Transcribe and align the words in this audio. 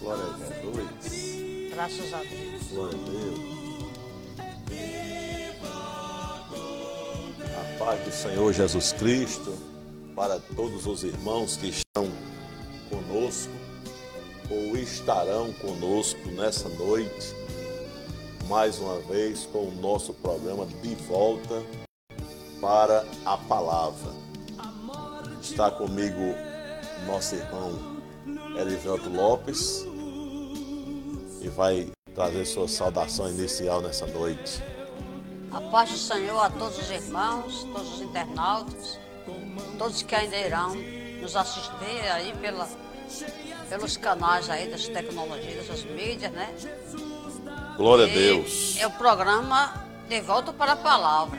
Glória 0.00 0.24
a 0.24 0.36
Deus. 0.62 1.70
Graças 1.70 2.14
a 2.14 2.18
Deus. 2.18 2.62
Glória 2.70 2.96
a 2.96 3.10
Deus. 3.10 3.56
A 7.56 7.78
paz 7.78 8.04
do 8.04 8.12
Senhor 8.12 8.52
Jesus 8.52 8.92
Cristo 8.92 9.58
para 10.14 10.38
todos 10.54 10.86
os 10.86 11.02
irmãos 11.02 11.56
que 11.56 11.68
estão 11.68 12.08
conosco 12.88 13.52
ou 14.48 14.76
estarão 14.76 15.52
conosco 15.54 16.30
nessa 16.30 16.68
noite, 16.68 17.34
mais 18.48 18.78
uma 18.78 19.00
vez 19.00 19.44
com 19.46 19.66
o 19.66 19.74
nosso 19.74 20.14
programa 20.14 20.66
de 20.66 20.94
volta 20.94 21.64
para 22.66 23.06
a 23.24 23.36
palavra. 23.36 24.10
Está 25.40 25.70
comigo 25.70 26.34
nosso 27.06 27.36
irmão 27.36 28.02
Erivelto 28.58 29.08
Lopes 29.08 29.86
e 31.40 31.48
vai 31.48 31.92
trazer 32.12 32.44
sua 32.44 32.66
saudação 32.66 33.30
inicial 33.30 33.80
nessa 33.80 34.04
noite. 34.08 34.60
A 35.52 35.60
paz 35.60 35.92
do 35.92 35.96
Senhor 35.96 36.40
a 36.40 36.50
todos 36.50 36.76
os 36.76 36.90
irmãos, 36.90 37.62
todos 37.72 37.94
os 37.94 38.00
internautas, 38.00 38.98
todos 39.78 40.02
que 40.02 40.16
ainda 40.16 40.36
irão 40.36 40.74
nos 41.22 41.36
assistir 41.36 42.10
aí 42.12 42.34
pela, 42.40 42.68
pelos 43.68 43.96
canais 43.96 44.50
aí 44.50 44.68
das 44.68 44.88
tecnologias, 44.88 45.68
das 45.68 45.84
mídias, 45.84 46.32
né? 46.32 46.52
Glória 47.76 48.06
a 48.06 48.08
E 48.08 48.12
Deus. 48.12 48.76
É 48.80 48.88
o 48.88 48.90
programa 48.90 49.86
De 50.08 50.20
Volta 50.20 50.52
para 50.52 50.72
a 50.72 50.76
Palavra. 50.76 51.38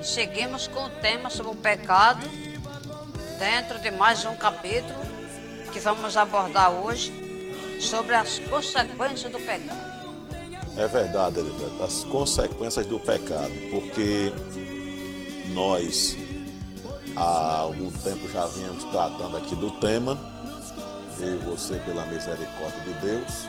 E 0.00 0.04
seguimos 0.04 0.68
com 0.68 0.84
o 0.84 0.90
tema 0.90 1.30
sobre 1.30 1.52
o 1.52 1.54
pecado, 1.54 2.26
dentro 3.38 3.78
de 3.80 3.90
mais 3.90 4.24
um 4.24 4.36
capítulo 4.36 4.98
que 5.72 5.80
vamos 5.80 6.16
abordar 6.16 6.70
hoje 6.70 7.12
sobre 7.80 8.14
as 8.14 8.38
consequências 8.38 9.30
do 9.30 9.38
pecado. 9.38 9.96
É 10.76 10.86
verdade, 10.86 11.40
Elivelto, 11.40 11.82
as 11.82 12.04
consequências 12.04 12.86
do 12.86 13.00
pecado, 13.00 13.52
porque 13.70 14.32
nós 15.52 16.16
há 17.16 17.58
algum 17.58 17.90
tempo 17.90 18.28
já 18.28 18.46
vínhamos 18.46 18.84
tratando 18.84 19.38
aqui 19.38 19.54
do 19.54 19.70
tema, 19.80 20.18
eu 21.18 21.34
e 21.34 21.38
você 21.38 21.76
pela 21.76 22.04
misericórdia 22.06 22.80
de 22.82 22.92
Deus, 23.00 23.46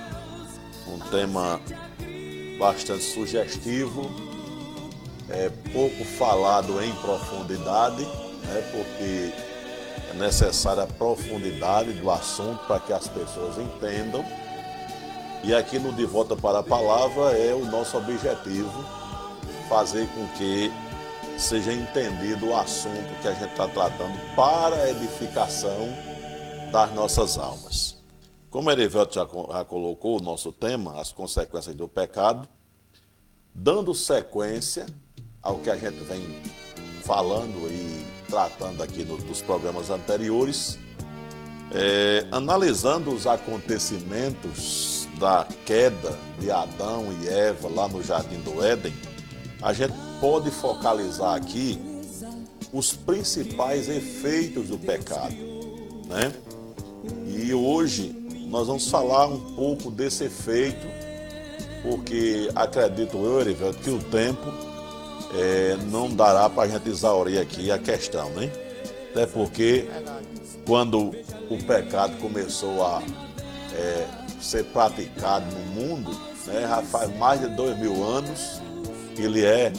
um 0.88 1.00
tema 1.10 1.60
bastante 2.58 3.04
sugestivo, 3.04 4.10
é 5.30 5.50
pouco 5.74 6.04
falado 6.06 6.82
em 6.82 6.94
profundidade, 6.96 8.04
né, 8.04 8.72
porque 8.72 9.34
é 10.10 10.14
necessária 10.16 10.84
a 10.84 10.88
profundidade 10.88 11.94
do 11.94 12.10
assunto 12.10 12.66
para 12.66 12.80
que 12.80 12.94
as 12.94 13.08
pessoas 13.08 13.58
entendam. 13.58 14.26
E 15.44 15.54
aqui 15.54 15.80
no 15.80 15.94
De 15.94 16.06
Volta 16.06 16.36
para 16.36 16.60
a 16.60 16.64
Palavra 16.64 17.38
é 17.38 17.54
o 17.54 17.66
nosso 17.66 17.98
objetivo 17.98 18.86
fazer 19.70 20.08
com 20.14 20.28
que 20.38 20.72
seja 21.38 21.72
entendido 21.72 22.48
o 22.48 22.56
assunto 22.56 23.22
que 23.22 23.28
a 23.28 23.34
gente 23.34 23.52
está 23.52 23.68
tratando 23.68 24.36
para 24.36 24.76
a 24.76 24.90
edificação 24.90 25.88
das 26.72 26.94
nossas 26.94 27.38
almas. 27.38 27.98
Como 28.50 28.72
Erivelto 28.72 29.14
já, 29.14 29.28
já 29.54 29.66
colocou 29.66 30.20
o 30.20 30.24
nosso 30.24 30.52
tema, 30.52 31.00
as 31.00 31.12
consequências 31.12 31.76
do 31.76 31.88
pecado, 31.88 32.48
dando 33.54 33.94
sequência 33.94 34.86
ao 35.48 35.60
que 35.60 35.70
a 35.70 35.78
gente 35.78 36.04
vem 36.04 36.22
falando 37.04 37.72
e 37.72 38.06
tratando 38.30 38.84
aqui 38.84 39.06
no- 39.06 39.18
nos 39.18 39.42
programas 39.42 39.90
anteriores, 39.90 40.78
é, 41.72 42.26
analisando 42.32 43.12
os 43.12 43.26
acontecimentos 43.26 45.08
da 45.18 45.48
queda 45.66 46.18
de 46.38 46.52
Adão 46.52 47.06
e 47.22 47.30
Eva 47.30 47.70
lá 47.70 47.88
no 47.88 48.04
Jardim 48.04 48.40
do 48.42 48.62
Éden, 48.64 48.94
a 49.62 49.72
gente 49.72 49.94
pode 50.20 50.52
focalizar 50.52 51.36
aqui 51.36 51.80
os 52.74 52.92
principais 52.94 53.88
efeitos 53.88 54.68
do 54.68 54.78
pecado, 54.78 55.34
né? 56.08 56.34
E 57.26 57.54
hoje 57.54 58.14
nós 58.50 58.68
vamos 58.68 58.90
falar 58.90 59.28
um 59.28 59.40
pouco 59.56 59.90
desse 59.90 60.26
efeito, 60.26 60.86
porque 61.84 62.50
acredito 62.54 63.16
eu, 63.18 63.40
Erivelto, 63.40 63.80
que 63.80 63.90
o 63.90 64.00
tempo 64.00 64.67
é, 65.34 65.78
não 65.90 66.10
dará 66.10 66.50
para 66.50 66.64
a 66.64 66.68
gente 66.68 66.90
exaurir 66.90 67.40
aqui 67.40 67.72
a 67.72 67.78
questão, 67.78 68.30
né? 68.32 68.52
Até 69.12 69.26
porque 69.26 69.88
quando 70.66 71.12
o 71.50 71.58
pecado 71.66 72.18
começou 72.18 72.86
a 72.86 73.02
é, 73.74 74.06
ser 74.40 74.64
praticado 74.66 75.46
no 75.56 75.82
mundo, 75.82 76.12
né, 76.46 76.62
já 76.62 76.82
faz 76.84 77.16
mais 77.18 77.42
de 77.42 77.48
dois 77.48 77.78
mil 77.80 78.04
anos, 78.04 78.62
ele 79.18 79.44
é, 79.44 79.72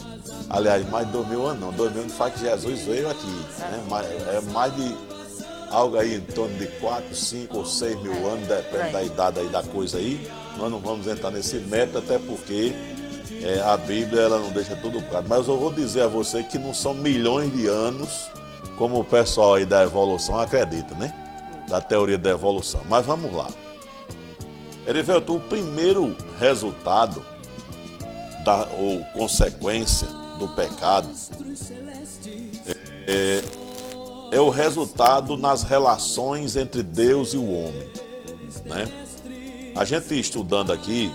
aliás, 0.50 0.88
mais 0.90 1.06
de 1.06 1.12
dois 1.12 1.28
mil 1.28 1.46
anos, 1.46 1.60
não, 1.60 1.72
dois 1.72 1.92
mil 1.92 2.02
anos 2.02 2.14
faz 2.14 2.34
que 2.34 2.40
Jesus 2.40 2.80
veio 2.80 3.08
aqui, 3.08 3.26
né, 3.60 3.84
é 4.36 4.40
mais 4.52 4.74
de 4.74 4.96
algo 5.70 5.98
aí 5.98 6.16
em 6.16 6.20
torno 6.20 6.56
de 6.58 6.66
quatro, 6.78 7.14
cinco 7.14 7.58
ou 7.58 7.66
seis 7.66 8.00
mil 8.02 8.26
anos, 8.26 8.48
depende 8.48 8.92
da 8.92 9.02
idade 9.02 9.40
aí 9.40 9.48
da 9.48 9.62
coisa 9.62 9.98
aí, 9.98 10.28
nós 10.56 10.70
não 10.70 10.80
vamos 10.80 11.06
entrar 11.06 11.30
nesse 11.30 11.56
método, 11.56 11.98
até 11.98 12.18
porque 12.18 12.72
é, 13.42 13.60
a 13.60 13.76
Bíblia 13.76 14.22
ela 14.22 14.38
não 14.38 14.50
deixa 14.50 14.74
tudo 14.76 15.00
claro, 15.02 15.26
mas 15.28 15.46
eu 15.46 15.58
vou 15.58 15.72
dizer 15.72 16.02
a 16.02 16.08
você 16.08 16.42
que 16.42 16.58
não 16.58 16.72
são 16.72 16.94
milhões 16.94 17.52
de 17.52 17.66
anos, 17.66 18.30
como 18.76 19.00
o 19.00 19.04
pessoal 19.04 19.54
aí 19.54 19.66
da 19.66 19.82
evolução 19.82 20.38
acredita, 20.38 20.94
né? 20.94 21.12
Da 21.68 21.80
teoria 21.80 22.16
da 22.16 22.30
evolução. 22.30 22.80
Mas 22.88 23.04
vamos 23.04 23.32
lá. 23.32 23.48
Erivelto, 24.86 25.36
o 25.36 25.40
primeiro 25.40 26.16
resultado 26.38 27.22
da, 28.44 28.66
ou 28.78 29.04
consequência 29.12 30.08
do 30.38 30.48
pecado 30.48 31.10
é, 33.06 33.42
é 34.30 34.40
o 34.40 34.48
resultado 34.48 35.36
nas 35.36 35.62
relações 35.62 36.56
entre 36.56 36.82
Deus 36.82 37.34
e 37.34 37.36
o 37.36 37.52
homem. 37.52 37.88
Né? 38.64 38.88
A 39.76 39.84
gente 39.84 40.18
estudando 40.18 40.72
aqui 40.72 41.12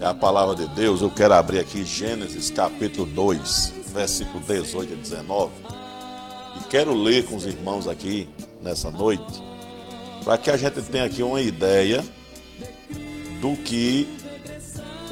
é 0.00 0.06
a 0.06 0.14
palavra 0.14 0.54
de 0.54 0.66
Deus, 0.68 1.00
eu 1.00 1.10
quero 1.10 1.34
abrir 1.34 1.58
aqui 1.58 1.84
Gênesis 1.84 2.50
capítulo 2.50 3.06
2, 3.06 3.72
versículo 3.92 4.40
18 4.40 4.92
a 4.92 4.96
19. 4.96 5.52
E 6.60 6.64
quero 6.68 6.94
ler 6.94 7.24
com 7.24 7.36
os 7.36 7.46
irmãos 7.46 7.88
aqui 7.88 8.28
nessa 8.62 8.90
noite, 8.90 9.42
para 10.24 10.36
que 10.36 10.50
a 10.50 10.56
gente 10.56 10.82
tenha 10.82 11.04
aqui 11.04 11.22
uma 11.22 11.40
ideia 11.40 12.04
do 13.40 13.56
que 13.56 14.08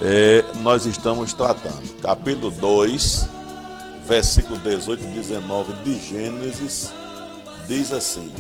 é, 0.03 0.45
nós 0.61 0.87
estamos 0.87 1.33
tratando. 1.33 2.01
Capítulo 2.01 2.51
2, 2.51 3.29
versículo 4.07 4.59
18 4.59 5.03
e 5.03 5.07
19 5.07 5.73
de 5.85 5.99
Gênesis, 5.99 6.93
diz 7.67 7.93
assim: 7.93 8.33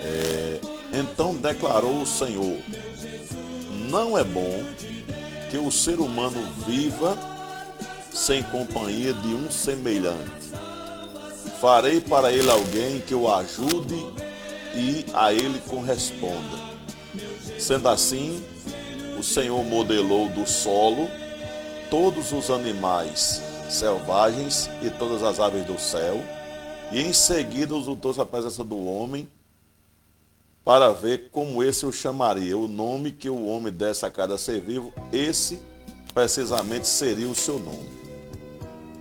é, 0.00 0.60
Então 0.92 1.34
declarou 1.34 2.02
o 2.02 2.06
Senhor: 2.06 2.58
Não 3.88 4.18
é 4.18 4.24
bom 4.24 4.64
que 5.50 5.58
o 5.58 5.70
ser 5.70 6.00
humano 6.00 6.42
viva 6.66 7.16
sem 8.12 8.42
companhia 8.42 9.12
de 9.12 9.28
um 9.28 9.50
semelhante. 9.50 10.50
Farei 11.60 12.00
para 12.00 12.32
ele 12.32 12.50
alguém 12.50 13.00
que 13.00 13.14
o 13.14 13.32
ajude 13.32 13.94
e 14.74 15.04
a 15.14 15.32
ele 15.32 15.60
corresponda. 15.68 16.58
Sendo 17.58 17.88
assim, 17.88 18.44
o 19.18 19.22
Senhor 19.22 19.64
modelou 19.64 20.28
do 20.28 20.46
solo 20.46 21.08
todos 21.88 22.32
os 22.32 22.50
animais 22.50 23.42
selvagens 23.68 24.70
e 24.82 24.90
todas 24.90 25.22
as 25.22 25.40
aves 25.40 25.64
do 25.64 25.78
céu, 25.78 26.22
e 26.92 27.00
em 27.00 27.12
seguida 27.12 27.74
os 27.74 27.86
trouxe 27.98 28.20
à 28.20 28.26
presença 28.26 28.62
do 28.62 28.86
homem 28.86 29.28
para 30.66 30.92
ver 30.92 31.28
como 31.30 31.62
esse 31.62 31.86
o 31.86 31.92
chamaria. 31.92 32.58
O 32.58 32.66
nome 32.66 33.12
que 33.12 33.30
o 33.30 33.46
homem 33.46 33.72
desse 33.72 34.04
a 34.04 34.10
cada 34.10 34.36
ser 34.36 34.60
vivo, 34.60 34.92
esse 35.12 35.60
precisamente 36.12 36.88
seria 36.88 37.28
o 37.28 37.36
seu 37.36 37.60
nome. 37.60 37.88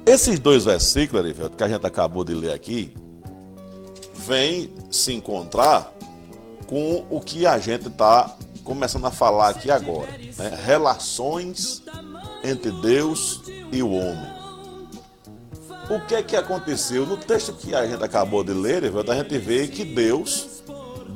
Esses 0.05 0.37
dois 0.37 0.65
versículos, 0.65 1.25
Erivelto, 1.25 1.57
que 1.57 1.63
a 1.63 1.67
gente 1.67 1.83
acabou 1.83 2.23
de 2.23 2.35
ler 2.35 2.53
aqui, 2.53 2.95
vem 4.13 4.71
se 4.91 5.11
encontrar 5.11 5.91
com 6.67 7.03
o 7.09 7.19
que 7.19 7.47
a 7.47 7.57
gente 7.57 7.87
está 7.87 8.37
começando 8.63 9.05
a 9.05 9.11
falar 9.11 9.49
aqui 9.49 9.71
agora. 9.71 10.11
né? 10.37 10.59
Relações 10.63 11.81
entre 12.43 12.69
Deus 12.69 13.41
e 13.71 13.81
o 13.81 13.91
homem. 13.91 14.35
O 15.89 15.99
que 16.05 16.13
é 16.13 16.21
que 16.21 16.35
aconteceu? 16.35 17.07
No 17.07 17.17
texto 17.17 17.53
que 17.53 17.73
a 17.73 17.87
gente 17.87 18.03
acabou 18.03 18.43
de 18.43 18.53
ler, 18.53 18.83
Erivelto, 18.83 19.11
a 19.11 19.15
gente 19.15 19.35
vê 19.39 19.67
que 19.67 19.83
Deus, 19.83 20.54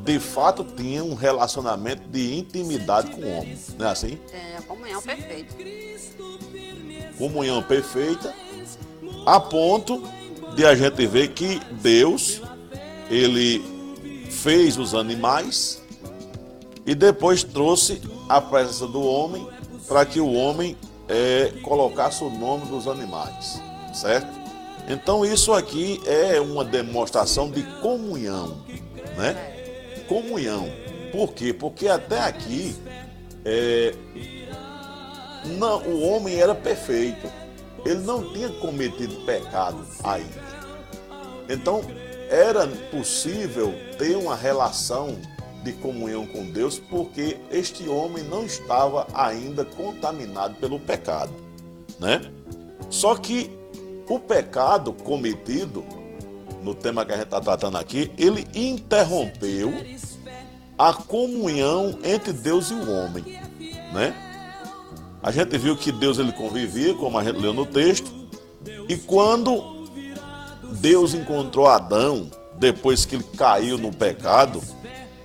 de 0.09 0.17
fato, 0.17 0.63
tinha 0.63 1.03
um 1.03 1.13
relacionamento 1.13 2.01
de 2.09 2.35
intimidade 2.35 3.11
com 3.11 3.21
o 3.21 3.29
homem. 3.29 3.55
Não 3.77 3.85
é 3.85 3.91
assim? 3.91 4.17
Tem 4.31 4.55
a 4.57 4.61
comunhão 4.63 4.99
perfeita. 5.03 5.55
comunhão 7.15 7.61
perfeita, 7.61 8.33
A 9.23 9.39
ponto 9.39 10.01
de 10.55 10.65
a 10.65 10.73
gente 10.73 11.05
ver 11.05 11.27
que 11.27 11.59
Deus, 11.79 12.41
ele 13.07 13.61
fez 14.31 14.79
os 14.79 14.95
animais 14.95 15.79
e 16.87 16.95
depois 16.95 17.43
trouxe 17.43 18.01
a 18.27 18.41
presença 18.41 18.87
do 18.87 19.03
homem 19.03 19.47
para 19.87 20.05
que 20.05 20.19
o 20.19 20.33
homem 20.33 20.75
é, 21.07 21.53
colocasse 21.61 22.23
o 22.23 22.31
nome 22.31 22.65
dos 22.65 22.87
animais, 22.87 23.61
certo? 23.93 24.39
Então 24.87 25.23
isso 25.23 25.53
aqui 25.53 26.01
é 26.07 26.41
uma 26.41 26.65
demonstração 26.65 27.51
de 27.51 27.61
comunhão, 27.79 28.57
né? 29.15 29.58
Comunhão. 30.09 30.67
Por 31.11 31.33
quê? 31.33 31.53
Porque 31.53 31.87
até 31.87 32.19
aqui 32.19 32.75
é, 33.45 33.93
não, 35.57 35.81
o 35.83 36.01
homem 36.01 36.35
era 36.39 36.53
perfeito. 36.53 37.31
Ele 37.85 38.01
não 38.01 38.33
tinha 38.33 38.49
cometido 38.49 39.15
pecado 39.25 39.85
ainda. 40.03 40.49
Então 41.47 41.81
era 42.29 42.67
possível 42.91 43.73
ter 43.97 44.15
uma 44.15 44.35
relação 44.35 45.17
de 45.63 45.73
comunhão 45.73 46.25
com 46.25 46.45
Deus, 46.45 46.79
porque 46.79 47.37
este 47.51 47.87
homem 47.89 48.23
não 48.23 48.45
estava 48.45 49.07
ainda 49.13 49.65
contaminado 49.65 50.55
pelo 50.55 50.79
pecado, 50.79 51.33
né? 51.99 52.21
Só 52.89 53.15
que 53.15 53.51
o 54.07 54.19
pecado 54.19 54.93
cometido, 54.93 55.83
no 56.63 56.75
tema 56.75 57.05
que 57.05 57.11
a 57.11 57.15
gente 57.15 57.25
está 57.25 57.39
tratando 57.39 57.77
aqui, 57.77 58.11
ele 58.17 58.47
interrompeu 58.53 59.73
a 60.77 60.93
comunhão 60.93 61.99
entre 62.03 62.31
Deus 62.31 62.71
e 62.71 62.73
o 62.73 62.91
homem, 62.91 63.39
né? 63.93 64.15
A 65.21 65.31
gente 65.31 65.57
viu 65.57 65.75
que 65.75 65.91
Deus 65.91 66.17
ele 66.17 66.31
convivia, 66.31 66.93
como 66.93 67.17
a 67.17 67.23
gente 67.23 67.39
leu 67.39 67.53
no 67.53 67.65
texto, 67.65 68.09
e 68.87 68.95
quando 68.95 69.87
Deus 70.79 71.13
encontrou 71.13 71.67
Adão, 71.67 72.29
depois 72.55 73.05
que 73.05 73.15
ele 73.15 73.25
caiu 73.37 73.77
no 73.77 73.91
pecado, 73.91 74.61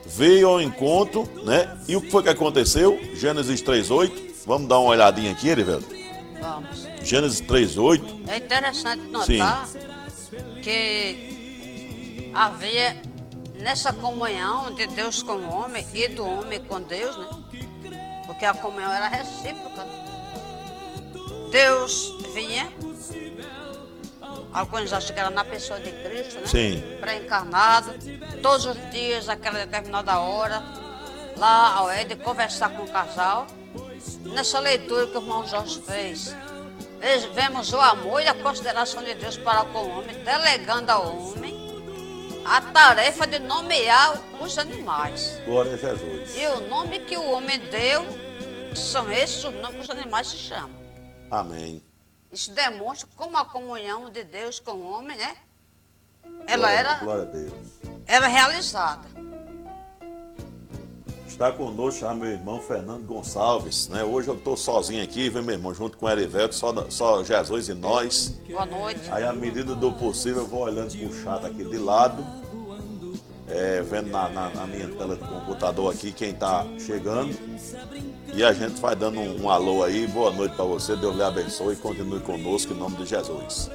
veio 0.07 0.49
ao 0.49 0.61
encontro, 0.61 1.29
né? 1.45 1.77
E 1.89 1.97
o 1.97 2.01
que 2.01 2.11
foi 2.11 2.23
que 2.23 2.29
aconteceu? 2.29 2.99
Gênesis 3.15 3.63
3:8. 3.63 4.35
Vamos 4.47 4.69
dar 4.69 4.79
uma 4.79 4.91
olhadinha 4.91 5.33
aqui, 5.33 5.49
Erivelto? 5.49 5.89
Vamos. 6.41 6.87
Gênesis 7.03 7.41
3:8. 7.41 8.05
É 8.29 8.37
interessante 8.39 9.03
notar 9.03 9.69
Sim. 9.69 9.79
Que 10.63 12.31
havia 12.35 13.01
nessa 13.55 13.93
comunhão 13.93 14.75
de 14.75 14.87
Deus 14.89 15.23
com 15.23 15.35
o 15.35 15.49
homem 15.53 15.87
e 15.95 16.09
do 16.09 16.27
homem 16.27 16.61
com 16.65 16.81
Deus, 16.81 17.17
né? 17.17 17.27
Porque 18.27 18.45
a 18.45 18.55
comunhão 18.55 18.93
era 18.93 19.09
recíproca. 19.09 19.87
Deus 21.51 22.13
vinha 22.35 22.69
Alguns 24.55 24.93
acham 24.93 25.13
que 25.13 25.21
era 25.21 25.31
na 25.31 25.45
pessoa 25.45 25.81
de 25.81 25.91
Cristo, 25.91 26.37
né? 26.37 26.47
Sim. 26.47 26.97
Pré-encarnado, 27.01 27.93
todos 28.41 28.67
os 28.67 28.91
dias, 28.93 29.29
aquela 29.29 29.59
determinada 29.59 30.21
hora, 30.21 30.63
lá 31.37 31.75
ao 31.75 31.93
Ed, 31.93 32.15
conversar 32.17 32.71
com 32.71 32.85
o 32.85 32.89
casal. 32.89 33.49
Nessa 34.21 34.61
leitura 34.61 35.09
que 35.09 35.19
o 35.19 35.21
irmão 35.21 35.45
Jorge 35.45 35.83
fez, 35.83 36.37
vemos 37.35 37.73
o 37.73 37.81
amor 37.81 38.23
e 38.23 38.29
a 38.29 38.35
consideração 38.35 39.03
de 39.03 39.15
Deus 39.15 39.37
para 39.37 39.65
com 39.67 39.79
o 39.79 39.99
homem, 39.99 40.17
delegando 40.25 40.91
ao 40.91 41.17
homem 41.17 41.55
a 42.45 42.61
tarefa 42.61 43.27
de 43.27 43.39
nomear 43.39 44.21
os 44.41 44.59
animais. 44.59 45.41
Glória 45.45 45.75
a 45.75 45.77
Jesus. 45.77 46.37
E 46.37 46.47
o 46.47 46.61
nome 46.69 47.01
que 47.01 47.17
o 47.17 47.31
homem 47.31 47.59
deu 47.71 48.05
são 48.75 49.11
esses 49.13 49.45
os 49.45 49.55
nomes 49.55 49.77
que 49.77 49.83
os 49.83 49.91
animais 49.91 50.29
se 50.29 50.37
chamam. 50.37 50.83
Amém. 51.31 51.83
Isso 52.33 52.53
demonstra 52.53 53.09
como 53.17 53.37
a 53.37 53.45
comunhão 53.45 54.11
de 54.11 54.25
Deus 54.25 54.59
com 54.59 54.73
o 54.73 54.91
homem, 54.91 55.17
né? 55.17 55.37
Ela 56.47 56.69
glória, 56.69 56.79
era, 56.79 56.95
glória 56.97 57.23
a 57.23 57.27
Deus. 57.27 57.53
era 58.07 58.27
realizada. 58.27 59.14
Está 61.35 61.51
conosco 61.51 62.03
já 62.03 62.15
meu 62.15 62.31
irmão 62.31 62.61
Fernando 62.61 63.05
Gonçalves, 63.05 63.89
né? 63.89 64.05
Hoje 64.05 64.29
eu 64.29 64.37
estou 64.37 64.57
sozinho 64.57 65.03
aqui, 65.03 65.29
vem 65.29 65.43
meu 65.43 65.57
irmão 65.57 65.75
junto 65.75 65.99
com 65.99 66.07
o 66.07 66.09
Erivelto, 66.09 66.55
só, 66.55 66.73
só 66.89 67.25
Jesus 67.25 67.69
e 67.69 67.75
nós. 67.75 68.39
Boa 68.49 68.65
noite. 68.65 69.01
Aí, 69.11 69.25
à 69.25 69.33
medida 69.33 69.75
do 69.75 69.91
possível, 69.95 70.43
eu 70.43 70.47
vou 70.47 70.61
olhando 70.61 70.93
o 70.93 71.13
chat 71.13 71.45
aqui 71.45 71.65
de 71.65 71.77
lado, 71.77 72.25
é, 73.49 73.83
vendo 73.83 74.11
na, 74.11 74.29
na, 74.29 74.51
na, 74.51 74.65
minha 74.65 74.87
tela 74.91 75.17
do 75.17 75.27
computador 75.27 75.93
aqui 75.93 76.13
quem 76.13 76.31
está 76.31 76.65
chegando. 76.79 77.37
E 78.33 78.45
a 78.45 78.53
gente 78.53 78.81
vai 78.81 78.95
dando 78.95 79.19
um, 79.19 79.43
um 79.43 79.51
alô 79.51 79.83
aí. 79.83 80.07
Boa 80.07 80.31
noite 80.31 80.55
para 80.55 80.65
você, 80.65 80.95
Deus 80.95 81.17
lhe 81.17 81.23
abençoe 81.25 81.75
e 81.75 81.77
continue 81.77 82.21
conosco 82.21 82.73
em 82.73 82.77
nome 82.77 82.97
de 82.99 83.07
Jesus. 83.07 83.69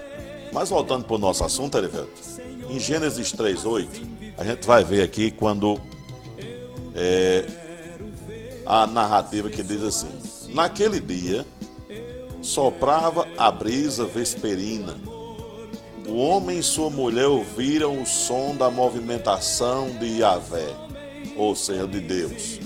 Mas 0.54 0.70
voltando 0.70 1.04
para 1.04 1.16
o 1.18 1.20
nosso 1.20 1.44
assunto, 1.44 1.78
Erivelto, 1.78 2.22
em 2.70 2.80
Gênesis 2.80 3.34
3,8, 3.34 4.34
a 4.38 4.46
gente 4.46 4.66
vai 4.66 4.82
ver 4.82 5.04
aqui 5.04 5.30
quando 5.30 5.78
é, 6.96 7.46
a 8.66 8.88
narrativa 8.88 9.50
que 9.50 9.64
diz 9.64 9.84
assim: 9.84 10.10
Naquele 10.54 11.00
dia 11.00 11.46
soprava 12.42 13.28
a 13.38 13.52
brisa 13.52 14.06
vesperina. 14.06 14.96
O 16.08 16.18
homem 16.18 16.58
e 16.58 16.64
sua 16.64 16.90
mulher 16.90 17.28
ouviram 17.28 18.02
o 18.02 18.06
som 18.06 18.56
da 18.56 18.72
movimentação 18.72 19.90
de 20.00 20.20
Yahvé, 20.20 20.74
ou 21.38 21.56
seja, 21.56 21.88
de 21.88 22.00
Deus 22.00 22.60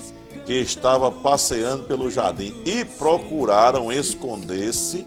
que 0.46 0.54
estava 0.54 1.12
passeando 1.12 1.84
pelo 1.84 2.10
jardim 2.12 2.54
e 2.66 2.84
procuraram 2.84 3.92
esconder-se 3.92 5.06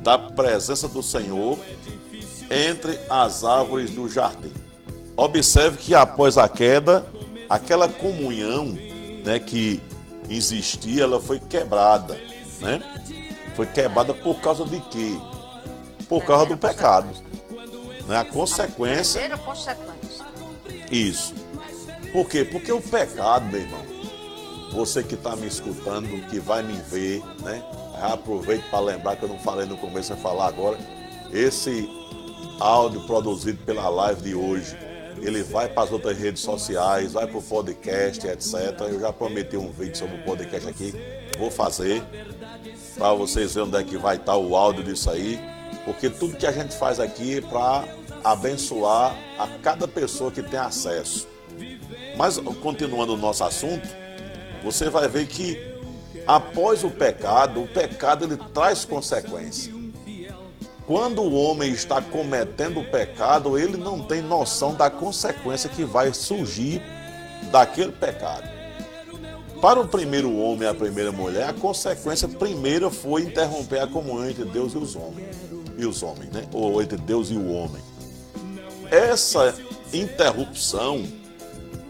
da 0.00 0.18
presença 0.18 0.88
do 0.88 1.02
Senhor 1.02 1.58
entre 2.50 2.98
as 3.08 3.44
árvores 3.44 3.90
do 3.90 4.08
jardim. 4.08 4.52
Observe 5.16 5.78
que 5.78 5.94
após 5.94 6.36
a 6.36 6.48
queda, 6.48 7.06
aquela 7.52 7.86
comunhão 7.86 8.64
né, 9.24 9.38
que 9.38 9.78
existia, 10.30 11.02
ela 11.02 11.20
foi 11.20 11.38
quebrada. 11.38 12.18
Né? 12.60 12.80
Foi 13.54 13.66
quebrada 13.66 14.14
por 14.14 14.40
causa 14.40 14.64
de 14.64 14.80
quê? 14.80 15.14
Por 16.08 16.24
causa 16.24 16.46
do 16.46 16.56
pecado. 16.56 17.08
Né? 18.08 18.16
A 18.16 18.24
consequência. 18.24 19.34
A 19.34 19.36
consequência. 19.36 20.24
Isso. 20.90 21.34
Por 22.10 22.26
quê? 22.26 22.42
Porque 22.42 22.72
o 22.72 22.80
pecado, 22.80 23.44
meu 23.46 23.60
irmão, 23.60 23.82
você 24.72 25.02
que 25.02 25.14
está 25.14 25.36
me 25.36 25.46
escutando, 25.46 26.08
que 26.30 26.40
vai 26.40 26.62
me 26.62 26.76
ver, 26.88 27.22
né? 27.40 27.62
Aproveite 28.00 28.64
para 28.70 28.80
lembrar 28.80 29.16
que 29.16 29.24
eu 29.24 29.28
não 29.28 29.38
falei 29.38 29.66
no 29.66 29.76
começo, 29.76 30.12
a 30.12 30.16
falar 30.16 30.48
agora. 30.48 30.78
Esse 31.30 31.88
áudio 32.58 33.02
produzido 33.02 33.62
pela 33.64 33.88
live 33.88 34.22
de 34.22 34.34
hoje, 34.34 34.76
ele 35.22 35.42
vai 35.42 35.68
para 35.68 35.84
as 35.84 35.92
outras 35.92 36.18
redes 36.18 36.42
sociais, 36.42 37.12
vai 37.12 37.26
para 37.26 37.38
o 37.38 37.42
podcast, 37.42 38.26
etc. 38.26 38.54
Eu 38.80 39.00
já 39.00 39.12
prometi 39.12 39.56
um 39.56 39.70
vídeo 39.70 39.96
sobre 39.96 40.16
o 40.16 40.24
podcast 40.24 40.68
aqui, 40.68 40.92
vou 41.38 41.50
fazer 41.50 42.02
para 42.96 43.14
vocês 43.14 43.54
verem 43.54 43.68
onde 43.68 43.78
é 43.78 43.82
que 43.82 43.96
vai 43.96 44.16
estar 44.16 44.36
o 44.36 44.54
áudio 44.56 44.84
disso 44.84 45.10
aí, 45.10 45.40
porque 45.84 46.10
tudo 46.10 46.36
que 46.36 46.46
a 46.46 46.52
gente 46.52 46.76
faz 46.76 47.00
aqui 47.00 47.38
é 47.38 47.40
para 47.40 47.84
abençoar 48.22 49.16
a 49.38 49.48
cada 49.62 49.88
pessoa 49.88 50.30
que 50.30 50.42
tem 50.42 50.58
acesso. 50.58 51.26
Mas 52.16 52.38
continuando 52.60 53.14
o 53.14 53.16
nosso 53.16 53.44
assunto, 53.44 53.88
você 54.62 54.90
vai 54.90 55.08
ver 55.08 55.26
que 55.26 55.58
após 56.26 56.84
o 56.84 56.90
pecado, 56.90 57.62
o 57.62 57.68
pecado 57.68 58.24
ele 58.24 58.36
traz 58.52 58.84
consequência. 58.84 59.81
Quando 60.92 61.22
o 61.22 61.32
homem 61.32 61.72
está 61.72 62.02
cometendo 62.02 62.80
o 62.80 62.84
pecado, 62.84 63.58
ele 63.58 63.78
não 63.78 64.02
tem 64.02 64.20
noção 64.20 64.74
da 64.74 64.90
consequência 64.90 65.70
que 65.70 65.84
vai 65.84 66.12
surgir 66.12 66.82
daquele 67.50 67.92
pecado. 67.92 68.46
Para 69.58 69.80
o 69.80 69.88
primeiro 69.88 70.36
homem 70.36 70.64
e 70.64 70.70
a 70.70 70.74
primeira 70.74 71.10
mulher, 71.10 71.48
a 71.48 71.54
consequência 71.54 72.28
primeira 72.28 72.90
foi 72.90 73.22
interromper 73.22 73.80
a 73.80 73.86
comunhão 73.86 74.28
entre 74.28 74.44
Deus 74.44 74.74
e 74.74 74.76
os 74.76 74.94
homens, 74.94 75.34
e 75.78 75.86
os 75.86 76.02
homens, 76.02 76.28
né? 76.30 76.46
Ou 76.52 76.82
entre 76.82 76.98
Deus 76.98 77.30
e 77.30 77.36
o 77.36 77.50
homem. 77.50 77.80
Essa 78.90 79.54
interrupção, 79.94 81.06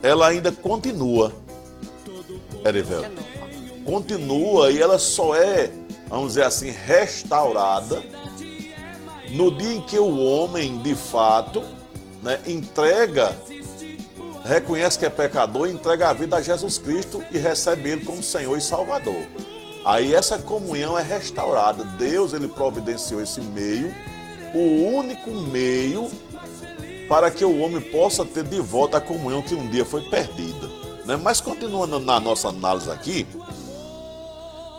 ela 0.00 0.28
ainda 0.28 0.52
continua. 0.52 1.32
Erivel, 2.64 3.04
continua 3.85 4.71
e 4.71 4.80
ela 4.80 4.97
só 4.97 5.35
é, 5.35 5.73
vamos 6.09 6.35
dizer 6.35 6.44
assim, 6.44 6.71
restaurada 6.71 8.00
no 9.32 9.50
dia 9.50 9.74
em 9.74 9.80
que 9.80 9.98
o 9.98 10.18
homem, 10.18 10.78
de 10.78 10.94
fato, 10.94 11.62
né, 12.22 12.40
entrega, 12.46 13.36
reconhece 14.44 14.98
que 14.98 15.06
é 15.06 15.10
pecador, 15.10 15.68
entrega 15.68 16.08
a 16.08 16.12
vida 16.12 16.36
a 16.36 16.42
Jesus 16.42 16.78
Cristo 16.78 17.22
e 17.30 17.38
recebe 17.38 17.90
Ele 17.90 18.04
como 18.04 18.22
Senhor 18.22 18.56
e 18.56 18.60
Salvador. 18.60 19.26
Aí 19.84 20.14
essa 20.14 20.38
comunhão 20.38 20.98
é 20.98 21.02
restaurada. 21.02 21.84
Deus 21.84 22.32
ele 22.32 22.46
providenciou 22.46 23.20
esse 23.20 23.40
meio, 23.40 23.92
o 24.54 24.96
único 24.96 25.30
meio 25.30 26.10
para 27.08 27.30
que 27.30 27.44
o 27.44 27.58
homem 27.58 27.80
possa 27.80 28.24
ter 28.24 28.44
de 28.44 28.60
volta 28.60 28.98
a 28.98 29.00
comunhão 29.00 29.42
que 29.42 29.54
um 29.54 29.68
dia 29.68 29.84
foi 29.84 30.02
perdida. 30.02 30.68
Né? 31.04 31.16
Mas 31.16 31.40
continuando 31.40 31.98
na 31.98 32.20
nossa 32.20 32.48
análise 32.48 32.90
aqui, 32.90 33.26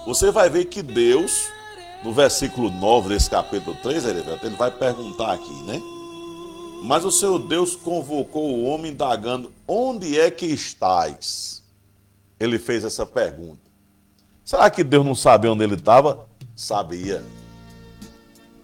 você 0.05 0.31
vai 0.31 0.50
ver 0.50 0.65
que 0.65 0.81
Deus, 0.81 1.50
no 2.03 2.12
versículo 2.12 2.69
9 2.69 3.10
desse 3.10 3.29
capítulo 3.29 3.75
3, 3.81 4.05
ele 4.05 4.22
vai 4.57 4.69
perguntar 4.72 5.33
aqui, 5.33 5.53
né? 5.63 5.81
Mas 6.83 7.05
o 7.05 7.12
seu 7.12 7.39
Deus 7.39 7.77
convocou 7.77 8.53
o 8.53 8.65
homem 8.65 8.91
indagando: 8.91 9.51
Onde 9.65 10.19
é 10.19 10.29
que 10.29 10.45
estás? 10.45 11.63
Ele 12.38 12.60
fez 12.60 12.83
essa 12.83 13.05
pergunta. 13.05 13.62
Será 14.43 14.69
que 14.69 14.83
Deus 14.83 15.05
não 15.05 15.15
sabia 15.15 15.51
onde 15.51 15.63
ele 15.63 15.75
estava? 15.75 16.27
Sabia. 16.53 17.24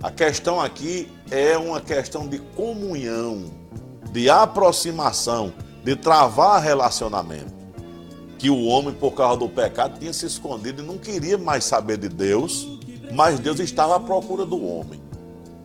A 0.03 0.11
questão 0.11 0.59
aqui 0.59 1.09
é 1.31 1.57
uma 1.57 1.79
questão 1.79 2.27
de 2.27 2.39
comunhão, 2.39 3.49
de 4.11 4.29
aproximação, 4.29 5.53
de 5.83 5.95
travar 5.95 6.61
relacionamento. 6.61 7.53
Que 8.37 8.49
o 8.49 8.65
homem, 8.65 8.93
por 8.93 9.11
causa 9.11 9.39
do 9.39 9.47
pecado, 9.47 9.97
tinha 9.97 10.11
se 10.11 10.25
escondido 10.25 10.81
e 10.81 10.85
não 10.85 10.97
queria 10.97 11.37
mais 11.37 11.63
saber 11.63 11.97
de 11.97 12.09
Deus, 12.09 12.67
mas 13.13 13.39
Deus 13.39 13.59
estava 13.59 13.95
à 13.95 13.99
procura 13.99 14.45
do 14.45 14.63
homem. 14.63 14.99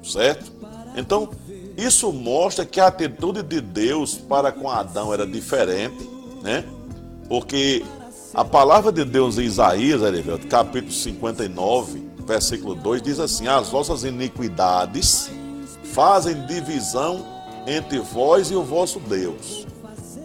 Certo? 0.02 0.52
Então, 0.96 1.30
isso 1.76 2.12
mostra 2.12 2.64
que 2.64 2.80
a 2.80 2.86
atitude 2.86 3.42
de 3.42 3.60
Deus 3.60 4.14
para 4.14 4.52
com 4.52 4.70
Adão 4.70 5.12
era 5.12 5.26
diferente, 5.26 6.08
né? 6.42 6.64
Porque 7.28 7.84
a 8.32 8.44
palavra 8.44 8.92
de 8.92 9.04
Deus 9.04 9.38
em 9.38 9.44
Isaías, 9.44 10.00
capítulo 10.48 10.92
59, 10.92 12.02
versículo 12.26 12.74
2, 12.74 13.02
diz 13.02 13.18
assim: 13.18 13.48
As 13.48 13.70
vossas 13.70 14.04
iniquidades 14.04 15.30
fazem 15.84 16.46
divisão 16.46 17.24
entre 17.66 17.98
vós 17.98 18.50
e 18.50 18.54
o 18.54 18.62
vosso 18.62 19.00
Deus. 19.00 19.66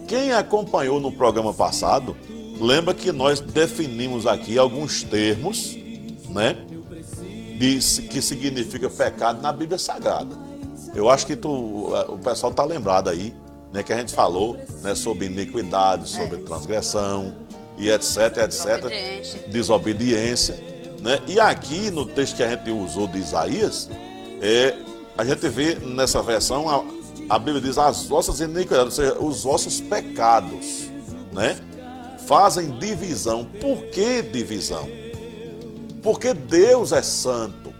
Quem 0.06 0.32
acompanhou 0.32 1.00
no 1.00 1.12
programa 1.12 1.54
passado, 1.54 2.16
lembra 2.60 2.92
que 2.92 3.12
nós 3.12 3.40
definimos 3.40 4.26
aqui 4.26 4.58
alguns 4.58 5.02
termos, 5.04 5.78
né? 6.30 6.56
Que 7.58 8.22
significa 8.22 8.88
pecado 8.88 9.42
na 9.42 9.52
Bíblia 9.52 9.78
Sagrada. 9.78 10.34
Eu 10.94 11.08
acho 11.08 11.26
que 11.26 11.36
tu, 11.36 11.92
o 12.08 12.18
pessoal 12.18 12.50
está 12.50 12.64
lembrado 12.64 13.08
aí, 13.08 13.34
né, 13.72 13.82
que 13.82 13.92
a 13.92 13.96
gente 13.96 14.12
falou 14.12 14.56
né, 14.82 14.94
sobre 14.94 15.26
iniquidade, 15.26 16.08
sobre 16.08 16.38
transgressão 16.38 17.34
e 17.78 17.88
etc, 17.88 18.38
etc. 18.44 18.46
Desobediência. 18.46 19.48
Desobediência. 19.48 20.64
Né? 21.00 21.20
E 21.26 21.38
aqui 21.38 21.90
no 21.90 22.04
texto 22.04 22.36
que 22.36 22.42
a 22.42 22.50
gente 22.50 22.70
usou 22.70 23.06
de 23.06 23.18
Isaías, 23.18 23.88
é, 24.42 24.74
a 25.16 25.24
gente 25.24 25.48
vê 25.48 25.76
nessa 25.76 26.22
versão, 26.22 26.68
a, 26.68 26.84
a 27.34 27.38
Bíblia 27.38 27.60
diz 27.60 27.78
as 27.78 28.04
vossas 28.06 28.40
iniquidades, 28.40 28.98
ou 28.98 29.04
seja, 29.04 29.18
os 29.20 29.44
vossos 29.44 29.80
pecados, 29.80 30.90
né? 31.32 31.56
Fazem 32.26 32.70
divisão. 32.78 33.44
Por 33.44 33.82
que 33.86 34.22
divisão? 34.22 34.88
Porque 36.02 36.32
Deus 36.34 36.92
é 36.92 37.02
santo 37.02 37.70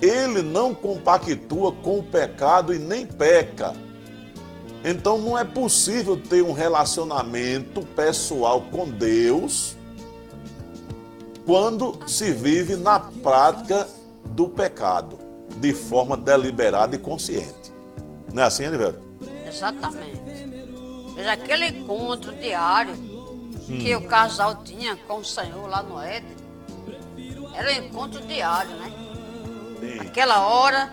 ele 0.00 0.42
não 0.42 0.74
compactua 0.74 1.72
com 1.72 1.98
o 1.98 2.02
pecado 2.02 2.74
e 2.74 2.78
nem 2.78 3.06
peca. 3.06 3.74
Então 4.84 5.18
não 5.18 5.36
é 5.36 5.44
possível 5.44 6.16
ter 6.16 6.42
um 6.42 6.52
relacionamento 6.52 7.82
pessoal 7.82 8.62
com 8.70 8.88
Deus 8.88 9.76
quando 11.44 11.98
se 12.06 12.32
vive 12.32 12.76
na 12.76 13.00
prática 13.00 13.88
do 14.26 14.48
pecado, 14.48 15.18
de 15.58 15.72
forma 15.72 16.16
deliberada 16.16 16.94
e 16.96 16.98
consciente. 16.98 17.72
Não 18.32 18.42
é 18.42 18.46
assim, 18.46 18.64
Elivelto? 18.64 19.00
Exatamente. 19.46 20.20
Veja 21.14 21.32
aquele 21.32 21.68
encontro 21.68 22.32
diário 22.34 22.92
hum. 22.94 23.78
que 23.78 23.94
o 23.94 24.06
casal 24.06 24.62
tinha 24.62 24.96
com 24.96 25.18
o 25.18 25.24
Senhor 25.24 25.66
lá 25.68 25.82
no 25.82 26.00
Éden. 26.00 26.45
Era 27.56 27.72
um 27.72 27.86
encontro 27.86 28.20
diário, 28.26 28.76
né? 28.76 28.92
Aquela 30.00 30.46
hora, 30.46 30.92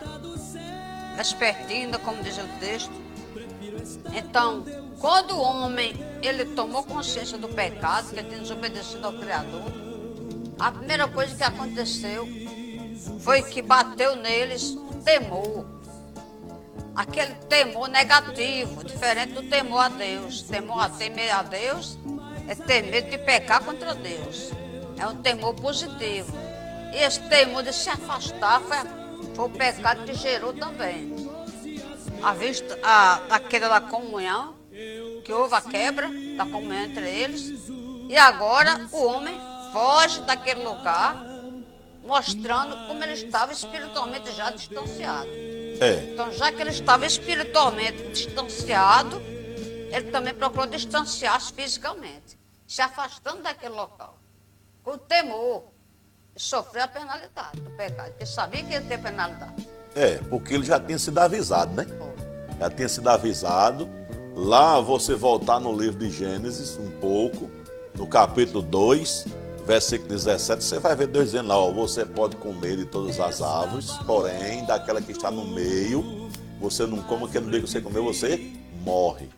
vespertina, 1.18 2.00
como 2.00 2.24
diz 2.24 2.38
o 2.38 2.48
texto. 2.60 2.94
Então, 4.14 4.64
quando 5.00 5.36
o 5.36 5.42
homem 5.42 5.94
ele 6.22 6.46
tomou 6.46 6.84
consciência 6.84 7.38
do 7.38 7.50
pecado, 7.50 8.10
que 8.10 8.20
ele 8.20 8.30
tinha 8.30 8.40
desobedecido 8.40 9.06
ao 9.06 9.14
Criador, 9.14 9.64
a 10.58 10.72
primeira 10.72 11.08
coisa 11.08 11.36
que 11.36 11.44
aconteceu 11.44 12.28
foi 13.20 13.42
que 13.42 13.62
bateu 13.62 14.16
neles 14.16 14.78
temor. 15.04 15.66
Aquele 16.96 17.34
temor 17.50 17.90
negativo, 17.90 18.84
diferente 18.84 19.34
do 19.34 19.44
temor 19.44 19.86
a 19.86 19.90
Deus. 19.90 20.44
Temor 20.44 20.80
a 20.80 20.90
temer 20.90 21.34
a 21.34 21.42
Deus 21.42 21.98
é 22.48 22.56
ter 22.56 22.84
medo 22.84 23.10
de 23.10 23.18
pecar 23.18 23.64
contra 23.64 23.94
Deus. 23.96 24.52
É 24.98 25.08
um 25.08 25.16
temor 25.16 25.56
positivo. 25.56 26.32
E 26.94 26.98
esse 26.98 27.20
temor 27.22 27.64
de 27.64 27.74
se 27.74 27.90
afastar 27.90 28.62
foi, 28.62 28.78
foi 29.34 29.46
o 29.46 29.50
pecado 29.50 30.04
que 30.06 30.14
gerou 30.14 30.54
também. 30.54 31.14
A, 32.22 32.34
vista, 32.34 32.80
a, 32.84 33.36
a 33.36 33.40
queda 33.40 33.68
da 33.68 33.82
comunhão, 33.82 34.56
que 35.26 35.34
houve 35.34 35.56
a 35.56 35.62
quebra 35.62 36.08
da 36.38 36.46
comunhão 36.46 36.84
entre 36.84 37.10
eles. 37.10 37.68
E 38.08 38.16
agora 38.16 38.88
o 38.92 39.06
homem 39.06 39.36
foge 39.72 40.22
daquele 40.22 40.64
lugar, 40.64 41.26
mostrando 42.06 42.88
como 42.88 43.04
ele 43.04 43.14
estava 43.14 43.52
espiritualmente 43.52 44.32
já 44.32 44.52
distanciado. 44.52 45.30
É. 45.82 46.12
Então, 46.12 46.32
já 46.32 46.52
que 46.52 46.62
ele 46.62 46.70
estava 46.70 47.08
espiritualmente 47.08 48.04
distanciado, 48.10 49.20
ele 49.92 50.12
também 50.12 50.34
procurou 50.34 50.68
distanciar-se 50.68 51.52
fisicamente, 51.54 52.38
se 52.68 52.82
afastando 52.82 53.42
daquele 53.42 53.74
local, 53.74 54.20
com 54.84 54.96
temor, 54.98 55.73
sofreu 56.36 56.84
a 56.84 56.88
penalidade 56.88 57.60
do 57.62 57.70
pecado, 57.72 58.10
porque 58.12 58.26
sabia 58.26 58.64
que 58.64 58.72
ia 58.72 58.82
ter 58.82 58.98
penalidade. 58.98 59.68
É, 59.96 60.18
porque 60.30 60.54
ele 60.54 60.66
já 60.66 60.80
tinha 60.80 60.98
sido 60.98 61.20
avisado, 61.20 61.74
né? 61.74 61.86
Já 62.60 62.70
tinha 62.70 62.90
sido 62.90 63.08
avisado. 63.10 63.88
Lá 64.36 64.80
você 64.80 65.14
voltar 65.14 65.60
no 65.60 65.72
livro 65.72 66.00
de 66.00 66.10
Gênesis 66.10 66.78
um 66.78 66.90
pouco, 67.00 67.50
no 67.96 68.08
capítulo 68.08 68.64
2, 68.64 69.28
versículo 69.66 70.10
17, 70.10 70.64
você 70.64 70.80
vai 70.80 70.96
ver 70.96 71.08
Deus 71.08 71.26
dizendo 71.26 71.50
lá, 71.50 71.58
ó, 71.58 71.72
você 71.72 72.04
pode 72.04 72.36
comer 72.38 72.78
de 72.78 72.86
todas 72.86 73.20
as 73.20 73.42
árvores, 73.42 73.92
porém, 74.06 74.66
daquela 74.66 75.02
que 75.02 75.12
está 75.12 75.30
no 75.30 75.46
meio, 75.46 76.30
você 76.60 76.88
não 76.88 77.02
come, 77.04 77.22
porque 77.22 77.40
no 77.40 77.52
dia 77.52 77.62
que 77.62 77.70
você 77.70 77.80
comer, 77.80 78.02
você 78.02 78.52
morre. 78.82 79.30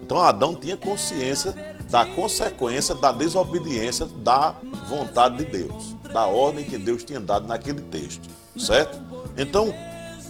Então 0.00 0.20
Adão 0.20 0.54
tinha 0.54 0.76
consciência 0.76 1.52
da 1.90 2.04
consequência 2.04 2.94
da 2.94 3.10
desobediência 3.10 4.06
da 4.06 4.54
vontade 4.88 5.38
de 5.38 5.44
Deus, 5.44 5.96
da 6.12 6.26
ordem 6.26 6.64
que 6.64 6.76
Deus 6.76 7.02
tinha 7.02 7.20
dado 7.20 7.46
naquele 7.46 7.80
texto, 7.80 8.28
certo? 8.58 8.98
Então, 9.36 9.72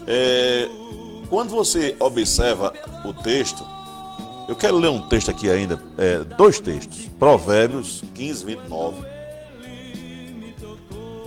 é, 0.07 0.69
quando 1.29 1.51
você 1.51 1.97
observa 1.99 2.73
o 3.05 3.13
texto, 3.13 3.67
eu 4.49 4.55
quero 4.55 4.79
ler 4.79 4.89
um 4.89 5.09
texto 5.09 5.31
aqui 5.31 5.51
ainda, 5.51 5.83
é, 5.99 6.21
dois 6.21 6.61
textos, 6.61 7.07
Provérbios 7.19 8.03
15, 8.15 8.45
29, 8.45 9.07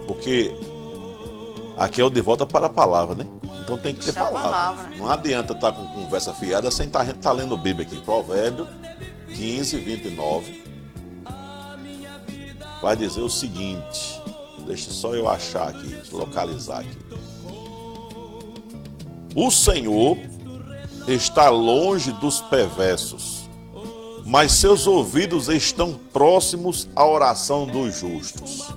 porque 0.07 0.55
aqui 1.77 2.01
é 2.01 2.05
o 2.05 2.09
de 2.09 2.21
volta 2.21 2.45
para 2.45 2.67
a 2.67 2.69
palavra, 2.69 3.15
né? 3.15 3.27
Então 3.63 3.77
tem 3.77 3.93
que 3.93 4.05
ter 4.05 4.13
palavra. 4.13 4.41
palavra. 4.41 4.97
Não 4.97 5.09
adianta 5.09 5.53
estar 5.53 5.71
com 5.71 5.85
conversa 5.87 6.33
fiada 6.33 6.71
sem 6.71 6.87
estar, 6.87 7.07
estar 7.07 7.31
lendo 7.31 7.55
Bíblia 7.55 7.85
aqui. 7.85 8.01
Provérbio 8.01 8.67
15, 9.41 9.77
29, 9.77 10.63
vai 12.79 12.95
dizer 12.95 13.21
o 13.21 13.29
seguinte: 13.29 14.21
deixa 14.67 14.91
só 14.91 15.15
eu 15.15 15.27
achar 15.27 15.69
aqui, 15.69 15.97
localizar 16.11 16.81
aqui. 16.81 16.99
O 19.35 19.49
Senhor 19.49 20.15
está 21.07 21.49
longe 21.49 22.11
dos 22.11 22.39
perversos, 22.39 23.49
mas 24.27 24.51
seus 24.51 24.85
ouvidos 24.85 25.49
estão 25.49 25.99
próximos 26.13 26.87
à 26.95 27.03
oração 27.03 27.65
dos 27.65 27.97
justos. 27.97 28.71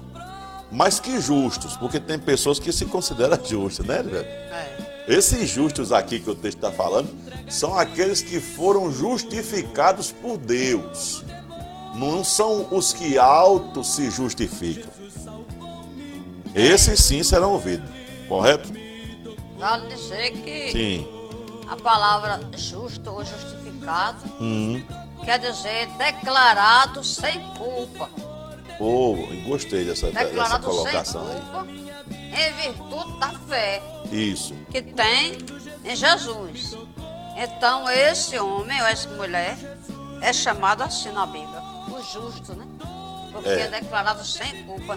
Mas 0.73 0.99
que 0.99 1.21
justos, 1.21 1.77
porque 1.77 2.01
tem 2.01 2.19
pessoas 2.19 2.59
que 2.59 2.73
se 2.73 2.87
consideram 2.87 3.39
justas, 3.45 3.85
né, 3.85 4.03
velho? 4.03 4.25
É. 4.25 4.84
Esses 5.07 5.51
justos 5.51 5.93
aqui 5.93 6.19
que 6.19 6.31
o 6.31 6.35
texto 6.35 6.57
está 6.57 6.73
falando 6.73 7.09
são 7.49 7.79
aqueles 7.79 8.23
que 8.23 8.41
foram 8.41 8.91
justificados 8.91 10.11
por 10.11 10.39
Deus. 10.39 11.23
Não 11.95 12.25
são 12.25 12.67
os 12.71 12.93
que 12.93 13.19
auto 13.19 13.85
se 13.85 14.11
justificam. 14.11 14.91
Esses 16.55 17.01
sim 17.01 17.23
serão 17.23 17.53
ouvidos, 17.53 17.89
correto? 18.29 18.73
Vale 19.59 19.89
dizer 19.89 20.31
que 20.33 20.73
sim. 20.73 21.09
a 21.69 21.77
palavra 21.77 22.41
justo 22.57 23.11
ou 23.11 23.25
justificado 23.25 24.19
hum. 24.41 24.83
quer 25.25 25.39
dizer 25.39 25.89
declarado 25.99 27.05
sem 27.05 27.41
culpa. 27.59 28.09
Oh, 28.81 29.17
gostei 29.47 29.85
dessa, 29.85 30.11
dessa 30.11 30.59
colocação 30.59 31.27
sem 31.27 31.41
culpa, 31.41 31.63
aí. 31.63 31.84
Em 32.11 32.53
virtude 32.55 33.19
da 33.19 33.31
fé. 33.49 33.83
Isso. 34.11 34.55
Que 34.71 34.83
tem 34.83 35.39
em 35.85 35.97
Jesus. 35.97 36.77
Então, 37.37 37.89
esse 37.91 38.39
homem 38.39 38.81
ou 38.81 38.87
essa 38.87 39.09
mulher 39.11 39.57
é 40.21 40.33
chamado 40.33 40.83
assim 40.83 41.11
na 41.11 41.27
Bíblia, 41.27 41.61
o 41.89 42.03
justo, 42.03 42.55
né? 42.55 42.67
Porque 43.33 43.49
é, 43.49 43.63
é 43.63 43.69
declarado 43.69 44.25
sem 44.25 44.65
culpa. 44.65 44.97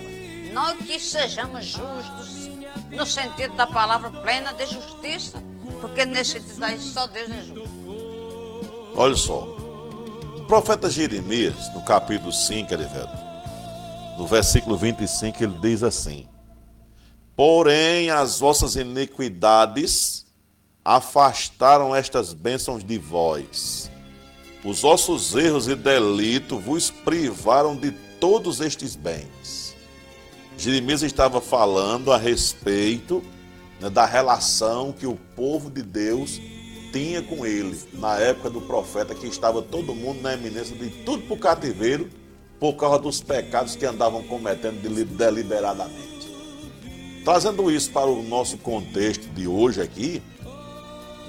Não 0.54 0.78
que 0.78 1.00
sejamos 1.00 1.66
justos 1.66 2.50
no 2.92 3.06
sentido 3.06 3.56
da 3.56 3.68
palavra 3.68 4.10
plena 4.10 4.54
de 4.54 4.66
justiça, 4.68 5.42
porque 5.82 6.06
nesse 6.06 6.40
sentido 6.40 6.64
aí 6.64 6.80
só 6.80 7.08
Deus 7.08 7.30
é 7.30 7.42
justo. 7.42 7.70
Olha 8.96 9.16
só. 9.16 9.44
O 10.38 10.46
profeta 10.48 10.90
Jeremias, 10.90 11.74
no 11.74 11.84
capítulo 11.84 12.32
5, 12.32 12.74
Erivelto, 12.74 13.18
no 14.18 14.26
versículo 14.26 14.78
25, 14.78 15.44
ele 15.44 15.58
diz 15.60 15.84
assim: 15.84 16.28
Porém, 17.38 18.10
as 18.10 18.40
vossas 18.40 18.76
iniquidades 18.76 20.26
afastaram 20.84 21.96
estas 21.96 22.34
bênçãos 22.34 22.84
de 22.84 22.98
vós. 22.98 23.92
Os 24.66 24.82
vossos 24.82 25.36
erros 25.36 25.68
e 25.68 25.76
delitos 25.76 26.64
vos 26.64 26.90
privaram 26.90 27.76
de 27.76 27.92
todos 28.20 28.60
estes 28.60 28.96
bens. 28.96 29.76
Jeremias 30.58 31.04
estava 31.04 31.40
falando 31.40 32.12
a 32.12 32.18
respeito 32.18 33.24
né, 33.80 33.88
da 33.88 34.08
relação 34.08 34.92
que 34.92 35.06
o 35.06 35.16
povo 35.36 35.70
de 35.70 35.84
Deus 35.84 36.42
tinha 36.92 37.22
com 37.22 37.46
ele, 37.46 37.80
na 37.94 38.18
época 38.18 38.50
do 38.50 38.62
profeta, 38.62 39.14
que 39.14 39.28
estava 39.28 39.62
todo 39.62 39.94
mundo 39.94 40.24
na 40.24 40.34
eminência 40.34 40.76
de 40.76 40.90
tudo 41.06 41.22
para 41.22 41.36
o 41.36 41.40
cativeiro, 41.40 42.10
por 42.60 42.74
causa 42.74 42.98
dos 42.98 43.22
pecados 43.22 43.76
que 43.76 43.86
andavam 43.86 44.24
cometendo 44.24 44.82
deliberadamente. 45.16 46.17
Trazendo 47.28 47.70
isso 47.70 47.92
para 47.92 48.10
o 48.10 48.24
nosso 48.24 48.58
contexto 48.58 49.28
de 49.34 49.50
hoje 49.50 49.82
aqui, 49.82 50.22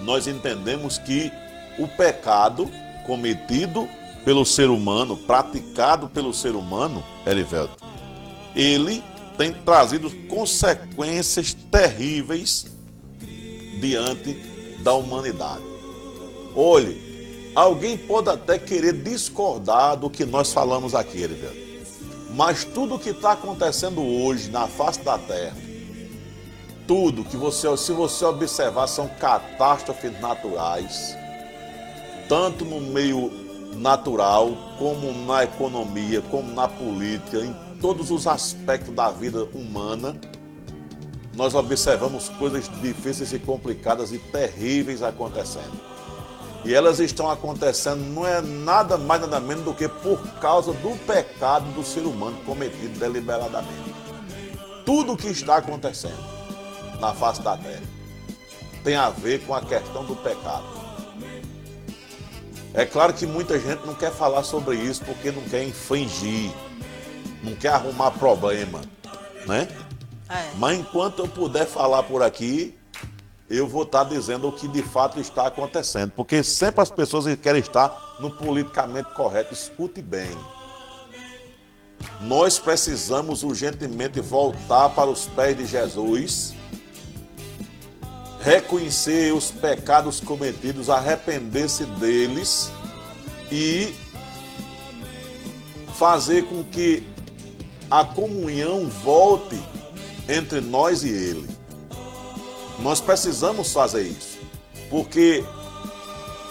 nós 0.00 0.28
entendemos 0.28 0.97
que 0.97 1.28
o 1.76 1.88
pecado 1.88 2.71
cometido 3.05 3.88
pelo 4.25 4.47
ser 4.47 4.71
humano, 4.71 5.17
praticado 5.17 6.09
pelo 6.09 6.33
ser 6.33 6.55
humano, 6.55 7.02
Erivelto, 7.26 7.85
ele 8.55 9.02
tem 9.37 9.52
trazido 9.52 10.09
consequências 10.28 11.52
terríveis 11.52 12.67
diante 13.81 14.35
da 14.85 14.95
humanidade. 14.95 15.64
Olhe, 16.55 17.50
alguém 17.57 17.99
pode 17.99 18.31
até 18.31 18.57
querer 18.57 18.93
discordar 18.93 19.97
do 19.97 20.09
que 20.09 20.25
nós 20.25 20.52
falamos 20.52 20.95
aqui, 20.95 21.23
Erivelto. 21.23 21.59
Mas 22.37 22.62
tudo 22.62 22.95
o 22.95 22.99
que 23.00 23.11
está 23.11 23.33
acontecendo 23.33 24.00
hoje 24.00 24.49
na 24.49 24.69
face 24.69 25.00
da 25.00 25.19
terra, 25.19 25.67
tudo 26.88 27.23
que 27.23 27.37
você, 27.37 27.76
se 27.76 27.92
você 27.92 28.25
observar, 28.25 28.87
são 28.87 29.07
catástrofes 29.21 30.18
naturais, 30.21 31.14
tanto 32.26 32.64
no 32.64 32.80
meio 32.80 33.30
natural, 33.75 34.57
como 34.78 35.12
na 35.26 35.45
economia, 35.45 36.23
como 36.23 36.50
na 36.50 36.66
política, 36.66 37.40
em 37.40 37.54
todos 37.78 38.11
os 38.11 38.26
aspectos 38.26 38.95
da 38.95 39.11
vida 39.11 39.45
humana, 39.52 40.18
nós 41.37 41.54
observamos 41.54 42.30
coisas 42.30 42.71
difíceis 42.80 43.35
e 43.35 43.38
complicadas 43.38 44.11
e 44.11 44.18
terríveis 44.18 45.02
acontecendo. 45.02 45.78
E 46.64 46.75
elas 46.75 46.99
estão 46.99 47.30
acontecendo 47.30 48.00
não 48.00 48.26
é 48.26 48.40
nada 48.40 48.97
mais 48.97 49.21
nada 49.21 49.38
menos 49.38 49.62
do 49.62 49.75
que 49.75 49.87
por 49.87 50.21
causa 50.40 50.73
do 50.73 50.99
pecado 51.07 51.71
do 51.73 51.85
ser 51.85 52.00
humano 52.00 52.38
cometido 52.45 52.99
deliberadamente. 52.99 53.95
Tudo 54.85 55.12
o 55.12 55.16
que 55.16 55.28
está 55.28 55.59
acontecendo 55.59 56.38
na 57.00 57.12
face 57.14 57.43
da 57.43 57.57
terra 57.57 57.83
tem 58.85 58.97
a 58.97 59.11
ver 59.11 59.45
com 59.45 59.55
a 59.55 59.61
questão 59.61 60.05
do 60.05 60.17
pecado. 60.17 60.64
É 62.73 62.87
claro 62.87 63.12
que 63.12 63.26
muita 63.26 63.59
gente 63.59 63.85
não 63.85 63.95
quer 63.95 64.12
falar 64.12 64.45
sobre 64.45 64.76
isso 64.76 65.05
porque 65.05 65.33
não 65.33 65.43
quer 65.43 65.64
infringir 65.64 66.52
não 67.43 67.55
quer 67.55 67.69
arrumar 67.69 68.11
problema, 68.12 68.81
né? 69.47 69.69
É. 70.28 70.50
Mas 70.57 70.78
enquanto 70.78 71.21
eu 71.21 71.28
puder 71.28 71.67
falar 71.67 72.02
por 72.02 72.23
aqui, 72.23 72.76
eu 73.49 73.67
vou 73.67 73.85
estar 73.85 74.05
dizendo 74.05 74.49
o 74.49 74.52
que 74.52 74.69
de 74.69 74.83
fato 74.83 75.19
está 75.21 75.47
acontecendo, 75.47 76.12
porque 76.14 76.43
sempre 76.43 76.83
as 76.83 76.90
pessoas 76.90 77.25
querem 77.37 77.61
estar 77.61 78.17
no 78.21 78.30
politicamente 78.30 79.11
correto. 79.15 79.54
Escute 79.54 80.02
bem. 80.02 80.30
Nós 82.21 82.58
precisamos 82.58 83.43
urgentemente 83.43 84.21
voltar 84.21 84.91
para 84.91 85.08
os 85.08 85.26
pés 85.26 85.56
de 85.56 85.67
Jesus, 85.67 86.54
reconhecer 88.41 89.35
os 89.35 89.51
pecados 89.51 90.21
cometidos, 90.21 90.89
arrepender-se 90.89 91.85
deles 91.85 92.71
e 93.51 93.95
fazer 95.95 96.45
com 96.45 96.63
que 96.63 97.07
a 97.91 98.05
comunhão 98.05 98.89
volte 98.89 99.61
entre 100.29 100.61
nós 100.61 101.03
e 101.03 101.09
Ele. 101.09 101.49
Nós 102.79 103.01
precisamos 103.01 103.73
fazer 103.73 104.03
isso, 104.03 104.39
porque, 104.89 105.45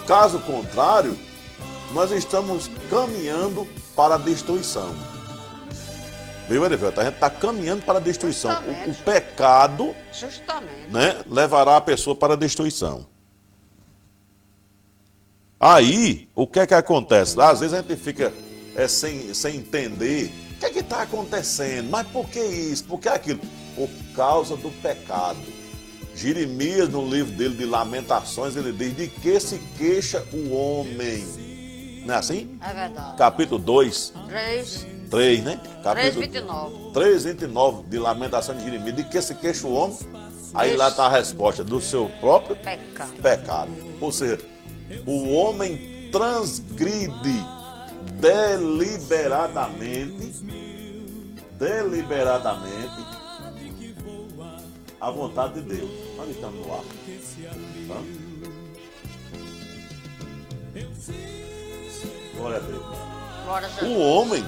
caso 0.06 0.38
contrário, 0.40 1.18
nós 1.94 2.10
estamos 2.10 2.70
caminhando 2.90 3.66
para 3.96 4.16
a 4.16 4.18
destruição. 4.18 4.94
Viu, 6.48 6.64
Erivelto? 6.64 7.00
A 7.00 7.04
gente 7.04 7.14
está 7.14 7.28
caminhando 7.28 7.82
para 7.84 7.98
a 7.98 8.00
destruição. 8.00 8.50
O, 8.86 8.90
o, 8.90 8.94
pecado 8.94 9.94
Né, 10.90 11.22
levará 11.28 11.76
a 11.76 11.80
pessoa 11.80 12.16
para 12.16 12.32
a 12.32 12.36
destruição. 12.36 13.06
Aí, 15.60 16.28
o 16.34 16.46
que 16.46 16.60
é 16.60 16.66
que 16.66 16.74
acontece? 16.74 17.38
Às 17.40 17.60
vezes 17.60 17.74
a 17.74 17.82
gente 17.82 17.96
fica 17.96 18.32
é, 18.74 18.88
sem, 18.88 19.34
sem 19.34 19.56
entender 19.56 20.32
o 20.52 20.58
que 20.58 20.66
é 20.66 20.80
está 20.80 21.02
acontecendo? 21.02 21.88
Mas 21.88 22.06
por 22.08 22.28
que 22.28 22.40
isso? 22.40 22.84
Por 22.84 22.98
que 22.98 23.08
aquilo? 23.08 23.40
Por 23.76 23.88
causa 24.16 24.56
do 24.56 24.70
pecado. 24.82 25.38
Jeremias, 26.16 26.88
no 26.88 27.08
livro 27.08 27.32
dele 27.32 27.54
de 27.54 27.64
Lamentações, 27.64 28.56
ele 28.56 28.72
diz: 28.72 28.96
De 28.96 29.06
que 29.06 29.38
se 29.38 29.58
queixa 29.76 30.24
o 30.32 30.52
homem? 30.52 31.24
Não 32.04 32.14
é 32.14 32.18
assim? 32.18 32.58
É 32.60 32.74
verdade. 32.74 33.16
Capítulo 33.16 33.60
2. 33.60 34.14
3. 34.26 34.97
3, 35.10 35.44
né? 35.44 35.60
Capítulo 35.82 35.92
3, 35.92 36.14
29. 36.16 36.90
3, 36.92 37.24
29 37.24 37.82
de 37.88 37.98
Lamentações 37.98 38.58
de 38.58 38.64
Jeremias. 38.64 38.96
De 38.96 39.04
que 39.04 39.20
se 39.20 39.34
queixa 39.34 39.66
o 39.66 39.74
homem? 39.74 39.98
Aí 40.54 40.76
lá 40.76 40.88
está 40.88 41.06
a 41.06 41.10
resposta: 41.10 41.64
do 41.64 41.80
seu 41.80 42.08
próprio 42.20 42.54
pecado. 42.56 43.12
pecado. 43.20 43.70
Ou 44.00 44.12
seja, 44.12 44.38
o 45.06 45.32
homem 45.34 46.08
transgride 46.10 47.44
deliberadamente, 48.14 50.32
deliberadamente, 51.58 53.06
a 55.00 55.10
vontade 55.10 55.60
de 55.60 55.76
Deus. 55.76 55.90
Nós 56.16 56.30
estamos 56.30 56.66
no 56.66 56.72
ar. 56.72 56.80
Tá? 57.88 58.00
Glória 62.36 62.56
a 62.56 62.60
Deus. 62.60 62.86
O 63.82 63.98
homem 63.98 64.44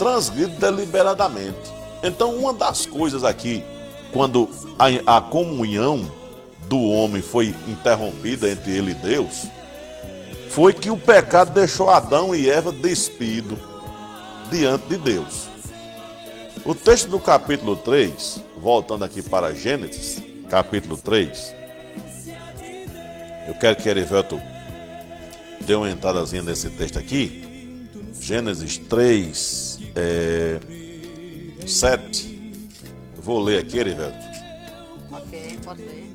transgride 0.00 0.56
deliberadamente. 0.56 1.70
Então, 2.02 2.34
uma 2.34 2.54
das 2.54 2.86
coisas 2.86 3.22
aqui, 3.22 3.62
quando 4.14 4.48
a, 4.78 5.18
a 5.18 5.20
comunhão 5.20 6.10
do 6.66 6.80
homem 6.80 7.20
foi 7.20 7.54
interrompida 7.68 8.48
entre 8.48 8.72
ele 8.72 8.92
e 8.92 8.94
Deus, 8.94 9.46
foi 10.48 10.72
que 10.72 10.90
o 10.90 10.96
pecado 10.96 11.52
deixou 11.52 11.90
Adão 11.90 12.34
e 12.34 12.48
Eva 12.48 12.72
despido 12.72 13.58
diante 14.50 14.86
de 14.86 14.96
Deus. 14.96 15.48
O 16.64 16.74
texto 16.74 17.06
do 17.08 17.20
capítulo 17.20 17.76
3, 17.76 18.40
voltando 18.56 19.04
aqui 19.04 19.20
para 19.20 19.54
Gênesis, 19.54 20.22
capítulo 20.48 20.96
3, 20.96 21.54
eu 23.48 23.54
quero 23.54 23.76
que 23.76 23.88
Erivelto 23.88 24.40
dê 25.60 25.74
uma 25.74 25.90
entradazinha 25.90 26.42
nesse 26.42 26.70
texto 26.70 26.98
aqui. 26.98 27.86
Gênesis 28.18 28.78
3, 28.78 29.69
é, 29.94 30.60
7. 31.66 32.62
vou 33.16 33.40
ler 33.40 33.60
aqui, 33.60 33.78
Erivelto. 33.78 34.18
Ok, 35.10 35.58
pode 35.64 35.82
ler. 35.82 36.10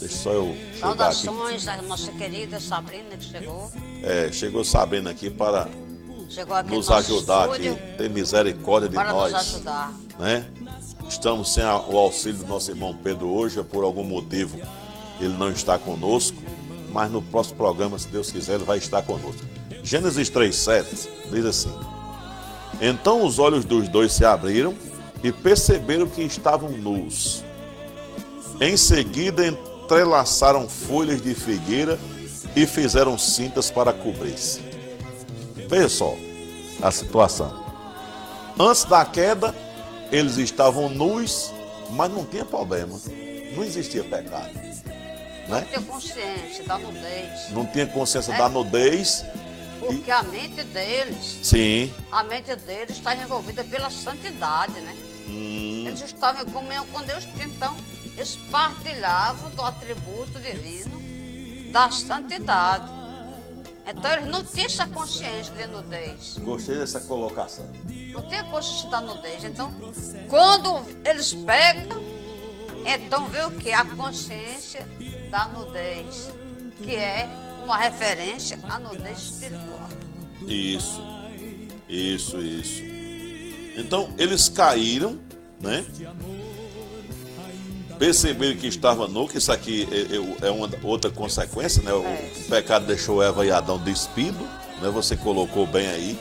Deixa 0.00 0.16
só 0.16 0.32
eu. 0.32 0.56
Saudações 0.80 1.64
da 1.64 1.82
nossa 1.82 2.10
querida 2.12 2.58
Sabrina 2.58 3.16
que 3.16 3.24
chegou. 3.24 3.70
É, 4.02 4.32
chegou 4.32 4.64
Sabrina 4.64 5.10
aqui 5.10 5.28
para 5.28 5.62
aqui 5.62 6.70
nos 6.70 6.90
ajudar 6.90 7.50
aqui, 7.50 7.74
ter 7.96 8.10
misericórdia 8.10 8.88
de 8.88 8.94
para 8.94 9.12
nós. 9.12 9.32
Nos 9.32 9.54
ajudar. 9.54 9.92
Né? 10.18 10.46
Estamos 11.08 11.52
sem 11.52 11.62
a, 11.62 11.78
o 11.78 11.96
auxílio 11.98 12.38
do 12.38 12.46
nosso 12.46 12.70
irmão 12.70 12.96
Pedro 12.96 13.28
hoje, 13.28 13.62
por 13.62 13.84
algum 13.84 14.02
motivo 14.02 14.58
ele 15.20 15.34
não 15.34 15.50
está 15.50 15.78
conosco, 15.78 16.36
mas 16.92 17.10
no 17.10 17.22
próximo 17.22 17.56
programa, 17.56 17.98
se 17.98 18.08
Deus 18.08 18.30
quiser, 18.30 18.54
ele 18.54 18.64
vai 18.64 18.78
estar 18.78 19.02
conosco. 19.02 19.42
Gênesis 19.82 20.30
3,7 20.30 21.08
diz 21.30 21.44
assim: 21.44 21.72
Então 22.80 23.24
os 23.24 23.38
olhos 23.38 23.64
dos 23.64 23.88
dois 23.88 24.12
se 24.12 24.24
abriram 24.24 24.74
e 25.22 25.32
perceberam 25.32 26.06
que 26.06 26.22
estavam 26.22 26.70
nus. 26.70 27.44
Em 28.60 28.76
seguida, 28.76 29.46
entrelaçaram 29.46 30.68
folhas 30.68 31.20
de 31.22 31.34
figueira 31.34 31.98
e 32.54 32.66
fizeram 32.66 33.18
cintas 33.18 33.70
para 33.70 33.92
cobrir-se. 33.92 34.60
Veja 35.68 35.88
só 35.88 36.16
a 36.82 36.90
situação. 36.90 37.64
Antes 38.58 38.84
da 38.84 39.04
queda, 39.04 39.54
eles 40.10 40.38
estavam 40.38 40.88
nus, 40.88 41.52
mas 41.90 42.10
não 42.10 42.24
tinha 42.24 42.44
problema. 42.44 42.98
Não 43.54 43.64
existia 43.64 44.04
pecado. 44.04 44.50
Não 45.48 45.62
tinha 45.62 45.82
consciência 45.82 46.64
da 46.64 46.78
nudez. 46.78 47.50
Não 47.50 47.66
tinha 47.66 47.86
consciência 47.86 48.32
é. 48.32 48.38
da 48.38 48.48
nudez. 48.48 49.24
Porque 49.86 50.10
a 50.10 50.22
mente 50.22 50.62
deles. 50.64 51.40
Sim. 51.42 51.92
A 52.10 52.24
mente 52.24 52.54
deles 52.56 52.96
está 52.96 53.14
envolvida 53.14 53.64
pela 53.64 53.90
santidade, 53.90 54.80
né? 54.80 54.96
Hum. 55.28 55.84
Eles 55.86 56.02
estavam 56.02 56.42
em 56.42 56.50
comunhão 56.50 56.86
com 56.86 57.02
Deus, 57.02 57.26
então 57.40 57.76
eles 58.16 58.36
partilhavam 58.50 59.50
do 59.50 59.62
atributo 59.62 60.38
divino 60.40 61.00
da 61.70 61.90
santidade. 61.90 62.90
Então 63.86 64.12
eles 64.12 64.26
não 64.26 64.44
tinham 64.44 64.66
essa 64.66 64.86
consciência 64.86 65.54
de 65.54 65.66
nudez. 65.68 66.38
Gostei 66.38 66.76
dessa 66.78 67.00
colocação. 67.00 67.70
Não 68.12 68.28
tinha 68.28 68.42
consciência 68.44 68.90
da 68.90 69.00
nudez. 69.00 69.44
Então, 69.44 69.72
quando 70.28 70.84
eles 71.04 71.34
pegam, 71.34 72.02
então 72.84 73.26
vê 73.28 73.44
o 73.44 73.50
que? 73.52 73.72
A 73.72 73.84
consciência 73.84 74.86
da 75.30 75.46
nudez, 75.48 76.30
que 76.82 76.96
é 76.96 77.28
uma 77.66 77.76
referência 77.76 78.58
à 78.68 78.78
nudez 78.78 79.18
espiritual. 79.18 79.88
Isso, 80.46 81.02
isso, 81.88 82.38
isso. 82.38 82.82
Então 83.76 84.08
eles 84.16 84.48
caíram, 84.48 85.18
né? 85.60 85.84
perceberam 87.98 88.56
que 88.56 88.66
estava 88.66 89.08
nu, 89.08 89.26
que 89.26 89.38
isso 89.38 89.50
aqui 89.50 89.88
é, 89.90 90.44
é, 90.44 90.48
é 90.48 90.50
uma 90.50 90.68
outra 90.82 91.10
consequência, 91.10 91.82
né? 91.82 91.92
O, 91.92 92.04
é. 92.04 92.30
pecado 92.48 92.86
deixou 92.86 93.22
Eva 93.22 93.44
e 93.44 93.50
Adão 93.50 93.78
despido, 93.78 94.38
né? 94.80 94.90
Você 94.90 95.16
colocou 95.16 95.66
bem 95.66 95.86
aí 95.88 96.18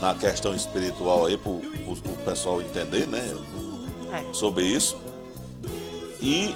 na 0.00 0.14
questão 0.14 0.54
espiritual 0.54 1.26
aí 1.26 1.36
para 1.36 1.50
o 1.50 2.18
pessoal 2.24 2.62
entender, 2.62 3.06
né? 3.06 3.36
É. 4.12 4.32
Sobre 4.32 4.64
isso. 4.64 4.96
E 6.22 6.54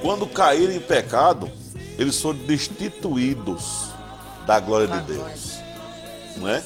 quando 0.00 0.26
caíram 0.26 0.72
em 0.72 0.80
pecado, 0.80 1.50
eles 1.98 2.20
foram 2.20 2.38
destituídos 2.40 3.90
da 4.46 4.60
glória 4.60 4.88
de 4.88 5.00
Deus. 5.12 5.58
Não 6.36 6.48
é? 6.48 6.62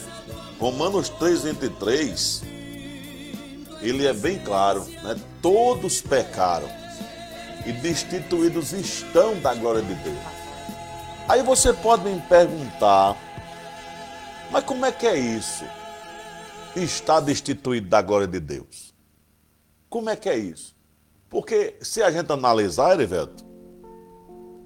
Romanos 0.59 1.09
3, 1.09 1.43
23 1.45 2.43
ele 3.81 4.07
é 4.07 4.13
bem 4.13 4.39
claro, 4.39 4.85
né? 5.03 5.17
Todos 5.41 6.01
pecaram 6.01 6.69
e 7.65 7.73
destituídos 7.73 8.73
estão 8.73 9.39
da 9.41 9.55
glória 9.55 9.83
de 9.83 9.95
Deus. 9.95 10.19
Aí 11.29 11.43
você 11.43 11.73
pode 11.73 12.09
me 12.09 12.21
perguntar, 12.23 13.17
mas 14.51 14.65
como 14.65 14.85
é 14.87 14.93
que 14.93 15.07
é 15.07 15.17
isso? 15.17 15.65
Está 16.75 17.21
destituído 17.21 17.89
da 17.89 18.01
glória 18.03 18.27
de 18.27 18.41
Deus. 18.41 18.95
Como 19.89 20.11
é 20.11 20.17
que 20.17 20.29
é 20.29 20.37
isso? 20.37 20.75
Porque 21.29 21.77
se 21.81 22.03
a 22.03 22.11
gente 22.11 22.33
analisar, 22.33 22.95
Erivelto, 22.95 23.45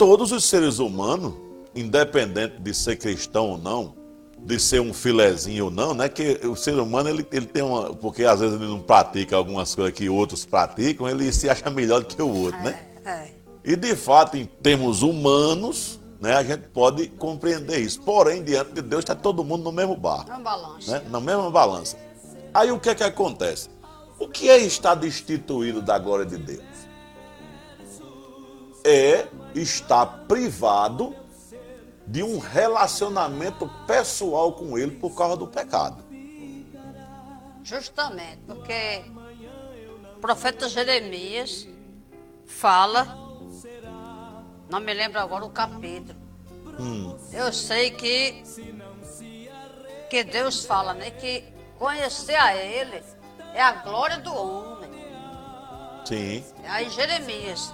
todos 0.03 0.33
os 0.33 0.45
seres 0.45 0.81
humanos, 0.81 1.33
independente 1.77 2.61
de 2.61 2.75
ser 2.75 2.97
cristão 2.97 3.51
ou 3.51 3.59
não, 3.59 3.95
de 4.37 4.59
ser 4.59 4.81
um 4.81 4.93
filezinho 4.93 5.67
ou 5.67 5.71
não, 5.71 5.95
né? 5.95 6.09
Que 6.09 6.41
o 6.45 6.57
ser 6.57 6.75
humano 6.75 7.09
ele, 7.09 7.25
ele 7.31 7.47
tem 7.47 7.62
uma. 7.62 7.95
Porque 7.95 8.25
às 8.25 8.41
vezes 8.41 8.61
ele 8.61 8.69
não 8.69 8.81
pratica 8.81 9.37
algumas 9.37 9.73
coisas 9.73 9.95
que 9.95 10.09
outros 10.09 10.45
praticam, 10.45 11.09
ele 11.09 11.33
se 11.33 11.49
acha 11.49 11.71
melhor 11.71 12.01
do 12.01 12.07
que 12.07 12.21
o 12.21 12.29
outro, 12.29 12.61
né? 12.62 12.81
é? 13.05 13.11
É. 13.11 13.31
E 13.65 13.77
de 13.77 13.95
fato, 13.95 14.37
em 14.37 14.45
termos 14.45 15.03
humanos, 15.03 16.01
né, 16.21 16.35
a 16.35 16.43
gente 16.43 16.67
pode 16.71 17.07
compreender 17.07 17.79
isso. 17.79 18.01
Porém, 18.01 18.43
diante 18.43 18.73
de 18.73 18.83
Deus, 18.83 19.03
está 19.03 19.15
todo 19.15 19.45
mundo 19.45 19.62
no 19.62 19.71
mesmo 19.71 19.97
barco. 19.97 20.29
Na 20.29 20.41
balança. 20.41 20.99
Né? 20.99 21.03
Na 21.11 21.21
mesma 21.21 21.49
balança. 21.49 21.97
Aí 22.53 22.73
o 22.73 22.81
que 22.81 22.91
é 22.91 22.95
que 22.97 23.05
acontece? 23.05 23.71
O 24.19 24.27
que 24.27 24.51
é 24.51 24.59
estar 24.59 24.97
destituído 24.97 25.81
da 25.81 25.97
glória 25.97 26.27
de 26.27 26.38
Deus? 26.38 26.72
É 28.85 29.29
estar 29.55 30.07
privado 30.27 31.14
de 32.07 32.23
um 32.23 32.38
relacionamento 32.38 33.68
pessoal 33.87 34.53
com 34.53 34.77
ele 34.77 34.92
por 34.92 35.14
causa 35.14 35.37
do 35.37 35.47
pecado. 35.47 36.03
Justamente, 37.62 38.40
porque 38.47 39.05
o 40.16 40.21
profeta 40.21 40.68
Jeremias 40.68 41.68
fala, 42.45 43.16
não 44.68 44.81
me 44.81 44.92
lembro 44.92 45.21
agora 45.21 45.45
o 45.45 45.51
capítulo. 45.51 46.18
Hum. 46.79 47.16
Eu 47.33 47.53
sei 47.53 47.90
que 47.90 48.42
que 50.11 50.23
Deus 50.25 50.66
fala, 50.66 50.92
né, 50.92 51.11
que 51.11 51.42
conhecer 51.79 52.35
a 52.35 52.55
ele 52.55 53.03
é 53.55 53.62
a 53.62 53.73
glória 53.73 54.18
do 54.18 54.35
homem. 54.35 54.90
Sim. 56.05 56.45
Aí 56.64 56.90
Jeremias, 56.90 57.73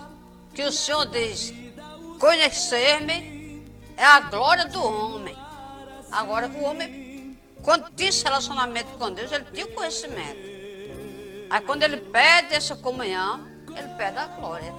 que 0.59 0.65
o 0.65 0.73
Senhor 0.73 1.07
diz: 1.07 1.55
conhecer-me 2.19 3.65
é 3.97 4.05
a 4.05 4.19
glória 4.19 4.65
do 4.65 4.83
homem. 4.85 5.39
Agora, 6.11 6.49
o 6.49 6.65
homem, 6.65 7.39
quando 7.63 7.89
tinha 7.95 8.11
relacionamento 8.25 8.91
com 8.99 9.13
Deus, 9.13 9.31
ele 9.31 9.45
tinha 9.53 9.69
conhecimento. 9.69 10.41
Aí, 11.49 11.61
quando 11.61 11.85
ele 11.85 11.99
pede 11.99 12.57
essa 12.57 12.75
comunhão, 12.75 13.47
ele 13.69 13.89
pede 13.97 14.19
a 14.19 14.27
glória. 14.27 14.75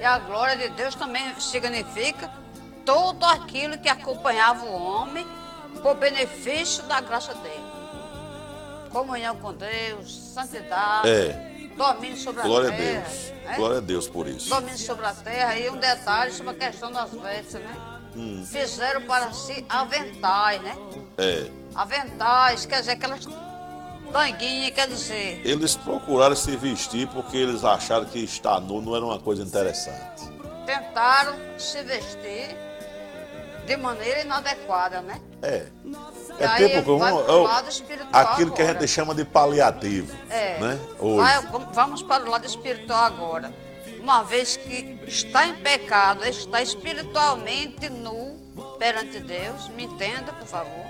E 0.00 0.04
a 0.04 0.18
glória 0.18 0.56
de 0.56 0.68
Deus 0.70 0.96
também 0.96 1.32
significa 1.38 2.28
tudo 2.84 3.24
aquilo 3.26 3.78
que 3.78 3.88
acompanhava 3.88 4.64
o 4.64 4.72
homem 4.72 5.24
por 5.80 5.94
benefício 5.94 6.82
da 6.84 7.00
graça 7.00 7.34
dele. 7.34 7.70
Comunhão 8.90 9.36
com 9.36 9.54
Deus, 9.54 10.12
santidade. 10.34 11.08
É 11.08 11.49
domínio 11.76 12.16
sobre 12.16 12.42
Glória 12.42 12.68
a 12.68 12.72
terra. 12.72 12.82
Glória 12.82 12.98
a 12.98 13.08
Deus. 13.08 13.44
Né? 13.44 13.56
Glória 13.56 13.78
a 13.78 13.80
Deus 13.80 14.08
por 14.08 14.28
isso. 14.28 14.48
Domínio 14.48 14.78
sobre 14.78 15.06
a 15.06 15.14
terra. 15.14 15.58
E 15.58 15.70
um 15.70 15.76
detalhe 15.76 16.32
sobre 16.32 16.52
a 16.52 16.54
questão 16.54 16.92
das 16.92 17.10
vestes, 17.10 17.54
né? 17.54 17.76
Hum. 18.16 18.44
Fizeram 18.44 19.02
para 19.02 19.32
si 19.32 19.64
aventais, 19.68 20.60
né? 20.62 20.76
É. 21.16 21.48
Aventais, 21.74 22.66
quer 22.66 22.80
dizer, 22.80 22.92
aquelas 22.92 23.26
tanguinhas, 24.12 24.70
quer 24.70 24.88
dizer. 24.88 25.40
Eles 25.44 25.76
procuraram 25.76 26.34
se 26.34 26.56
vestir 26.56 27.06
porque 27.08 27.36
eles 27.36 27.64
acharam 27.64 28.04
que 28.06 28.18
estar 28.18 28.60
nu 28.60 28.80
não 28.80 28.96
era 28.96 29.04
uma 29.04 29.18
coisa 29.20 29.42
interessante. 29.42 30.28
Tentaram 30.66 31.36
se 31.58 31.82
vestir 31.82 32.56
de 33.70 33.76
maneira 33.76 34.22
inadequada, 34.22 35.00
né? 35.00 35.20
É. 35.42 35.66
É 36.40 36.46
aí, 36.46 36.68
tipo 36.68 36.82
como 36.82 37.04
é 37.04 37.10
aquilo 38.12 38.50
que 38.50 38.62
a 38.62 38.72
gente 38.72 38.88
chama 38.88 39.14
de 39.14 39.24
paliativo. 39.24 40.12
É. 40.28 40.58
Né? 40.58 40.78
Vai, 40.98 41.40
vamos 41.72 42.02
para 42.02 42.24
o 42.24 42.30
lado 42.30 42.44
espiritual 42.44 43.04
agora. 43.04 43.54
Uma 44.00 44.24
vez 44.24 44.56
que 44.56 44.98
está 45.06 45.46
em 45.46 45.54
pecado, 45.54 46.24
está 46.24 46.60
espiritualmente 46.60 47.88
nu 47.88 48.36
perante 48.76 49.20
Deus, 49.20 49.68
me 49.68 49.84
entenda, 49.84 50.32
por 50.32 50.48
favor. 50.48 50.86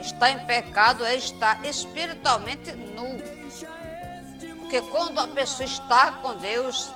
Está 0.00 0.30
em 0.30 0.44
pecado 0.44 1.04
é 1.04 1.14
estar 1.14 1.64
espiritualmente 1.64 2.72
nu. 2.72 3.22
Porque 4.58 4.80
quando 4.90 5.20
a 5.20 5.28
pessoa 5.28 5.68
está 5.68 6.10
com 6.12 6.34
Deus, 6.34 6.90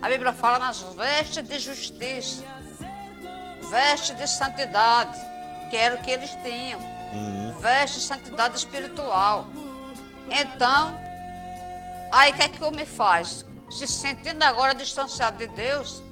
a 0.00 0.08
Bíblia 0.08 0.32
fala 0.32 0.58
nas 0.58 0.80
vestes 0.94 1.46
de 1.46 1.58
justiça, 1.58 2.42
vestes 3.70 4.16
de 4.16 4.26
santidade, 4.26 5.18
que 5.70 5.76
era 5.76 5.96
o 5.96 6.02
que 6.02 6.10
eles 6.10 6.30
tinham 6.42 6.80
uhum. 7.12 7.52
veste 7.60 8.00
santidade 8.00 8.56
espiritual. 8.56 9.46
Então, 10.30 10.98
aí 12.12 12.32
o 12.32 12.34
que 12.34 12.42
é 12.42 12.48
que 12.48 12.62
o 12.62 12.68
homem 12.68 12.86
faz? 12.86 13.44
Se 13.70 13.86
sentindo 13.86 14.42
agora 14.42 14.74
distanciado 14.74 15.38
de 15.38 15.46
Deus, 15.48 16.02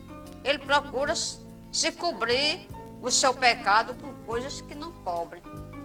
ele 0.45 0.59
procura 0.59 1.15
se 1.15 1.93
cobrir 1.93 2.69
o 3.03 3.11
seu 3.11 3.35
pecado 3.35 3.95
por 3.95 4.13
coisas 4.27 4.61
que 4.61 4.75
não 4.75 4.93
cobrem. 4.93 5.43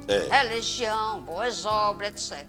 É. 0.08 0.44
Religião, 0.44 1.22
boas 1.22 1.66
obras, 1.66 2.32
etc. 2.32 2.48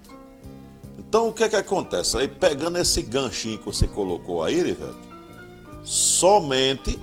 Então 0.99 1.29
o 1.29 1.33
que 1.33 1.45
é 1.45 1.49
que 1.49 1.57
acontece? 1.57 2.17
Aí 2.17 2.29
pegando 2.29 2.79
esse 2.79 3.03
ganchinho 3.03 3.59
que 3.59 3.65
você 3.67 3.87
colocou 3.87 4.43
aí, 4.43 4.63
Rivelto, 4.63 4.99
somente 5.85 6.99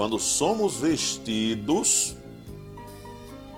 quando 0.00 0.18
somos 0.18 0.76
vestidos 0.76 2.16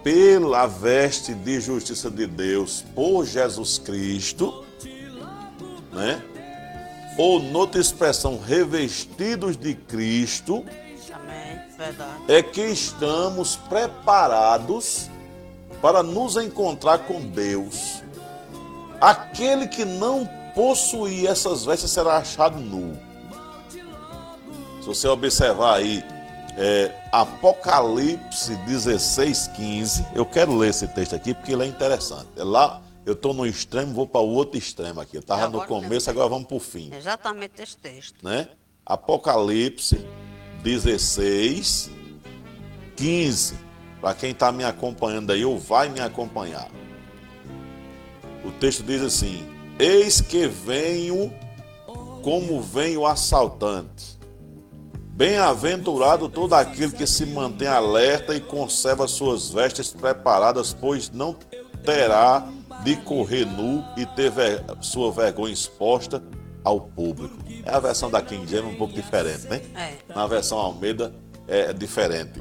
pela 0.02 0.66
veste 0.66 1.34
de 1.34 1.60
justiça 1.60 2.10
de 2.10 2.26
Deus 2.26 2.84
por 2.96 3.24
Jesus 3.24 3.78
Cristo, 3.78 4.64
né? 5.92 6.20
Ou 7.16 7.38
noutra 7.38 7.80
expressão, 7.80 8.40
revestidos 8.40 9.56
de 9.56 9.76
Cristo, 9.76 10.64
é 12.26 12.42
que 12.42 12.62
estamos 12.62 13.54
preparados 13.54 15.08
para 15.80 16.02
nos 16.02 16.36
encontrar 16.36 17.06
com 17.06 17.20
Deus. 17.20 18.02
Aquele 19.00 19.68
que 19.68 19.84
não 19.84 20.28
possuir 20.56 21.28
essas 21.28 21.64
vestes 21.64 21.92
será 21.92 22.16
achado 22.16 22.58
nu. 22.58 22.98
Se 24.80 24.86
você 24.88 25.06
observar 25.06 25.76
aí 25.76 26.02
é, 26.56 26.92
Apocalipse 27.10 28.54
16, 28.66 29.48
15. 29.48 30.06
Eu 30.14 30.26
quero 30.26 30.56
ler 30.56 30.70
esse 30.70 30.86
texto 30.88 31.14
aqui 31.14 31.34
porque 31.34 31.52
ele 31.52 31.64
é 31.64 31.66
interessante. 31.66 32.28
É 32.36 32.44
lá 32.44 32.82
eu 33.04 33.14
estou 33.14 33.34
no 33.34 33.44
extremo, 33.44 33.92
vou 33.92 34.06
para 34.06 34.20
o 34.20 34.28
outro 34.28 34.56
extremo 34.56 35.00
aqui. 35.00 35.16
Eu 35.16 35.20
estava 35.20 35.48
no 35.48 35.66
começo, 35.66 36.08
agora 36.08 36.28
vamos 36.28 36.46
para 36.46 36.56
o 36.56 36.60
fim. 36.60 36.92
Exatamente 36.94 37.60
esse 37.60 37.76
texto. 37.76 38.14
Né? 38.22 38.48
Apocalipse 38.86 40.06
16, 40.62 41.90
15. 42.96 43.54
Para 44.00 44.14
quem 44.14 44.30
está 44.30 44.52
me 44.52 44.64
acompanhando 44.64 45.32
aí, 45.32 45.44
ou 45.44 45.58
vai 45.58 45.88
me 45.88 46.00
acompanhar. 46.00 46.68
O 48.44 48.50
texto 48.52 48.82
diz 48.82 49.02
assim: 49.02 49.46
Eis 49.78 50.20
que 50.20 50.46
venho 50.46 51.32
como 52.22 52.60
vem 52.60 52.96
o 52.96 53.06
assaltante. 53.06 54.18
Bem-aventurado 55.14 56.26
todo 56.26 56.54
aquele 56.54 56.92
que 56.92 57.06
se 57.06 57.26
mantém 57.26 57.68
alerta 57.68 58.34
e 58.34 58.40
conserva 58.40 59.06
suas 59.06 59.50
vestes 59.50 59.90
preparadas, 59.90 60.72
pois 60.72 61.10
não 61.10 61.36
terá 61.84 62.48
de 62.82 62.96
correr 62.96 63.44
nu 63.44 63.84
e 63.96 64.06
ter 64.06 64.30
ver, 64.30 64.64
sua 64.80 65.12
vergonha 65.12 65.52
exposta 65.52 66.22
ao 66.64 66.80
público. 66.80 67.36
É 67.62 67.70
a 67.70 67.78
versão 67.78 68.10
da 68.10 68.22
King 68.22 68.50
James 68.50 68.72
um 68.72 68.76
pouco 68.76 68.94
diferente, 68.94 69.46
né? 69.48 69.60
É. 69.74 70.14
Na 70.14 70.26
versão 70.26 70.56
Almeida 70.58 71.14
é 71.46 71.74
diferente 71.74 72.40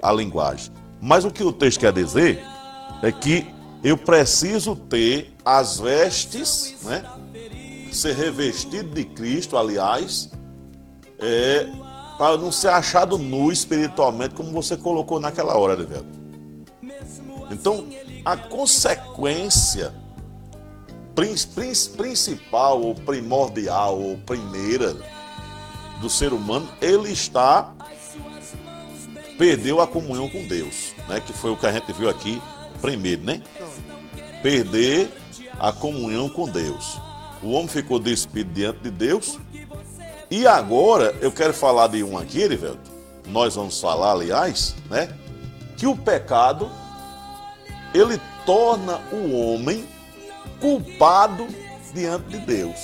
a 0.00 0.12
linguagem. 0.12 0.72
Mas 1.00 1.24
o 1.24 1.30
que 1.30 1.42
o 1.42 1.52
texto 1.52 1.80
quer 1.80 1.92
dizer 1.92 2.40
é 3.02 3.10
que 3.10 3.46
eu 3.82 3.98
preciso 3.98 4.76
ter 4.76 5.34
as 5.44 5.80
vestes, 5.80 6.76
né? 6.82 7.04
Ser 7.90 8.14
revestido 8.14 8.90
de 8.94 9.04
Cristo, 9.04 9.56
aliás, 9.56 10.30
é, 11.18 11.66
para 12.18 12.36
não 12.36 12.50
ser 12.50 12.68
achado 12.68 13.18
nu 13.18 13.52
espiritualmente, 13.52 14.34
como 14.34 14.50
você 14.50 14.76
colocou 14.76 15.20
naquela 15.20 15.56
hora, 15.56 15.74
Edevelto. 15.74 16.08
Então, 17.50 17.86
a 18.24 18.36
consequência 18.36 19.94
principal, 21.94 22.82
ou 22.82 22.94
primordial, 22.94 24.00
ou 24.00 24.18
primeira 24.18 24.96
do 26.00 26.10
ser 26.10 26.32
humano, 26.32 26.68
ele 26.80 27.10
está 27.10 27.72
perdeu 29.38 29.80
a 29.80 29.86
comunhão 29.86 30.28
com 30.28 30.46
Deus, 30.46 30.94
né? 31.08 31.20
Que 31.20 31.32
foi 31.32 31.50
o 31.50 31.56
que 31.56 31.66
a 31.66 31.72
gente 31.72 31.92
viu 31.92 32.08
aqui 32.08 32.40
primeiro, 32.80 33.22
né? 33.22 33.42
Perder 34.42 35.10
a 35.58 35.72
comunhão 35.72 36.28
com 36.28 36.48
Deus. 36.48 36.98
O 37.42 37.50
homem 37.50 37.68
ficou 37.68 37.98
despido 37.98 38.52
diante 38.52 38.80
de 38.80 38.90
Deus. 38.90 39.38
E 40.30 40.46
agora 40.46 41.14
eu 41.20 41.30
quero 41.30 41.54
falar 41.54 41.88
de 41.88 42.02
um 42.02 42.18
aqui, 42.18 42.40
Erivelto. 42.40 42.90
Nós 43.28 43.54
vamos 43.54 43.80
falar, 43.80 44.12
aliás, 44.12 44.74
né? 44.90 45.08
Que 45.76 45.86
o 45.86 45.96
pecado 45.96 46.70
ele 47.94 48.20
torna 48.44 49.00
o 49.12 49.32
homem 49.32 49.86
culpado 50.60 51.46
diante 51.94 52.28
de 52.28 52.38
Deus. 52.38 52.78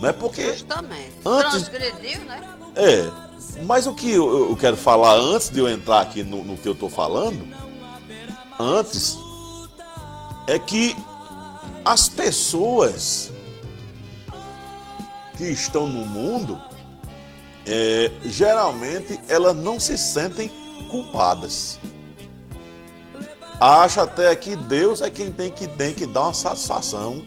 Não 0.00 0.08
é 0.08 0.12
porque 0.12 0.52
Justamente. 0.52 1.12
Antes, 1.24 1.68
Transgrediu, 1.68 2.24
né? 2.24 2.40
É. 2.76 3.10
Mas 3.64 3.86
o 3.86 3.94
que 3.94 4.12
eu, 4.12 4.56
quero 4.58 4.76
falar 4.76 5.14
antes 5.14 5.50
de 5.50 5.58
eu 5.58 5.68
entrar 5.68 6.00
aqui 6.00 6.22
no, 6.22 6.44
no 6.44 6.56
que 6.56 6.66
eu 6.66 6.72
estou 6.72 6.88
falando, 6.88 7.46
antes, 8.58 9.18
é 10.46 10.58
que 10.58 10.96
as 11.84 12.08
pessoas 12.08 13.30
que 15.40 15.46
estão 15.46 15.86
no 15.86 16.04
mundo, 16.04 16.60
é, 17.66 18.10
geralmente 18.26 19.18
elas 19.26 19.56
não 19.56 19.80
se 19.80 19.96
sentem 19.96 20.50
culpadas. 20.90 21.78
Acha 23.58 24.02
até 24.02 24.36
que 24.36 24.54
Deus 24.54 25.00
é 25.00 25.08
quem 25.08 25.32
tem 25.32 25.50
que, 25.50 25.66
tem 25.66 25.94
que 25.94 26.04
dar 26.04 26.24
uma 26.24 26.34
satisfação 26.34 27.24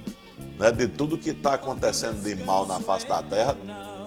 né, 0.60 0.72
de 0.72 0.88
tudo 0.88 1.18
que 1.18 1.32
está 1.32 1.56
acontecendo 1.56 2.22
de 2.22 2.36
mal 2.44 2.68
na 2.68 2.80
face 2.80 3.08
da 3.08 3.24
terra. 3.24 3.58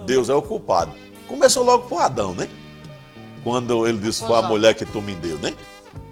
Deus 0.07 0.29
é 0.29 0.35
o 0.35 0.43
culpado. 0.43 0.93
Começou 1.27 1.65
logo 1.65 1.89
com 1.89 1.99
Adão, 1.99 2.33
né? 2.33 2.49
Quando 3.43 3.89
ele 3.89 3.99
disse: 3.99 4.25
Foi 4.25 4.39
a 4.39 4.43
mulher 4.43 4.75
que 4.75 4.87
tu 4.87 5.03
me 5.03 5.17
deu, 5.17 5.37
né? 5.39 5.53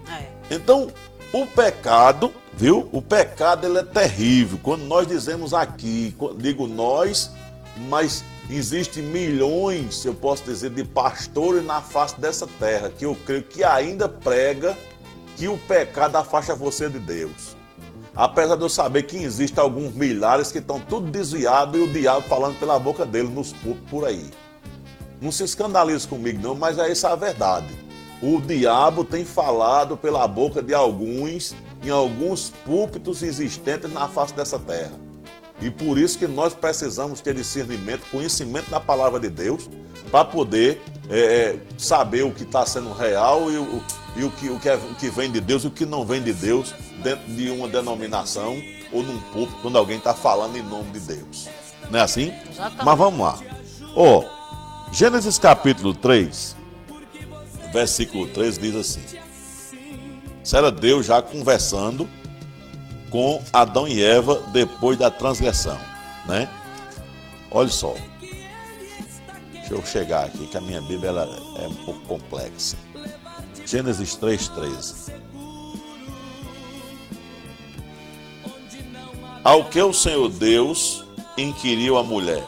É. 0.09 0.55
Então, 0.55 0.89
o 1.31 1.47
pecado, 1.47 2.33
viu? 2.53 2.89
O 2.91 3.01
pecado 3.01 3.65
ele 3.65 3.77
é 3.77 3.83
terrível. 3.83 4.59
Quando 4.61 4.83
nós 4.83 5.07
dizemos 5.07 5.53
aqui, 5.53 6.13
digo 6.37 6.67
nós, 6.67 7.31
mas 7.89 8.23
existem 8.49 9.03
milhões, 9.03 10.03
eu 10.05 10.13
posso 10.13 10.43
dizer, 10.43 10.69
de 10.69 10.83
pastores 10.83 11.65
na 11.65 11.81
face 11.81 12.19
dessa 12.19 12.47
terra 12.59 12.89
que 12.89 13.05
eu 13.05 13.15
creio 13.25 13.43
que 13.43 13.63
ainda 13.63 14.07
prega 14.07 14.77
que 15.35 15.47
o 15.47 15.57
pecado 15.57 16.15
afasta 16.15 16.55
você 16.55 16.89
de 16.89 16.99
Deus. 16.99 17.55
Apesar 18.15 18.55
de 18.55 18.61
eu 18.61 18.69
saber 18.69 19.03
que 19.03 19.17
existem 19.17 19.61
alguns 19.61 19.93
milhares 19.93 20.51
que 20.51 20.59
estão 20.59 20.79
tudo 20.79 21.11
desviados 21.11 21.77
e 21.77 21.83
o 21.83 21.91
diabo 21.91 22.21
falando 22.27 22.57
pela 22.57 22.79
boca 22.79 23.05
dele 23.05 23.27
nos 23.27 23.51
púlpitos 23.51 23.89
por 23.89 24.05
aí. 24.05 24.29
Não 25.21 25.31
se 25.31 25.43
escandalize 25.43 26.07
comigo 26.07 26.41
não, 26.41 26.55
mas 26.55 26.77
é 26.77 26.89
essa 26.89 27.09
a 27.09 27.15
verdade. 27.15 27.67
O 28.21 28.39
diabo 28.39 29.03
tem 29.03 29.25
falado 29.25 29.97
pela 29.97 30.25
boca 30.27 30.61
de 30.61 30.73
alguns 30.73 31.53
em 31.83 31.89
alguns 31.89 32.49
púlpitos 32.65 33.21
existentes 33.21 33.91
na 33.91 34.07
face 34.07 34.33
dessa 34.33 34.57
terra. 34.57 35.04
E 35.61 35.69
por 35.69 35.97
isso 35.97 36.19
que 36.19 36.27
nós 36.27 36.53
precisamos 36.53 37.21
ter 37.21 37.33
discernimento, 37.33 38.09
conhecimento 38.11 38.69
da 38.69 38.79
palavra 38.79 39.19
de 39.19 39.29
Deus, 39.29 39.69
para 40.11 40.25
poder 40.25 40.81
é, 41.09 41.19
é 41.19 41.59
saber 41.77 42.23
o 42.23 42.31
que 42.31 42.43
está 42.43 42.65
sendo 42.65 42.93
real 42.93 43.51
e 43.51 43.57
o, 43.57 43.83
e 44.15 44.23
o 44.23 44.31
que, 44.31 44.49
o, 44.49 44.59
que 44.59 44.69
é, 44.69 44.75
o 44.75 44.95
que 44.95 45.09
vem 45.09 45.31
de 45.31 45.39
Deus 45.39 45.63
e 45.63 45.67
o 45.67 45.71
que 45.71 45.85
não 45.85 46.05
vem 46.05 46.21
de 46.21 46.33
Deus 46.33 46.73
dentro 47.03 47.25
de 47.33 47.49
uma 47.49 47.67
denominação 47.67 48.61
ou 48.91 49.03
num 49.03 49.19
púlpito 49.31 49.59
quando 49.61 49.77
alguém 49.77 49.97
está 49.97 50.13
falando 50.13 50.57
em 50.57 50.61
nome 50.61 50.91
de 50.91 50.99
Deus. 50.99 51.47
Não 51.89 51.99
é 51.99 52.03
assim? 52.03 52.33
Exatamente. 52.49 52.85
Mas 52.85 52.97
vamos 52.97 53.19
lá. 53.19 53.39
Ó, 53.95 54.19
oh, 54.19 54.93
Gênesis 54.93 55.37
capítulo 55.37 55.93
3, 55.93 56.55
versículo 57.71 58.27
3 58.27 58.57
diz 58.57 58.75
assim: 58.75 59.01
era 60.53 60.71
Deus 60.71 61.05
já 61.05 61.21
conversando 61.21 62.07
com 63.09 63.41
Adão 63.53 63.87
e 63.87 64.03
Eva 64.03 64.41
depois 64.51 64.97
da 64.97 65.09
transgressão, 65.09 65.79
né? 66.25 66.49
Olha 67.51 67.69
só. 67.69 67.93
Deixa 69.51 69.73
eu 69.73 69.85
chegar 69.85 70.25
aqui 70.25 70.45
que 70.47 70.57
a 70.57 70.61
minha 70.61 70.81
Bíblia 70.81 71.11
é 71.11 71.67
um 71.67 71.73
pouco 71.85 72.01
complexa. 72.01 72.77
Gênesis 73.65 74.15
3,13. 74.17 75.13
Ao 79.43 79.63
que 79.65 79.81
o 79.81 79.93
Senhor 79.93 80.29
Deus 80.29 81.05
inquiriu 81.37 81.97
a 81.97 82.03
mulher: 82.03 82.43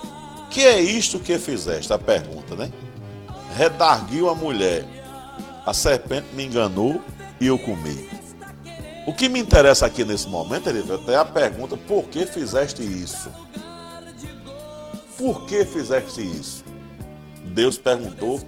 Que 0.50 0.62
é 0.62 0.82
isto 0.82 1.20
que 1.20 1.38
fizeste? 1.38 1.93
A 1.93 1.98
pergunta, 1.98 2.56
né? 2.56 2.72
Redarguiu 3.56 4.30
a 4.30 4.36
mulher: 4.36 4.86
A 5.65 5.74
serpente 5.74 6.28
me 6.34 6.46
enganou 6.46 7.02
e 7.39 7.48
eu 7.48 7.58
comi. 7.58 8.10
O 9.08 9.13
que 9.13 9.30
me 9.30 9.39
interessa 9.39 9.86
aqui 9.86 10.04
nesse 10.04 10.28
momento, 10.28 10.67
Elivelto, 10.67 11.10
é 11.10 11.15
a 11.15 11.24
pergunta: 11.24 11.78
por 11.78 12.10
que 12.10 12.26
fizeste 12.26 12.84
isso? 12.84 13.32
Por 15.17 15.46
que 15.46 15.63
fizeste 15.63 16.22
isso? 16.22 16.65
Deus 17.46 17.78
perguntou 17.78 18.41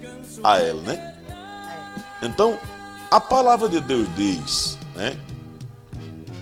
a 0.43 0.59
ela, 0.59 0.81
né? 0.81 1.17
Então, 2.21 2.59
a 3.09 3.21
palavra 3.21 3.69
de 3.69 3.79
Deus 3.79 4.05
diz, 4.17 4.77
né, 4.93 5.17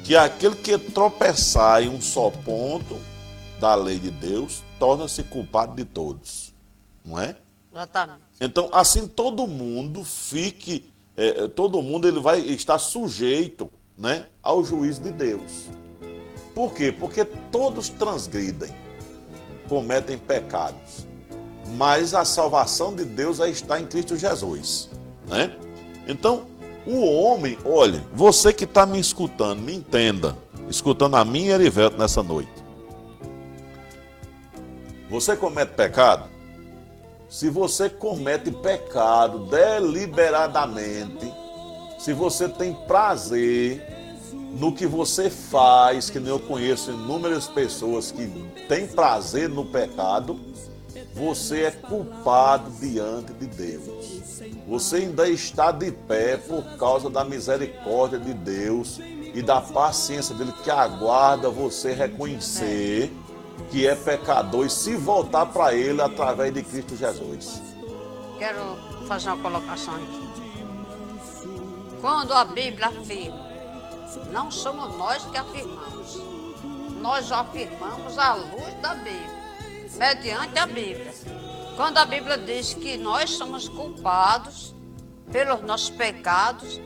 que 0.03 0.15
aquele 0.15 0.56
que 0.56 0.80
tropeçar 0.80 1.84
em 1.84 1.89
um 1.89 2.01
só 2.01 2.32
ponto 2.32 2.99
da 3.60 3.75
lei 3.75 3.99
de 3.99 4.10
Deus 4.10 4.63
torna-se 4.80 5.21
culpado 5.21 5.75
de 5.75 5.86
todos, 5.86 6.56
não 7.06 7.19
é? 7.19 7.36
Exatamente. 7.71 8.21
Então, 8.41 8.67
assim 8.73 9.08
todo 9.08 9.45
mundo 9.45 10.03
fique, 10.03 10.91
é, 11.15 11.47
todo 11.49 11.84
mundo 11.84 12.08
ele 12.08 12.19
vai 12.19 12.39
estar 12.39 12.80
sujeito, 12.80 13.71
né, 13.97 14.27
ao 14.43 14.63
juízo 14.63 15.01
de 15.01 15.12
Deus. 15.12 15.69
Por 16.53 16.73
quê? 16.73 16.91
Porque 16.91 17.25
todos 17.25 17.89
transgridem, 17.89 18.73
cometem 19.67 20.17
pecados, 20.17 21.07
mas 21.75 22.13
a 22.13 22.23
salvação 22.23 22.95
de 22.95 23.03
Deus 23.03 23.39
está 23.39 23.79
em 23.79 23.86
Cristo 23.86 24.15
Jesus, 24.15 24.89
né? 25.27 25.55
Então, 26.07 26.47
o 26.86 27.05
homem, 27.05 27.57
olhe, 27.65 28.01
você 28.13 28.53
que 28.53 28.63
está 28.63 28.86
me 28.86 28.99
escutando, 28.99 29.62
me 29.62 29.75
entenda, 29.75 30.38
escutando 30.69 31.15
a 31.15 31.25
minha 31.25 31.55
Erivelto 31.55 31.97
nessa 31.97 32.23
noite. 32.23 32.51
Você 35.10 35.36
comete 35.36 35.73
pecado? 35.73 36.29
Se 37.29 37.49
você 37.49 37.89
comete 37.89 38.51
pecado 38.51 39.39
deliberadamente, 39.47 41.31
se 42.08 42.13
você 42.13 42.48
tem 42.48 42.74
prazer 42.74 43.86
no 44.32 44.72
que 44.72 44.88
você 44.88 45.30
faz, 45.30 46.10
que 46.10 46.22
nem 46.22 46.30
eu 46.30 46.39
conheço 46.39 46.89
inúmeras 46.89 47.50
pessoas 47.50 48.13
que 48.13 48.26
têm 48.70 48.88
prazer 48.88 49.50
no 49.50 49.65
pecado, 49.65 50.39
você 51.13 51.63
é 51.63 51.72
culpado 51.72 52.72
diante 52.80 53.34
de 53.34 53.46
Deus. 53.48 54.22
Você 54.70 54.96
ainda 54.96 55.28
está 55.28 55.70
de 55.70 55.91
pé 55.91 56.38
por 56.38 56.63
causa 56.78 57.10
da 57.10 57.26
misericórdia 57.26 58.20
de 58.20 58.34
Deus 58.34 59.02
e 59.34 59.41
da 59.41 59.60
paciência 59.60 60.34
dele 60.34 60.54
que 60.63 60.72
aguarda 60.72 61.50
você 61.50 61.91
reconhecer 61.91 63.12
que 63.70 63.86
é 63.86 63.96
pecador 63.96 64.65
e 64.65 64.70
se 64.70 64.96
voltar 64.96 65.48
para 65.48 65.74
ele 65.74 66.02
através 66.02 66.54
de 66.54 66.63
Cristo 66.63 66.96
Jesus. 66.96 67.62
Quero 68.39 68.78
fazer 69.10 69.28
uma 69.28 69.43
colocação 69.43 69.93
aqui. 69.93 70.27
Quando 72.01 72.33
a 72.33 72.45
Bíblia 72.45 72.88
afirma, 72.88 73.47
não 74.31 74.51
somos 74.51 74.95
nós 74.97 75.25
que 75.25 75.38
afirmamos, 75.38 76.17
nós 77.01 77.31
afirmamos 77.31 78.17
à 78.17 78.33
luz 78.33 78.73
da 78.81 78.93
Bíblia, 78.95 79.89
mediante 79.97 80.60
a 80.60 80.65
Bíblia. 80.65 81.13
Quando 81.75 81.97
a 81.97 82.05
Bíblia 82.05 82.38
diz 82.38 82.73
que 82.73 82.97
nós 82.97 83.31
somos 83.31 83.67
culpados 83.67 84.75
pelos 85.31 85.62
nossos 85.62 85.89
pecados, 85.89 86.79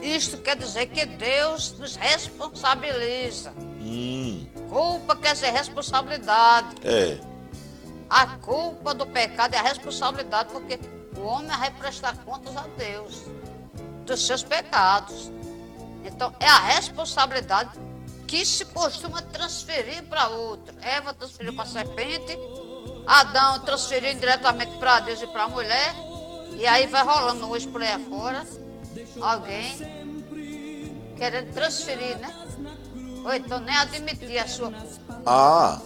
isto 0.00 0.38
quer 0.38 0.56
dizer 0.56 0.86
que 0.86 1.04
Deus 1.04 1.72
nos 1.78 1.96
responsabiliza. 1.96 3.52
Hum, 3.80 4.46
Culpa 4.68 5.16
quer 5.16 5.34
dizer 5.34 5.50
responsabilidade. 5.50 6.76
é. 6.84 7.18
A 8.08 8.26
culpa 8.38 8.92
do 8.92 9.06
pecado 9.06 9.54
é 9.54 9.58
a 9.58 9.62
responsabilidade, 9.62 10.52
porque 10.52 10.80
o 11.16 11.20
homem 11.22 11.46
vai 11.46 11.70
prestar 11.70 12.16
contas 12.24 12.56
a 12.56 12.64
Deus 12.76 13.22
dos 14.10 14.26
seus 14.26 14.42
pecados. 14.42 15.30
Então, 16.04 16.34
é 16.40 16.46
a 16.46 16.58
responsabilidade 16.58 17.78
que 18.26 18.44
se 18.44 18.64
costuma 18.66 19.22
transferir 19.22 20.02
para 20.04 20.28
outro. 20.28 20.74
Eva 20.82 21.14
transferiu 21.14 21.52
para 21.52 21.64
a 21.64 21.66
serpente, 21.66 22.38
Adão 23.06 23.60
transferiu 23.60 24.14
diretamente 24.14 24.76
para 24.78 25.00
Deus 25.00 25.22
e 25.22 25.26
para 25.26 25.44
a 25.44 25.48
mulher, 25.48 25.94
e 26.52 26.66
aí 26.66 26.86
vai 26.86 27.04
rolando 27.04 27.48
hoje 27.48 27.66
por 27.66 27.82
aí 27.82 27.92
afora 27.92 28.46
alguém 29.20 29.76
querendo 31.16 31.52
transferir, 31.52 32.18
né? 32.18 32.34
Ou 33.24 33.34
então 33.34 33.60
nem 33.60 33.74
admitir 33.76 34.38
a 34.38 34.48
sua. 34.48 34.72
Ah, 35.26 35.80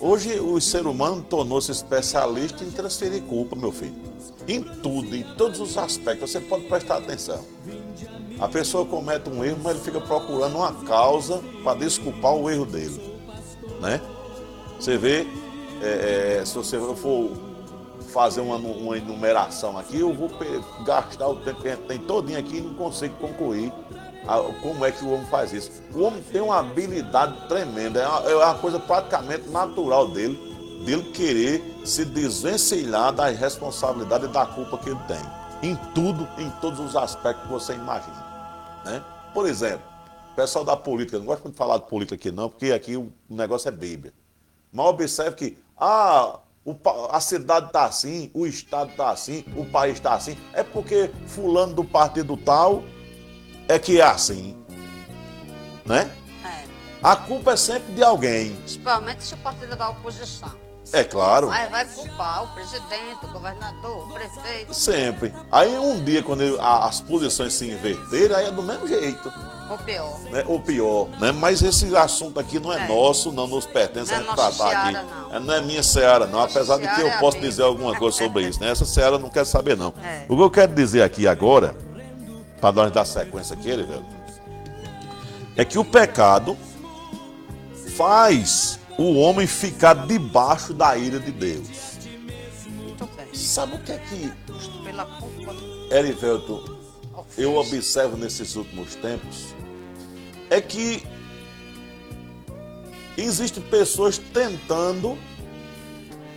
hoje 0.00 0.40
o 0.40 0.60
ser 0.60 0.86
humano 0.86 1.22
tornou-se 1.22 1.70
especialista 1.70 2.64
em 2.64 2.70
transferir 2.70 3.22
culpa, 3.22 3.54
meu 3.54 3.70
filho. 3.70 4.16
Em 4.48 4.62
tudo, 4.62 5.14
em 5.14 5.22
todos 5.36 5.60
os 5.60 5.76
aspectos, 5.76 6.30
você 6.30 6.40
pode 6.40 6.64
prestar 6.64 6.98
atenção. 6.98 7.44
A 8.38 8.46
pessoa 8.48 8.84
comete 8.84 9.28
um 9.30 9.44
erro, 9.44 9.58
mas 9.62 9.74
ele 9.76 9.84
fica 9.84 10.00
procurando 10.00 10.56
uma 10.56 10.72
causa 10.84 11.42
para 11.64 11.78
desculpar 11.78 12.34
o 12.34 12.48
erro 12.50 12.66
dele. 12.66 13.00
Né? 13.80 14.00
Você 14.78 14.96
vê, 14.98 15.26
é, 15.82 16.38
é, 16.40 16.44
se 16.44 16.54
você 16.54 16.78
for 16.96 17.30
fazer 18.12 18.40
uma, 18.40 18.56
uma 18.56 18.96
enumeração 18.96 19.76
aqui, 19.76 19.98
eu 20.00 20.12
vou 20.12 20.30
gastar 20.84 21.28
o 21.28 21.36
tempo 21.36 21.62
que 21.62 21.68
a 21.68 21.74
gente 21.74 21.86
tem 21.86 21.98
todinho 21.98 22.38
aqui 22.38 22.58
e 22.58 22.60
não 22.60 22.74
consigo 22.74 23.14
concluir 23.16 23.72
a- 24.28 24.40
como 24.62 24.84
é 24.84 24.92
que 24.92 25.04
o 25.04 25.12
homem 25.12 25.26
faz 25.26 25.52
isso. 25.52 25.70
O 25.94 26.02
homem 26.02 26.22
tem 26.30 26.40
uma 26.40 26.58
habilidade 26.60 27.48
tremenda, 27.48 28.00
é 28.00 28.06
uma, 28.08 28.30
é 28.30 28.36
uma 28.36 28.54
coisa 28.54 28.78
praticamente 28.78 29.48
natural 29.48 30.08
dele, 30.08 30.38
dele 30.84 31.02
querer 31.12 31.64
se 31.86 32.04
desvencilhar 32.04 33.12
da 33.12 33.26
responsabilidade 33.28 34.26
e 34.26 34.28
da 34.28 34.44
culpa 34.46 34.76
que 34.78 34.90
ele 34.90 35.00
tem. 35.06 35.20
Em 35.62 35.76
tudo, 35.94 36.28
em 36.38 36.50
todos 36.60 36.80
os 36.80 36.96
aspectos 36.96 37.44
que 37.44 37.48
você 37.48 37.74
imagina. 37.74 38.26
Né? 38.84 39.02
Por 39.32 39.46
exemplo, 39.46 39.86
o 40.32 40.36
pessoal 40.36 40.64
da 40.64 40.76
política, 40.76 41.18
não 41.18 41.26
gosto 41.26 41.42
muito 41.44 41.54
de 41.54 41.58
falar 41.58 41.78
de 41.78 41.86
política 41.88 42.14
aqui 42.14 42.30
não, 42.30 42.50
porque 42.50 42.72
aqui 42.72 42.96
o 42.96 43.10
negócio 43.28 43.68
é 43.68 43.72
Bíblia. 43.72 44.12
Mas 44.72 44.86
observe 44.86 45.36
que 45.36 45.58
ah, 45.78 46.38
a 47.10 47.20
cidade 47.20 47.66
está 47.66 47.84
assim, 47.86 48.30
o 48.34 48.46
estado 48.46 48.90
está 48.90 49.10
assim, 49.10 49.44
o 49.56 49.64
país 49.64 49.94
está 49.94 50.14
assim. 50.14 50.36
É 50.52 50.62
porque 50.62 51.10
fulano 51.26 51.72
do 51.74 51.84
partido 51.84 52.36
tal 52.36 52.82
é 53.68 53.78
que 53.78 54.00
é 54.00 54.04
assim. 54.04 54.56
Né? 55.84 56.10
É, 56.44 56.64
A 57.02 57.16
culpa 57.16 57.52
é 57.52 57.56
sempre 57.56 57.94
de 57.94 58.02
alguém. 58.02 58.54
principalmente 58.56 59.22
se 59.22 59.34
o 59.34 59.38
partido 59.38 59.76
da 59.76 59.88
oposição. 59.90 60.65
É 60.92 61.02
claro. 61.02 61.48
Mas 61.48 61.70
vai 61.70 61.84
culpar 61.84 62.44
o 62.44 62.48
presidente, 62.54 63.18
o 63.24 63.28
governador, 63.28 64.08
o 64.08 64.12
prefeito, 64.14 64.72
Sempre. 64.72 65.34
Aí 65.50 65.76
um 65.76 66.02
dia, 66.02 66.22
quando 66.22 66.42
a- 66.60 66.86
as 66.86 67.00
posições 67.00 67.54
se 67.54 67.68
inverterem, 67.68 68.36
aí 68.36 68.46
é 68.46 68.50
do 68.52 68.62
mesmo 68.62 68.86
jeito. 68.86 69.32
ou 69.68 69.76
pior. 69.78 70.20
né? 70.30 70.44
Ou 70.46 70.60
pior, 70.60 71.08
né? 71.20 71.32
Mas 71.32 71.60
esse 71.60 71.94
assunto 71.96 72.38
aqui 72.38 72.60
não 72.60 72.72
é, 72.72 72.84
É. 72.84 72.86
nosso, 72.88 73.32
não 73.32 73.48
nos 73.48 73.66
pertence 73.66 74.12
Não 74.12 74.18
é 74.18 74.20
a 74.20 74.22
gente 74.24 74.36
nossa 74.36 74.64
tratar 74.64 74.82
aqui. 74.84 74.92
não. 74.92 75.34
É, 75.34 75.40
Não 75.40 75.54
é 75.54 75.60
minha 75.60 75.82
seara, 75.82 76.24
não. 76.28 76.40
Apesar 76.40 76.78
de 76.78 76.86
que 76.86 77.00
eu 77.00 77.08
é 77.08 77.18
posso 77.18 77.40
dizer 77.40 77.64
alguma 77.64 77.96
coisa 77.96 78.16
sobre 78.16 78.44
isso, 78.48 78.60
né? 78.60 78.70
Essa 78.70 78.84
seara 78.84 79.16
eu 79.16 79.18
não 79.18 79.28
quero 79.28 79.44
saber, 79.44 79.76
não. 79.76 79.92
É. 80.04 80.24
O 80.28 80.36
que 80.36 80.42
eu 80.42 80.50
quero 80.52 80.72
dizer 80.72 81.02
aqui 81.02 81.26
agora, 81.26 81.74
para 82.60 82.70
nós 82.70 82.92
dar 82.92 83.04
sequência 83.04 83.54
aqui, 83.54 83.70
velho, 83.70 84.06
é 85.56 85.64
que 85.64 85.78
o 85.80 85.84
pecado 85.84 86.56
faz 87.96 88.78
o 88.98 89.14
homem 89.14 89.46
ficar 89.46 90.06
debaixo 90.06 90.72
da 90.72 90.96
ira 90.96 91.18
de 91.20 91.30
Deus. 91.30 91.96
Sabe 93.32 93.76
o 93.76 93.78
que 93.78 93.92
é 93.92 93.98
que. 93.98 94.32
Erivelto, 95.94 96.78
eu 97.36 97.56
observo 97.56 98.16
nesses 98.16 98.56
últimos 98.56 98.94
tempos 98.94 99.54
é 100.50 100.60
que 100.60 101.06
existem 103.16 103.62
pessoas 103.62 104.18
tentando 104.18 105.18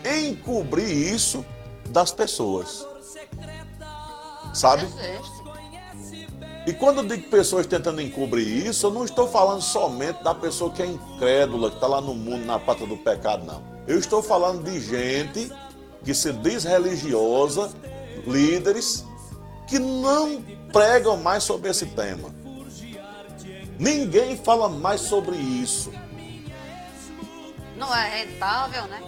encobrir 0.04 0.89
isso 0.89 1.45
das 1.89 2.12
pessoas. 2.12 2.86
Sabe? 4.54 4.88
E 6.70 6.74
quando 6.74 7.00
eu 7.00 7.04
digo 7.04 7.32
pessoas 7.32 7.66
tentando 7.66 8.00
encobrir 8.00 8.68
isso, 8.68 8.86
eu 8.86 8.92
não 8.92 9.04
estou 9.04 9.28
falando 9.28 9.60
somente 9.60 10.24
da 10.24 10.36
pessoa 10.36 10.70
que 10.72 10.84
é 10.84 10.86
incrédula, 10.86 11.72
que 11.72 11.78
está 11.78 11.88
lá 11.88 12.00
no 12.00 12.14
mundo, 12.14 12.46
na 12.46 12.60
pata 12.60 12.86
do 12.86 12.96
pecado, 12.96 13.44
não. 13.44 13.64
Eu 13.88 13.98
estou 13.98 14.22
falando 14.22 14.64
de 14.64 14.80
gente 14.80 15.52
que 16.06 16.14
se 16.14 16.32
diz 16.32 16.66
religiosa, 16.66 17.72
líderes, 18.28 19.04
que 19.66 19.80
não 19.80 20.44
pregam 20.72 21.18
mais 21.18 21.42
sobre 21.42 21.72
esse 21.72 21.88
tema. 21.88 22.30
Ninguém 23.80 24.38
fala 24.38 24.70
mais 24.70 25.02
sobre 25.02 25.38
isso. 25.38 25.92
Não 27.78 27.92
é 27.96 28.26
rentável, 28.26 28.84
né? 28.86 29.02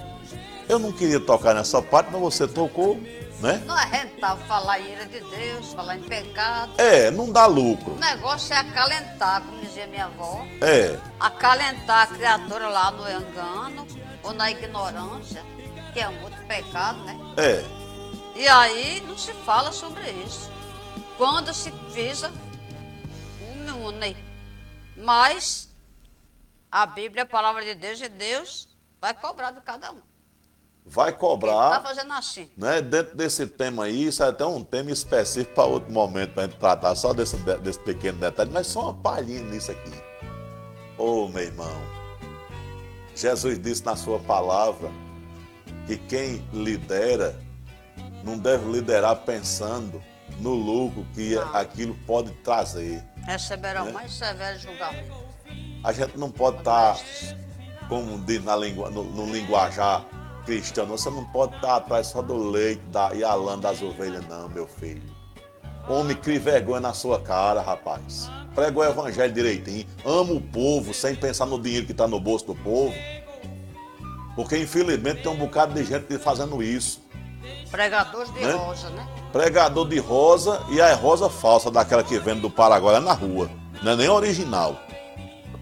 Eu 0.68 0.80
não 0.80 0.92
queria 0.92 1.20
tocar 1.20 1.54
nessa 1.54 1.80
parte, 1.80 2.10
mas 2.12 2.22
você 2.22 2.48
tocou, 2.48 3.00
né? 3.42 3.62
Não 3.66 3.78
é 3.78 3.86
rentável 3.86 4.46
falar 4.46 4.80
em 4.80 4.92
ira 4.92 5.06
de 5.06 5.20
Deus, 5.20 5.74
falar 5.74 5.98
em 5.98 6.04
pecado. 6.04 6.74
É, 6.78 7.10
não 7.12 7.32
dá 7.32 7.46
lucro. 7.46 7.94
O 7.94 8.00
negócio 8.00 8.54
é 8.54 8.58
acalentar, 8.58 9.42
como 9.42 9.60
dizia 9.62 9.88
minha 9.88 10.06
avó. 10.06 10.46
É, 10.62 11.00
Acalentar 11.20 12.04
a 12.04 12.08
criatura 12.08 12.70
lá 12.70 12.92
no 12.92 13.10
engano 13.10 13.88
ou 14.24 14.34
na 14.34 14.52
ignorância, 14.52 15.44
que 15.94 16.00
é 16.00 16.08
um 16.08 16.24
outro 16.24 16.44
pecado, 16.46 17.00
né? 17.04 17.18
é. 17.38 17.82
E 18.36 18.48
aí 18.48 19.02
não 19.02 19.18
se 19.18 19.34
fala 19.34 19.72
sobre 19.72 20.10
isso. 20.26 20.50
Quando 21.18 21.54
se 21.54 21.70
visa 21.94 22.32
um 23.42 23.88
une. 23.88 24.16
Mas 24.96 25.70
a 26.72 26.86
Bíblia 26.86 27.22
é 27.22 27.24
a 27.24 27.28
palavra 27.28 27.64
de 27.64 27.76
Deus 27.76 28.02
e 28.02 28.08
Deus 28.08 28.70
vai 29.00 29.14
cobrar 29.14 29.52
de 29.52 29.62
cada 29.62 29.92
um. 29.92 30.02
Vai 30.86 31.12
Tá 31.12 31.18
cobrar. 31.18 31.82
fazendo 31.84 32.12
assim. 32.14 32.50
né, 32.58 32.82
dentro 32.82 33.16
desse 33.16 33.46
tema 33.48 33.86
aí, 33.86 34.08
isso 34.08 34.24
é 34.24 34.28
até 34.28 34.46
um 34.46 34.64
tema 34.64 34.92
específico 34.92 35.54
para 35.56 35.64
outro 35.66 35.92
momento, 35.92 36.34
para 36.34 36.44
a 36.44 36.48
gente 36.48 36.58
tratar 36.60 36.96
só 36.96 37.14
desse, 37.14 37.38
desse 37.38 37.80
pequeno 37.80 38.18
detalhe, 38.20 38.50
mas 38.52 38.68
só 38.68 38.86
uma 38.90 38.94
palhinha 38.94 39.42
nisso 39.44 39.72
aqui. 39.72 39.92
Ô 40.98 41.28
meu 41.30 41.44
irmão, 41.44 41.82
Jesus 43.16 43.60
disse 43.60 43.86
na 43.86 43.96
sua 43.96 44.20
palavra 44.20 44.90
que 45.88 45.98
quem 45.98 46.46
lidera 46.52 47.40
não 48.24 48.38
deve 48.38 48.70
liderar 48.72 49.16
pensando 49.18 50.02
no 50.40 50.54
lucro 50.54 51.06
que 51.14 51.36
Não. 51.36 51.56
aquilo 51.56 51.96
pode 52.06 52.32
trazer. 52.44 53.04
Receberão 53.26 53.86
Né? 53.86 53.92
mais 53.92 54.14
severo 54.14 54.60
julgamento. 54.60 55.14
A 55.84 55.92
gente 55.94 56.18
não 56.18 56.30
pode 56.30 56.58
estar, 56.60 56.98
como 57.90 58.18
diz 58.20 58.44
na 58.44 58.56
língua, 58.56 58.90
no, 58.90 59.04
no 59.04 59.26
linguajar 59.32 60.06
cristão, 60.46 60.86
você 60.86 61.10
não 61.10 61.24
pode 61.26 61.56
estar 61.56 61.76
atrás 61.78 62.08
só 62.08 62.22
do 62.22 62.36
leite 62.50 62.82
da, 62.92 63.14
e 63.14 63.24
a 63.24 63.34
lã 63.34 63.58
das 63.58 63.82
ovelhas, 63.82 64.26
não, 64.28 64.50
meu 64.50 64.68
filho. 64.68 65.04
Homem, 65.88 66.16
crie 66.16 66.40
vergonha 66.40 66.80
na 66.80 66.94
sua 66.94 67.20
cara, 67.20 67.62
rapaz. 67.62 68.30
Prega 68.54 68.80
o 68.80 68.84
evangelho 68.84 69.34
direitinho. 69.34 69.86
Ama 70.06 70.34
o 70.34 70.42
povo 70.42 70.94
sem 70.94 71.16
pensar 71.16 71.46
no 71.46 71.60
dinheiro 71.60 71.86
que 71.86 71.92
está 71.92 72.08
no 72.08 72.20
bolso 72.20 72.46
do 72.46 72.56
povo. 72.56 72.94
Porque, 74.36 74.58
infelizmente, 74.58 75.24
tem 75.24 75.32
um 75.32 75.38
bocado 75.38 75.74
de 75.74 75.84
gente 75.84 76.18
fazendo 76.18 76.62
isso. 76.62 77.02
Pregadores 77.70 78.32
de 78.34 78.40
Né? 78.42 78.54
rosa, 78.54 78.90
né? 78.90 79.08
Pregador 79.32 79.88
de 79.88 79.98
rosa 80.00 80.62
e 80.70 80.80
a 80.80 80.94
rosa 80.94 81.30
falsa, 81.30 81.72
daquela 81.72 82.04
que 82.04 82.20
vende 82.20 82.42
do 82.42 82.50
Paraguai 82.50 83.00
na 83.00 83.14
rua. 83.14 83.50
Não 83.82 83.94
é 83.94 83.96
nem 83.96 84.10
original. 84.10 84.78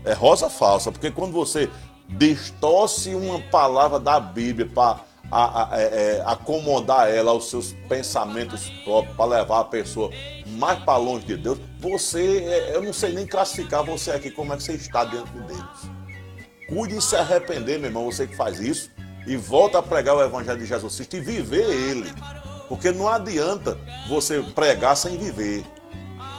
É 0.03 0.13
rosa 0.13 0.49
falsa, 0.49 0.91
porque 0.91 1.11
quando 1.11 1.31
você 1.31 1.69
distorce 2.09 3.13
uma 3.13 3.39
palavra 3.39 3.99
da 3.99 4.19
Bíblia 4.19 4.67
para 4.67 5.09
é, 5.73 5.81
é 6.17 6.23
acomodar 6.25 7.07
ela 7.09 7.31
aos 7.31 7.49
seus 7.49 7.73
pensamentos 7.87 8.69
próprios, 8.83 9.15
para 9.15 9.25
levar 9.25 9.59
a 9.59 9.63
pessoa 9.63 10.09
mais 10.47 10.79
para 10.79 10.97
longe 10.97 11.25
de 11.25 11.37
Deus, 11.37 11.59
você, 11.79 12.43
é, 12.43 12.75
eu 12.75 12.83
não 12.83 12.91
sei 12.91 13.13
nem 13.13 13.27
classificar 13.27 13.83
você 13.83 14.11
aqui 14.11 14.31
como 14.31 14.53
é 14.53 14.57
que 14.57 14.63
você 14.63 14.73
está 14.73 15.05
diante 15.05 15.31
de 15.31 15.39
Deus. 15.41 15.99
Cuide 16.67 16.95
em 16.95 17.01
se 17.01 17.15
arrepender, 17.15 17.77
meu 17.77 17.89
irmão, 17.89 18.05
você 18.05 18.27
que 18.27 18.35
faz 18.35 18.59
isso, 18.59 18.91
e 19.25 19.35
volta 19.35 19.79
a 19.79 19.83
pregar 19.83 20.15
o 20.15 20.23
Evangelho 20.23 20.59
de 20.59 20.65
Jesus 20.65 20.95
Cristo 20.95 21.17
e 21.17 21.19
viver 21.19 21.69
ele. 21.69 22.11
Porque 22.67 22.91
não 22.91 23.07
adianta 23.07 23.77
você 24.07 24.41
pregar 24.41 24.95
sem 24.95 25.17
viver, 25.17 25.63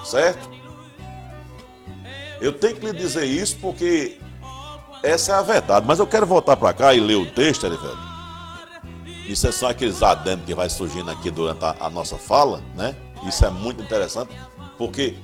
certo? 0.04 0.50
Eu 2.40 2.52
tenho 2.52 2.76
que 2.76 2.86
lhe 2.86 2.92
dizer 2.92 3.24
isso 3.24 3.56
porque 3.60 4.18
essa 5.02 5.32
é 5.32 5.34
a 5.36 5.42
verdade. 5.42 5.86
Mas 5.86 5.98
eu 5.98 6.06
quero 6.06 6.26
voltar 6.26 6.56
para 6.56 6.72
cá 6.72 6.94
e 6.94 7.00
ler 7.00 7.16
o 7.16 7.30
texto, 7.30 7.62
velho. 7.62 8.10
Isso 9.26 9.46
é 9.46 9.52
só 9.52 9.70
aqueles 9.70 10.02
adendos 10.02 10.44
que 10.44 10.54
vai 10.54 10.68
surgindo 10.68 11.10
aqui 11.10 11.30
durante 11.30 11.64
a, 11.64 11.76
a 11.80 11.90
nossa 11.90 12.16
fala, 12.16 12.62
né? 12.74 12.96
Isso 13.26 13.44
é 13.44 13.50
muito 13.50 13.82
interessante, 13.82 14.34
porque 14.76 15.16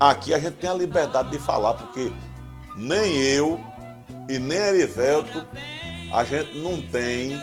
aqui 0.00 0.32
a 0.32 0.38
gente 0.38 0.54
tem 0.54 0.70
a 0.70 0.74
liberdade 0.74 1.30
de 1.30 1.38
falar, 1.38 1.74
porque 1.74 2.12
nem 2.76 3.14
eu 3.16 3.60
e 4.28 4.38
nem 4.38 4.58
Erivelto, 4.58 5.44
a 6.12 6.24
gente 6.24 6.56
não 6.58 6.80
tem, 6.80 7.38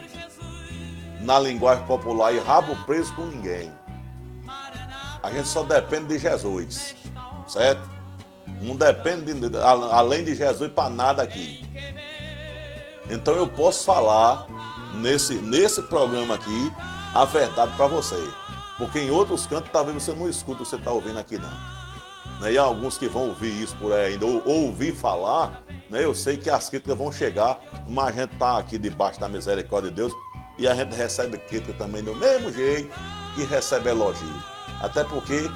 na 1.21 1.39
linguagem 1.39 1.85
popular, 1.85 2.33
e 2.33 2.39
rabo 2.39 2.75
preso 2.85 3.13
com 3.13 3.25
ninguém. 3.25 3.71
A 5.21 5.31
gente 5.31 5.47
só 5.47 5.63
depende 5.63 6.07
de 6.07 6.19
Jesus, 6.19 6.95
certo? 7.47 7.87
Não 8.61 8.75
depende, 8.75 9.33
de, 9.33 9.57
além 9.57 10.23
de 10.23 10.35
Jesus, 10.35 10.71
para 10.71 10.89
nada 10.89 11.23
aqui. 11.23 11.63
Então 13.09 13.35
eu 13.35 13.47
posso 13.47 13.83
falar 13.83 14.47
nesse, 14.95 15.35
nesse 15.35 15.81
programa 15.83 16.35
aqui 16.35 16.71
a 17.13 17.25
verdade 17.25 17.75
para 17.75 17.87
você. 17.87 18.17
Porque 18.77 18.99
em 18.99 19.11
outros 19.11 19.45
cantos 19.45 19.69
talvez 19.71 20.01
você 20.01 20.13
não 20.13 20.29
escuta 20.29 20.61
o 20.61 20.63
que 20.63 20.69
você 20.69 20.77
está 20.77 20.91
ouvindo 20.91 21.19
aqui 21.19 21.37
não. 21.37 21.83
Né? 22.39 22.53
E 22.53 22.57
alguns 22.57 22.97
que 22.97 23.07
vão 23.07 23.29
ouvir 23.29 23.61
isso 23.61 23.75
por 23.77 23.93
aí 23.93 24.13
ainda, 24.13 24.25
ou 24.25 24.41
ouvir 24.45 24.93
falar, 24.93 25.63
né? 25.89 26.03
eu 26.03 26.13
sei 26.13 26.37
que 26.37 26.49
as 26.49 26.69
críticas 26.69 26.97
vão 26.97 27.11
chegar, 27.11 27.59
mas 27.87 28.07
a 28.07 28.21
gente 28.21 28.33
está 28.33 28.57
aqui 28.57 28.77
debaixo 28.77 29.19
da 29.19 29.29
misericórdia 29.29 29.89
de 29.89 29.95
Deus 29.95 30.13
e 30.57 30.67
a 30.67 30.75
gente 30.75 30.95
recebe 30.95 31.37
crítica 31.37 31.73
também 31.73 32.03
do 32.03 32.15
mesmo 32.15 32.51
jeito 32.51 32.93
que 33.35 33.43
recebe 33.43 33.89
elogio. 33.89 34.43
Até 34.81 35.03
porque 35.03 35.49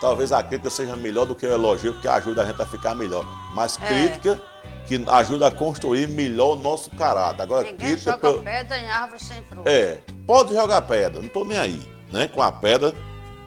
talvez 0.00 0.32
a 0.32 0.42
crítica 0.42 0.70
seja 0.70 0.96
melhor 0.96 1.26
do 1.26 1.34
que 1.34 1.46
o 1.46 1.52
elogio, 1.52 1.92
porque 1.92 2.08
ajuda 2.08 2.42
a 2.42 2.46
gente 2.46 2.60
a 2.60 2.66
ficar 2.66 2.94
melhor. 2.94 3.24
Mas 3.54 3.78
é. 3.80 3.86
crítica 3.86 4.40
que 4.86 5.02
ajuda 5.06 5.48
a 5.48 5.50
construir 5.50 6.08
melhor 6.08 6.56
o 6.56 6.60
nosso 6.60 6.90
caráter. 6.90 7.42
Agora, 7.42 7.64
Ninguém 7.64 7.90
crítica. 7.90 8.18
Joga 8.22 8.42
pedra 8.42 8.78
em 8.78 8.90
árvore 8.90 9.22
sem 9.22 9.42
fruto. 9.42 9.68
É, 9.68 9.98
pode 10.26 10.54
jogar 10.54 10.82
pedra, 10.82 11.20
não 11.20 11.26
estou 11.26 11.44
nem 11.44 11.58
aí. 11.58 11.80
Né? 12.12 12.28
Com 12.28 12.42
a 12.42 12.50
pedra, 12.50 12.94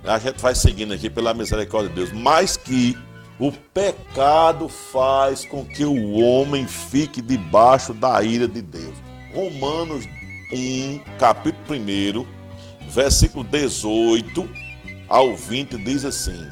a 0.04 0.20
gente 0.20 0.40
vai 0.40 0.54
seguindo 0.54 0.94
aqui 0.94 1.10
pela 1.10 1.34
misericórdia 1.34 1.90
de 1.90 1.96
Deus. 1.96 2.12
Mas 2.12 2.56
que 2.56 2.98
o 3.40 3.52
pecado 3.52 4.70
faz 4.70 5.46
com 5.46 5.66
que 5.66 5.84
o 5.84 6.20
homem 6.20 6.68
fique 6.68 7.22
debaixo 7.22 7.94
da 7.94 8.22
ira 8.22 8.48
de 8.48 8.62
Deus. 8.62 8.94
Romanos 9.34 10.06
1, 10.54 11.00
capítulo 11.18 11.80
1, 11.80 12.28
versículo 12.90 13.44
18 13.44 14.61
ao 15.12 15.36
20 15.36 15.78
diz 15.78 16.06
assim: 16.06 16.48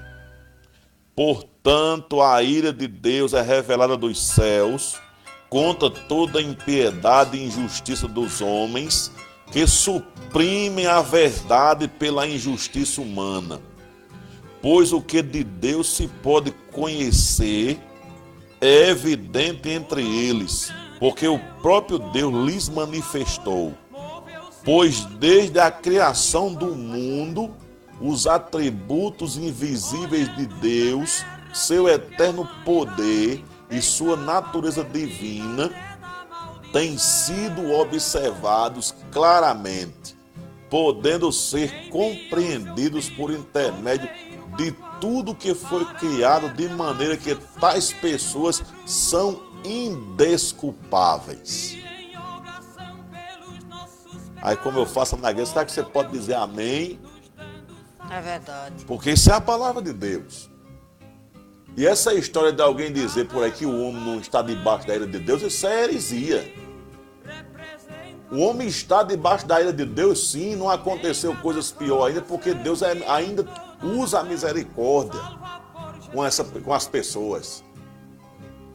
Portanto, 1.15 2.21
a 2.21 2.43
ira 2.43 2.73
de 2.73 2.87
Deus 2.87 3.33
é 3.33 3.41
revelada 3.41 3.95
dos 3.95 4.21
céus 4.21 4.99
contra 5.49 5.89
toda 5.89 6.39
a 6.39 6.41
impiedade 6.41 7.37
e 7.37 7.45
injustiça 7.45 8.05
dos 8.05 8.41
homens 8.41 9.11
que 9.49 9.65
suprimem 9.65 10.85
a 10.85 11.01
verdade 11.01 11.87
pela 11.87 12.27
injustiça 12.27 13.01
humana. 13.01 13.61
Pois 14.61 14.91
o 14.91 15.01
que 15.01 15.21
de 15.21 15.41
Deus 15.41 15.95
se 15.95 16.07
pode 16.21 16.51
conhecer 16.71 17.79
é 18.59 18.89
evidente 18.89 19.69
entre 19.69 20.03
eles, 20.03 20.69
porque 20.99 21.25
o 21.25 21.39
próprio 21.61 21.97
Deus 21.97 22.33
lhes 22.45 22.67
manifestou. 22.67 23.73
Pois 24.65 25.05
desde 25.05 25.59
a 25.59 25.71
criação 25.71 26.53
do 26.53 26.75
mundo, 26.75 27.55
os 28.01 28.27
atributos 28.27 29.37
invisíveis 29.37 30.33
de 30.35 30.45
Deus, 30.45 31.25
seu 31.53 31.87
eterno 31.87 32.47
poder 32.63 33.43
e 33.69 33.81
sua 33.81 34.15
natureza 34.15 34.83
divina 34.83 35.69
têm 36.71 36.97
sido 36.97 37.71
observados 37.71 38.95
claramente, 39.11 40.15
podendo 40.69 41.29
ser 41.31 41.89
compreendidos 41.89 43.09
por 43.09 43.31
intermédio 43.31 44.09
de 44.55 44.71
tudo 45.01 45.35
que 45.35 45.55
foi 45.55 45.85
criado, 45.95 46.49
de 46.49 46.69
maneira 46.69 47.17
que 47.17 47.35
tais 47.59 47.91
pessoas 47.93 48.63
são 48.85 49.41
indesculpáveis. 49.63 51.77
Aí, 54.41 54.55
como 54.55 54.79
eu 54.79 54.85
faço 54.85 55.17
na 55.17 55.31
igreja, 55.31 55.51
será 55.51 55.65
que 55.65 55.71
você 55.71 55.83
pode 55.83 56.11
dizer 56.11 56.35
amém? 56.35 56.99
É 58.09 58.21
verdade. 58.21 58.85
Porque 58.85 59.11
isso 59.11 59.31
é 59.31 59.35
a 59.35 59.41
palavra 59.41 59.81
de 59.81 59.93
Deus. 59.93 60.49
E 61.77 61.85
essa 61.85 62.13
história 62.13 62.51
de 62.51 62.61
alguém 62.61 62.91
dizer 62.91 63.27
por 63.27 63.43
aí 63.43 63.51
que 63.51 63.65
o 63.65 63.83
homem 63.83 64.03
não 64.03 64.19
está 64.19 64.41
debaixo 64.41 64.87
da 64.87 64.95
ira 64.95 65.07
de 65.07 65.19
Deus, 65.19 65.41
isso 65.41 65.65
é 65.67 65.83
heresia. 65.83 66.53
O 68.31 68.39
homem 68.39 68.67
está 68.67 69.01
debaixo 69.01 69.45
da 69.47 69.61
ira 69.61 69.73
de 69.73 69.85
Deus, 69.85 70.31
sim, 70.31 70.55
não 70.55 70.69
aconteceu 70.69 71.35
coisas 71.37 71.71
piores 71.71 72.15
ainda, 72.15 72.21
porque 72.21 72.53
Deus 72.53 72.81
é, 72.81 72.91
ainda 73.07 73.45
usa 73.81 74.19
a 74.19 74.23
misericórdia 74.23 75.19
com, 76.11 76.23
essa, 76.23 76.43
com 76.43 76.73
as 76.73 76.87
pessoas. 76.87 77.63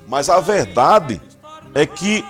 Mas 0.09 0.29
a 0.29 0.41
verdade 0.41 1.21
é 1.75 1.87
que 1.87 2.25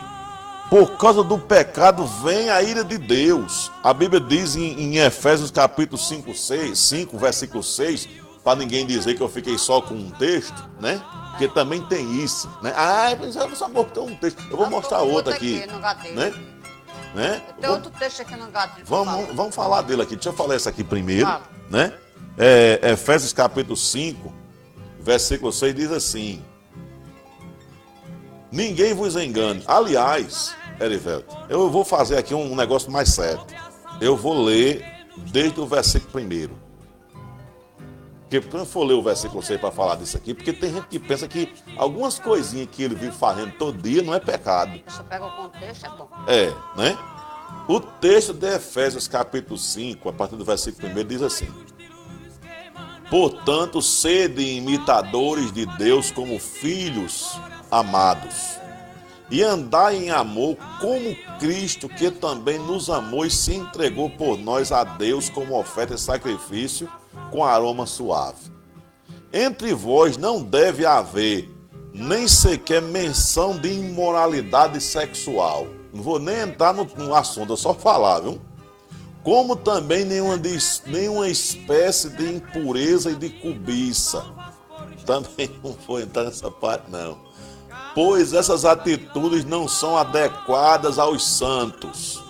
por 0.71 0.97
causa 0.97 1.23
do 1.23 1.39
pecado 1.39 2.05
vem 2.25 2.51
a 2.51 2.63
ira 2.63 2.85
de 2.85 2.99
Deus. 2.99 3.71
A 3.83 3.93
Bíblia 3.93 4.21
diz 4.21 4.57
em, 4.57 4.81
em 4.81 4.97
Efésios 4.99 5.51
capítulo 5.51 5.99
5, 5.99 6.35
6, 6.35 6.79
5, 6.79 7.19
versículo 7.19 7.63
6, 7.63 8.09
para 8.43 8.59
ninguém 8.59 8.87
dizer 8.87 9.15
que 9.15 9.23
eu 9.23 9.29
fiquei 9.29 9.57
só 9.59 9.81
com 9.81 9.95
um 9.95 10.11
texto, 10.11 10.69
né? 10.81 11.03
Porque 11.31 11.49
também 11.49 11.83
tem 11.87 12.23
isso, 12.23 12.49
né? 12.63 12.73
Ah, 12.77 13.17
mas 13.19 13.35
eu 13.35 13.57
só 13.57 13.69
botou 13.69 14.07
um 14.07 14.15
texto. 14.15 14.43
Eu 14.51 14.57
vou 14.57 14.71
mostrar 14.71 15.01
outro 15.01 15.33
aqui, 15.33 15.65
né? 16.15 16.33
né? 17.15 17.43
Tem 17.61 17.71
outro 17.71 17.91
texto 17.91 18.23
aqui 18.23 18.37
no 18.37 18.47
gatilho. 18.51 18.87
Vamos, 18.87 19.35
vamos 19.35 19.55
falar 19.55 19.83
dele 19.83 20.03
aqui. 20.03 20.15
Deixa 20.15 20.29
eu 20.29 20.33
falar 20.35 20.57
isso 20.57 20.69
aqui 20.69 20.85
primeiro, 20.85 21.29
né? 21.71 21.93
É, 22.37 22.93
Efésios 22.93 23.33
capítulo 23.33 23.77
5, 23.77 24.33
versículo 25.01 25.53
6 25.53 25.75
diz 25.75 25.91
assim: 25.93 26.45
Ninguém 28.55 28.95
vos 28.95 29.17
engane. 29.17 29.65
Aliás, 29.67 30.55
Erivelto, 30.81 31.37
eu 31.49 31.69
vou 31.69 31.85
fazer 31.85 32.17
aqui 32.17 32.33
um 32.33 32.55
negócio 32.55 32.89
mais 32.89 33.09
sério. 33.09 33.45
Eu 34.01 34.17
vou 34.17 34.45
ler 34.45 35.09
desde 35.33 35.59
o 35.59 35.67
versículo 35.67 36.13
primeiro. 36.13 36.57
Porque 38.21 38.41
quando 38.41 38.61
eu 38.61 38.67
for 38.67 38.85
ler 38.85 38.95
o 38.95 39.03
versículo 39.03 39.43
6 39.43 39.59
para 39.61 39.73
falar 39.73 39.97
disso 39.97 40.17
aqui, 40.17 40.33
porque 40.33 40.53
tem 40.53 40.73
gente 40.73 40.87
que 40.87 41.01
pensa 41.01 41.27
que 41.27 41.53
algumas 41.77 42.21
coisinhas 42.21 42.69
que 42.71 42.85
ele 42.85 42.95
vive 42.95 43.11
fazendo 43.11 43.51
todo 43.59 43.77
dia 43.83 44.03
não 44.03 44.15
é 44.15 44.21
pecado. 44.21 44.81
Você 44.87 45.03
pega 45.03 45.27
o 45.27 45.33
contexto, 45.33 45.87
é 45.87 45.89
bom. 45.89 46.09
É, 46.29 46.53
né? 46.77 46.97
O 47.67 47.81
texto 47.81 48.33
de 48.33 48.47
Efésios 48.47 49.09
capítulo 49.09 49.59
5, 49.59 50.09
a 50.09 50.13
partir 50.13 50.37
do 50.37 50.45
versículo 50.45 50.89
1, 50.97 51.05
diz 51.05 51.23
assim: 51.23 51.49
Portanto, 53.11 53.83
sede 53.83 54.43
imitadores 54.43 55.51
de 55.51 55.67
Deus 55.77 56.13
como 56.13 56.39
filhos 56.39 57.37
amados, 57.75 58.61
e 59.29 59.43
andai 59.43 59.97
em 59.97 60.11
amor 60.11 60.57
como 60.81 61.17
Cristo, 61.41 61.89
que 61.89 62.09
também 62.09 62.57
nos 62.57 62.89
amou 62.89 63.27
e 63.27 63.31
se 63.31 63.55
entregou 63.55 64.09
por 64.11 64.39
nós 64.39 64.71
a 64.71 64.85
Deus 64.85 65.29
como 65.29 65.59
oferta 65.59 65.95
e 65.95 65.99
sacrifício 65.99 66.89
com 67.33 67.45
aroma 67.45 67.85
suave. 67.85 68.53
Entre 69.33 69.75
vós 69.75 70.17
não 70.17 70.41
deve 70.41 70.87
haver 70.87 71.51
nem 71.93 72.29
sequer 72.29 72.81
menção 72.81 73.59
de 73.59 73.73
imoralidade 73.73 74.81
sexual. 74.81 75.67
Não 75.93 76.03
vou 76.03 76.21
nem 76.21 76.39
entrar 76.41 76.73
no, 76.73 76.85
no 76.85 77.15
assunto, 77.15 77.55
é 77.55 77.57
só 77.57 77.75
falar, 77.75 78.21
viu? 78.21 78.41
Como 79.25 79.57
também 79.57 80.05
nenhuma, 80.05 80.41
nenhuma 80.87 81.29
espécie 81.29 82.11
de 82.11 82.35
impureza 82.35 83.11
e 83.11 83.17
de 83.17 83.31
cobiça. 83.31 84.25
Também 85.05 85.51
não 85.65 85.73
vou 85.87 85.99
entrar 85.99 86.25
nessa 86.25 86.51
parte, 86.51 86.89
não 86.89 87.34
pois 87.95 88.33
essas 88.33 88.65
atitudes 88.65 89.45
não 89.45 89.69
são 89.69 89.97
adequadas 89.97 90.99
aos 90.99 91.27
santos. 91.27 92.23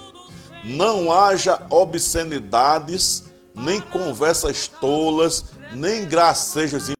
Não 0.63 1.13
haja 1.13 1.61
obscenidades, 1.71 3.25
nem 3.55 3.81
conversas 3.81 4.69
tolas, 4.69 5.45
nem 5.73 6.05
gracejos 6.05 6.91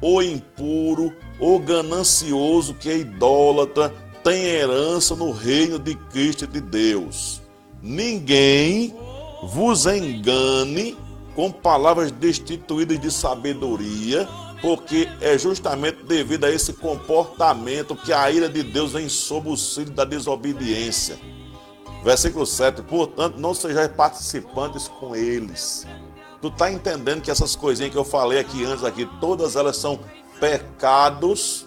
ou 0.00 0.22
impuro, 0.22 1.14
ou 1.38 1.58
ganancioso 1.58 2.74
que 2.74 2.90
é 2.90 2.98
idólatra, 2.98 3.92
tem 4.22 4.44
herança 4.44 5.14
no 5.14 5.30
reino 5.30 5.78
de 5.78 5.94
Cristo 5.94 6.44
e 6.44 6.46
de 6.48 6.60
Deus. 6.60 7.42
Ninguém 7.82 8.94
vos 9.42 9.86
engane 9.86 10.96
com 11.34 11.50
palavras 11.50 12.10
destituídas 12.10 12.98
de 12.98 13.10
sabedoria, 13.10 14.28
porque 14.62 15.08
é 15.20 15.36
justamente 15.36 16.02
devido 16.04 16.44
a 16.44 16.50
esse 16.50 16.72
comportamento 16.72 17.94
que 17.96 18.12
a 18.12 18.30
ira 18.30 18.48
de 18.48 18.62
Deus 18.62 18.92
vem 18.92 19.08
sob 19.08 19.50
o 19.50 19.56
filho 19.56 19.90
da 19.90 20.04
desobediência. 20.04 21.18
Versículo 22.02 22.46
7: 22.46 22.82
Portanto, 22.82 23.38
não 23.38 23.52
sejais 23.52 23.88
participantes 23.88 24.88
com 24.88 25.14
eles. 25.14 25.86
Tu 26.44 26.50
tá 26.50 26.70
entendendo 26.70 27.22
que 27.22 27.30
essas 27.30 27.56
coisinhas 27.56 27.90
que 27.90 27.96
eu 27.96 28.04
falei 28.04 28.38
aqui 28.38 28.66
antes, 28.66 28.84
aqui, 28.84 29.08
todas 29.18 29.56
elas 29.56 29.78
são 29.78 29.98
pecados 30.38 31.66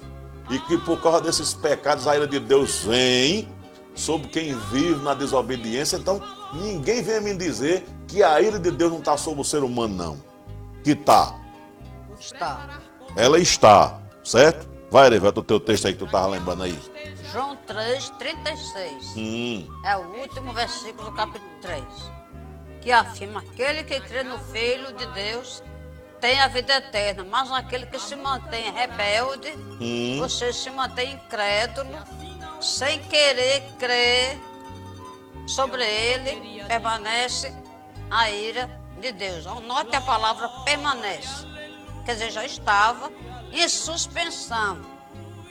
e 0.51 0.59
que 0.59 0.77
por 0.77 1.01
causa 1.01 1.19
desses 1.19 1.51
pecados 1.51 2.05
a 2.05 2.15
ira 2.15 2.27
de 2.27 2.39
Deus 2.39 2.83
vem 2.83 3.49
sobre 3.95 4.27
quem 4.27 4.55
vive 4.69 5.03
na 5.03 5.15
desobediência. 5.15 5.97
Então, 5.97 6.21
ninguém 6.53 7.01
vem 7.01 7.19
me 7.21 7.33
dizer 7.33 7.87
que 8.07 8.21
a 8.21 8.39
ira 8.39 8.59
de 8.59 8.69
Deus 8.69 8.91
não 8.91 8.99
está 8.99 9.17
sobre 9.17 9.41
o 9.41 9.43
ser 9.43 9.63
humano, 9.63 9.95
não. 9.95 10.17
Que 10.83 10.91
está. 10.91 11.33
Está. 12.19 12.79
Ela 13.15 13.39
está, 13.39 13.99
certo? 14.23 14.69
Vai, 14.91 15.07
Erevelto, 15.07 15.39
o 15.39 15.43
teu 15.43 15.59
texto 15.59 15.87
aí 15.87 15.93
que 15.93 15.99
tu 15.99 16.05
estava 16.05 16.27
lembrando 16.27 16.61
aí. 16.61 16.79
João 17.33 17.57
3, 17.65 18.11
36. 18.19 19.17
Hum. 19.17 19.67
É 19.83 19.97
o 19.97 20.01
último 20.19 20.53
versículo 20.53 21.09
do 21.09 21.15
capítulo 21.15 21.49
3. 21.63 21.83
Que 22.87 22.93
afirma: 22.93 23.41
aquele 23.41 23.83
que 23.83 23.99
crê 23.99 24.23
no 24.23 24.39
Filho 24.39 24.93
de 24.93 25.05
Deus 25.07 25.61
tem 26.21 26.39
a 26.39 26.47
vida 26.47 26.73
eterna, 26.77 27.25
mas 27.25 27.51
aquele 27.51 27.85
que 27.85 27.99
se 27.99 28.15
mantém 28.15 28.71
rebelde, 28.71 29.51
Hum. 29.81 30.19
você 30.19 30.53
se 30.53 30.69
mantém 30.69 31.11
incrédulo, 31.11 31.99
sem 32.61 33.03
querer 33.03 33.61
crer 33.77 34.39
sobre 35.45 35.83
ele, 35.83 36.63
permanece 36.63 37.53
a 38.09 38.31
ira 38.31 38.69
de 39.01 39.11
Deus. 39.11 39.43
Note 39.43 39.93
a 39.93 39.99
palavra 39.99 40.47
permanece. 40.63 41.45
Quer 42.05 42.13
dizer, 42.13 42.31
já 42.31 42.45
estava 42.45 43.11
em 43.51 43.67
suspensão. 43.67 44.79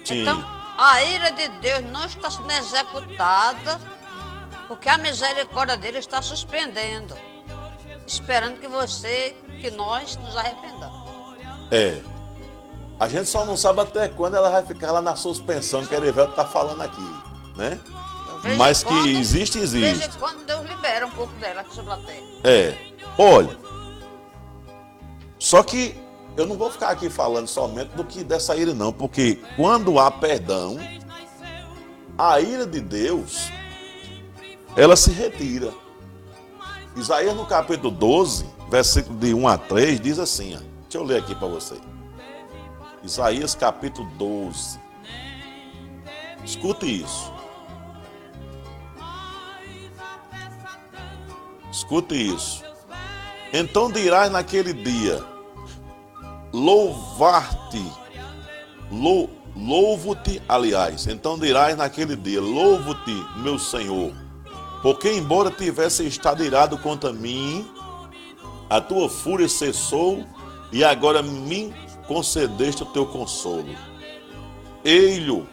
Sim. 0.06 0.22
Então, 0.22 0.42
a 0.78 1.02
ira 1.02 1.32
de 1.32 1.48
Deus 1.48 1.84
não 1.84 2.06
está 2.06 2.30
sendo 2.30 2.50
executada 2.50 3.78
porque 4.66 4.88
a 4.88 4.98
misericórdia 4.98 5.76
dele 5.76 5.98
está 5.98 6.20
suspendendo, 6.20 7.16
esperando 8.06 8.58
que 8.60 8.68
você, 8.68 9.34
que 9.60 9.70
nós 9.70 10.16
nos 10.16 10.36
arrependamos. 10.36 11.06
É. 11.70 12.00
A 12.98 13.08
gente 13.08 13.28
só 13.28 13.44
não 13.44 13.56
sabe 13.56 13.80
até 13.80 14.08
quando 14.08 14.36
ela 14.36 14.48
vai 14.50 14.64
ficar 14.64 14.90
lá 14.92 15.02
na 15.02 15.16
suspensão 15.16 15.84
que 15.84 15.94
a 15.94 15.98
Erevelto 15.98 16.30
está 16.30 16.44
falando 16.46 16.80
aqui, 16.80 17.10
né? 17.56 17.78
Mas 18.56 18.82
que 18.84 18.88
quando- 18.90 19.08
existe, 19.08 19.58
De 19.60 19.66
vez 19.66 19.96
existe. 19.98 20.16
em 20.16 20.20
quando 20.20 20.44
Deus 20.46 20.64
libera 20.68 21.06
um 21.06 21.10
pouco 21.10 21.32
dela 21.34 21.62
aqui 21.62 21.74
sobre 21.74 21.92
a 21.92 21.96
terra. 21.96 22.26
É. 22.44 22.76
Olha. 23.18 23.56
Só 25.38 25.62
que 25.62 25.94
eu 26.36 26.46
não 26.46 26.56
vou 26.56 26.70
ficar 26.70 26.88
aqui 26.90 27.10
falando 27.10 27.46
somente 27.48 27.88
do 27.96 28.04
que 28.04 28.22
dessa 28.22 28.54
ira, 28.56 28.72
não, 28.72 28.92
porque 28.92 29.42
quando 29.56 29.98
há 29.98 30.10
perdão, 30.10 30.78
a 32.16 32.40
ira 32.40 32.66
de 32.66 32.80
Deus, 32.80 33.50
ela 34.76 34.96
se 34.96 35.10
retira. 35.10 35.72
Isaías 36.96 37.36
no 37.36 37.44
capítulo 37.44 37.90
12, 37.90 38.46
versículo 38.70 39.18
de 39.18 39.34
1 39.34 39.48
a 39.48 39.58
3, 39.58 40.00
diz 40.00 40.18
assim, 40.18 40.56
ó. 40.56 40.60
Deixa 40.82 40.96
eu 40.96 41.04
ler 41.04 41.18
aqui 41.18 41.34
para 41.34 41.46
você. 41.46 41.74
Isaías 43.02 43.54
capítulo 43.54 44.08
12. 44.16 44.80
Escute 46.42 47.02
isso. 47.02 47.32
Escute 51.70 52.14
isso. 52.14 52.64
Então 53.52 53.90
dirás 53.90 54.32
naquele 54.32 54.72
dia: 54.72 55.22
Louvar-te, 56.52 57.84
lou, 58.90 59.28
louvo-te, 59.54 60.42
aliás. 60.48 61.06
Então 61.06 61.38
dirás 61.38 61.76
naquele 61.76 62.16
dia: 62.16 62.40
Louvo-te, 62.40 63.14
meu 63.36 63.58
Senhor, 63.58 64.14
porque 64.86 65.10
embora 65.10 65.50
tivesse 65.50 66.06
estado 66.06 66.44
irado 66.44 66.78
contra 66.78 67.12
mim, 67.12 67.68
a 68.70 68.80
tua 68.80 69.08
fúria 69.08 69.48
cessou 69.48 70.24
e 70.70 70.84
agora 70.84 71.22
me 71.22 71.74
concedeste 72.06 72.84
o 72.84 72.86
teu 72.86 73.04
consolo. 73.04 73.74
Ei-lo, 74.84 75.44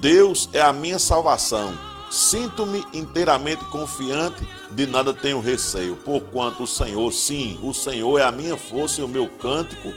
Deus 0.00 0.48
é 0.54 0.62
a 0.62 0.72
minha 0.72 0.98
salvação. 0.98 1.74
Sinto-me 2.10 2.82
inteiramente 2.94 3.66
confiante, 3.66 4.48
de 4.70 4.86
nada 4.86 5.12
tenho 5.12 5.38
receio, 5.38 5.94
porquanto 5.96 6.62
o 6.62 6.66
Senhor, 6.66 7.12
sim, 7.12 7.60
o 7.62 7.74
Senhor 7.74 8.18
é 8.18 8.24
a 8.24 8.32
minha 8.32 8.56
força 8.56 9.02
e 9.02 9.04
o 9.04 9.08
meu 9.08 9.28
cântico, 9.28 9.92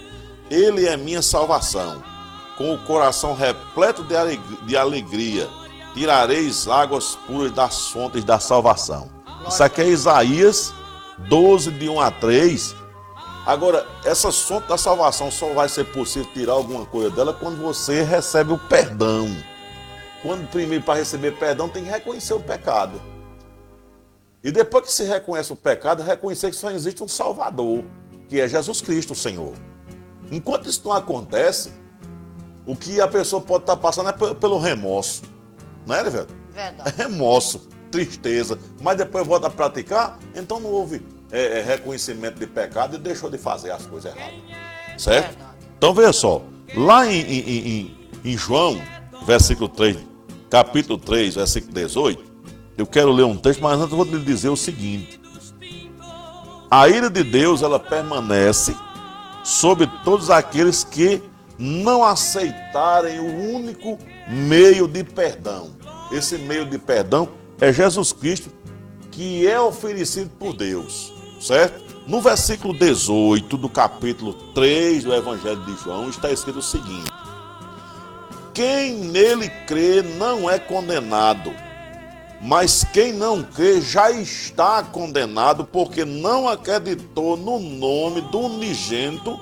Ele 0.52 0.86
é 0.86 0.98
minha 0.98 1.22
salvação. 1.22 2.04
Com 2.58 2.74
o 2.74 2.80
coração 2.80 3.34
repleto 3.34 4.04
de 4.04 4.76
alegria, 4.76 5.50
tirareis 5.96 6.68
águas 6.68 7.16
puras 7.26 7.52
das 7.52 7.88
fontes 7.88 8.24
da 8.24 8.40
salvação. 8.40 9.10
Isso 9.48 9.64
aqui 9.64 9.82
é 9.82 9.88
Isaías 9.88 10.74
12, 11.30 11.72
de 11.72 11.88
1 11.90 12.00
a 12.02 12.12
3. 12.12 12.76
Agora, 13.46 13.88
essa 14.04 14.32
fonte 14.32 14.68
da 14.68 14.78
salvação 14.78 15.32
só 15.32 15.54
vai 15.54 15.70
ser 15.70 15.86
possível 15.86 16.30
tirar 16.34 16.54
alguma 16.54 16.86
coisa 16.86 17.10
dela 17.12 17.34
quando 17.34 17.62
você 17.62 18.02
recebe 18.04 18.52
o 18.54 18.58
perdão. 18.58 19.28
Quando 20.22 20.48
primeiro 20.50 20.84
para 20.84 21.00
receber 21.00 21.38
perdão 21.38 21.70
tem 21.70 21.84
que 21.84 21.90
reconhecer 21.90 22.34
o 22.34 22.40
pecado. 22.40 23.00
E 24.44 24.52
depois 24.52 24.86
que 24.86 24.92
se 24.92 25.04
reconhece 25.04 25.54
o 25.54 25.56
pecado, 25.56 26.04
reconhecer 26.04 26.50
que 26.50 26.56
só 26.56 26.70
existe 26.72 27.02
um 27.04 27.08
Salvador, 27.08 27.84
que 28.28 28.42
é 28.42 28.48
Jesus 28.48 28.82
Cristo, 28.82 29.14
o 29.14 29.16
Senhor. 29.16 29.54
Enquanto 30.32 30.68
isso 30.68 30.82
não 30.84 30.92
acontece, 30.94 31.72
o 32.66 32.76
que 32.76 33.00
a 33.00 33.08
pessoa 33.08 33.42
pode 33.42 33.64
estar 33.64 33.78
passando 33.78 34.10
é 34.10 34.14
pe- 34.14 34.36
pelo 34.36 34.58
remorso. 34.60 35.22
Não 35.86 35.96
é, 35.96 36.04
velho? 36.04 36.28
É 36.56 36.64
Verdade. 36.72 36.94
remorso, 36.98 37.68
tristeza, 37.92 38.58
mas 38.82 38.98
depois 38.98 39.26
volta 39.28 39.48
a 39.48 39.50
praticar, 39.50 40.18
então 40.36 40.60
não 40.60 40.70
houve 40.70 41.02
é, 41.32 41.60
é, 41.60 41.62
reconhecimento 41.62 42.40
de 42.40 42.48
pecado 42.48 42.96
e 42.96 43.00
deixou 43.00 43.30
de 43.30 43.38
fazer 43.38 43.72
as 43.72 43.86
coisas 43.86 44.14
erradas. 44.16 44.36
Certo? 44.98 45.28
Verdade. 45.36 45.56
Então 45.78 45.94
veja 45.94 46.14
só, 46.14 46.42
lá 46.76 47.06
em, 47.06 47.20
em- 47.22 47.40
em- 47.40 47.68
em- 47.68 48.32
em 48.34 48.38
João, 48.38 48.82
versículo 49.26 49.68
3, 49.70 49.98
capítulo 50.50 50.98
3, 50.98 51.36
versículo 51.36 51.74
18, 51.74 52.24
eu 52.78 52.86
quero 52.88 53.12
ler 53.12 53.24
um 53.24 53.36
texto, 53.38 53.62
mas 53.62 53.80
antes 53.80 53.92
eu 53.92 53.98
vou 53.98 54.06
lhe 54.06 54.24
dizer 54.24 54.50
o 54.50 54.56
seguinte. 54.56 55.20
A 56.70 56.88
ira 56.90 57.10
de 57.10 57.24
Deus, 57.24 57.62
ela 57.62 57.80
permanece 57.80 58.76
sobre 59.44 59.88
todos 60.04 60.30
aqueles 60.30 60.84
que 60.84 61.22
não 61.58 62.04
aceitarem 62.04 63.20
o 63.20 63.54
único 63.56 63.98
meio 64.28 64.88
de 64.88 65.04
perdão. 65.04 65.72
Esse 66.12 66.38
meio 66.38 66.66
de 66.66 66.78
perdão 66.78 67.30
é 67.60 67.72
Jesus 67.72 68.12
Cristo, 68.12 68.52
que 69.12 69.48
é 69.48 69.60
oferecido 69.60 70.30
por 70.38 70.54
Deus, 70.54 71.14
certo? 71.40 71.86
No 72.08 72.22
versículo 72.22 72.78
18 72.78 73.58
do 73.58 73.70
capítulo 73.70 74.34
3 74.54 75.04
do 75.04 75.14
Evangelho 75.14 75.64
de 75.66 75.76
João 75.84 76.10
está 76.10 76.32
escrito 76.32 76.60
o 76.60 76.62
seguinte: 76.62 77.12
Quem 78.54 78.94
nele 78.96 79.50
crê 79.66 80.04
não 80.04 80.50
é 80.50 80.60
condenado, 80.60 81.52
mas 82.42 82.84
quem 82.94 83.12
não 83.12 83.42
crê 83.42 83.82
já 83.82 84.12
está 84.12 84.84
condenado, 84.84 85.66
porque 85.66 86.06
não 86.06 86.48
acreditou 86.48 87.36
no 87.36 87.58
nome 87.58 88.22
do 88.22 88.42
unigênito 88.42 89.40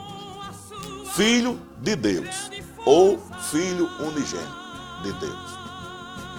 Filho 1.16 1.60
de 1.80 1.96
Deus, 1.96 2.50
ou 2.86 3.20
Filho 3.52 3.90
unigênito 4.00 4.62
de 5.04 5.12
Deus. 5.14 5.54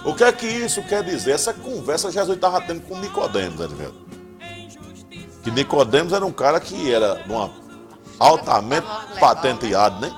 O 0.03 0.13
que 0.13 0.23
é 0.23 0.31
que 0.31 0.45
isso 0.45 0.83
quer 0.83 1.03
dizer? 1.03 1.31
Essa 1.31 1.53
conversa 1.53 2.11
Jesus 2.11 2.35
estava 2.35 2.61
tendo 2.61 2.81
com 2.81 2.99
Nicodemos, 2.99 3.59
velho? 3.71 3.93
Que 5.43 5.49
Nicodemos 5.51 6.13
era 6.13 6.25
um 6.25 6.31
cara 6.31 6.59
que 6.59 6.93
era 6.93 7.23
uma 7.27 7.49
altamente 8.19 8.85
legal, 8.85 9.19
patenteado, 9.19 9.99
né? 10.01 10.11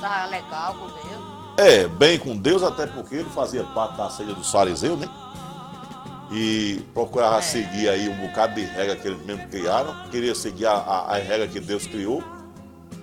Tá 0.00 0.26
legal 0.26 0.74
com 0.74 0.86
Deus. 0.86 1.24
É, 1.56 1.86
bem 1.86 2.18
com 2.18 2.36
Deus, 2.36 2.62
até 2.62 2.86
porque 2.86 3.16
ele 3.16 3.30
fazia 3.30 3.64
parte 3.64 3.96
da 3.96 4.10
ceia 4.10 4.34
dos 4.34 4.50
fariseus, 4.50 4.98
né? 4.98 5.08
E 6.30 6.82
procurava 6.92 7.38
É. 7.38 7.42
seguir 7.42 7.88
aí 7.88 8.08
um 8.08 8.26
bocado 8.26 8.54
de 8.54 8.64
regra 8.64 8.96
que 8.96 9.06
eles 9.06 9.24
mesmos 9.24 9.46
criaram. 9.50 9.94
Queria 10.10 10.34
seguir 10.34 10.66
a, 10.66 10.72
a, 10.72 11.14
a 11.14 11.18
regra 11.18 11.46
que 11.46 11.60
Deus 11.60 11.86
criou, 11.86 12.24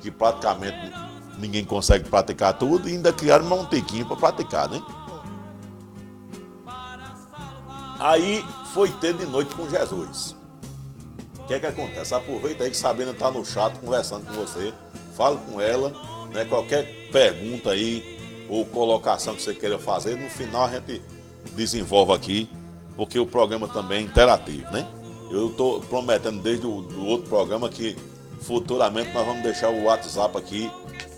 que 0.01 0.11
praticamente 0.11 0.91
ninguém 1.41 1.65
consegue 1.65 2.07
praticar 2.07 2.57
tudo, 2.57 2.87
e 2.87 2.93
ainda 2.93 3.11
criaram 3.11 3.51
um 3.51 3.65
tequinho 3.65 4.05
para 4.05 4.15
praticar, 4.15 4.69
né? 4.69 4.81
Aí 7.99 8.45
foi 8.73 8.89
ter 8.89 9.13
de 9.13 9.25
noite 9.25 9.53
com 9.53 9.69
Jesus. 9.69 10.35
O 11.39 11.43
que 11.45 11.53
é 11.55 11.59
que 11.59 11.65
acontece? 11.65 12.13
Aproveita 12.13 12.63
aí 12.63 12.69
que 12.69 12.77
Sabrina 12.77 13.13
tá 13.13 13.29
no 13.29 13.45
chat 13.45 13.77
conversando 13.79 14.25
com 14.25 14.33
você. 14.33 14.73
fale 15.15 15.37
com 15.49 15.59
ela, 15.59 15.93
né? 16.33 16.45
Qualquer 16.45 17.09
pergunta 17.11 17.71
aí 17.71 18.45
ou 18.49 18.65
colocação 18.65 19.35
que 19.35 19.41
você 19.41 19.53
queira 19.53 19.77
fazer, 19.77 20.15
no 20.17 20.29
final 20.29 20.65
a 20.65 20.69
gente 20.69 21.01
desenvolve 21.53 22.13
aqui, 22.13 22.49
porque 22.95 23.19
o 23.19 23.25
programa 23.25 23.67
também 23.67 23.99
é 23.99 24.01
interativo, 24.01 24.69
né? 24.71 24.87
Eu 25.29 25.49
estou 25.49 25.79
prometendo 25.81 26.41
desde 26.41 26.65
o 26.65 27.05
outro 27.05 27.29
programa 27.29 27.69
que 27.69 27.95
futuramente 28.41 29.13
nós 29.13 29.25
vamos 29.25 29.43
deixar 29.43 29.69
o 29.69 29.83
WhatsApp 29.83 30.37
aqui 30.37 30.71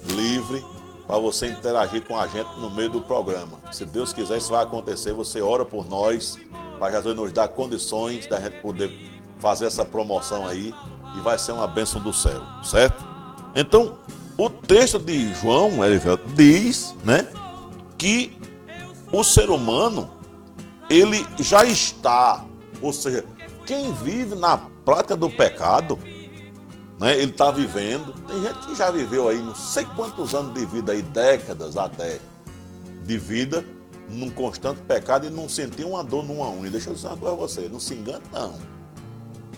livre 0.07 0.63
para 1.05 1.17
você 1.17 1.47
interagir 1.47 2.03
com 2.05 2.17
a 2.17 2.27
gente 2.27 2.49
no 2.59 2.69
meio 2.69 2.89
do 2.89 3.01
programa. 3.01 3.59
Se 3.71 3.85
Deus 3.85 4.13
quiser, 4.13 4.37
isso 4.37 4.51
vai 4.51 4.63
acontecer. 4.63 5.13
Você 5.13 5.41
ora 5.41 5.65
por 5.65 5.87
nós, 5.87 6.37
para 6.79 6.91
Jesus 6.91 7.15
nos 7.15 7.31
dar 7.31 7.47
condições 7.49 8.25
da 8.27 8.39
gente 8.39 8.61
poder 8.61 8.91
fazer 9.39 9.65
essa 9.65 9.83
promoção 9.83 10.47
aí 10.47 10.73
e 11.17 11.21
vai 11.21 11.37
ser 11.37 11.51
uma 11.51 11.67
bênção 11.67 12.01
do 12.01 12.13
céu, 12.13 12.41
certo? 12.63 13.03
Então, 13.55 13.97
o 14.37 14.49
texto 14.49 14.97
de 14.97 15.33
João, 15.35 15.83
Elivelto, 15.83 16.27
diz, 16.29 16.95
né, 17.03 17.27
que 17.97 18.35
o 19.11 19.23
ser 19.23 19.49
humano 19.49 20.09
ele 20.89 21.25
já 21.39 21.63
está, 21.65 22.43
ou 22.81 22.91
seja, 22.91 23.25
quem 23.65 23.93
vive 23.93 24.35
na 24.35 24.57
prática 24.57 25.15
do 25.15 25.29
pecado, 25.29 25.99
né, 27.03 27.17
ele 27.19 27.31
está 27.31 27.51
vivendo. 27.51 28.13
Tem 28.25 28.41
gente 28.41 28.65
que 28.65 28.75
já 28.75 28.89
viveu 28.89 29.27
aí 29.27 29.37
não 29.41 29.53
sei 29.53 29.83
quantos 29.93 30.33
anos 30.33 30.53
de 30.53 30.65
vida 30.65 30.93
aí, 30.93 31.01
décadas 31.01 31.75
até 31.75 32.17
de 33.05 33.17
vida, 33.17 33.65
num 34.07 34.29
constante 34.29 34.79
pecado 34.83 35.27
e 35.27 35.29
não 35.29 35.49
sentiu 35.49 35.89
uma 35.89 36.03
dor 36.03 36.23
numa 36.23 36.49
unha. 36.49 36.71
Deixa 36.71 36.89
eu 36.89 36.93
dizer 36.93 37.07
uma 37.07 37.17
coisa 37.17 37.33
a 37.33 37.37
você, 37.37 37.69
não 37.69 37.79
se 37.79 37.93
engane 37.93 38.23
não. 38.31 38.53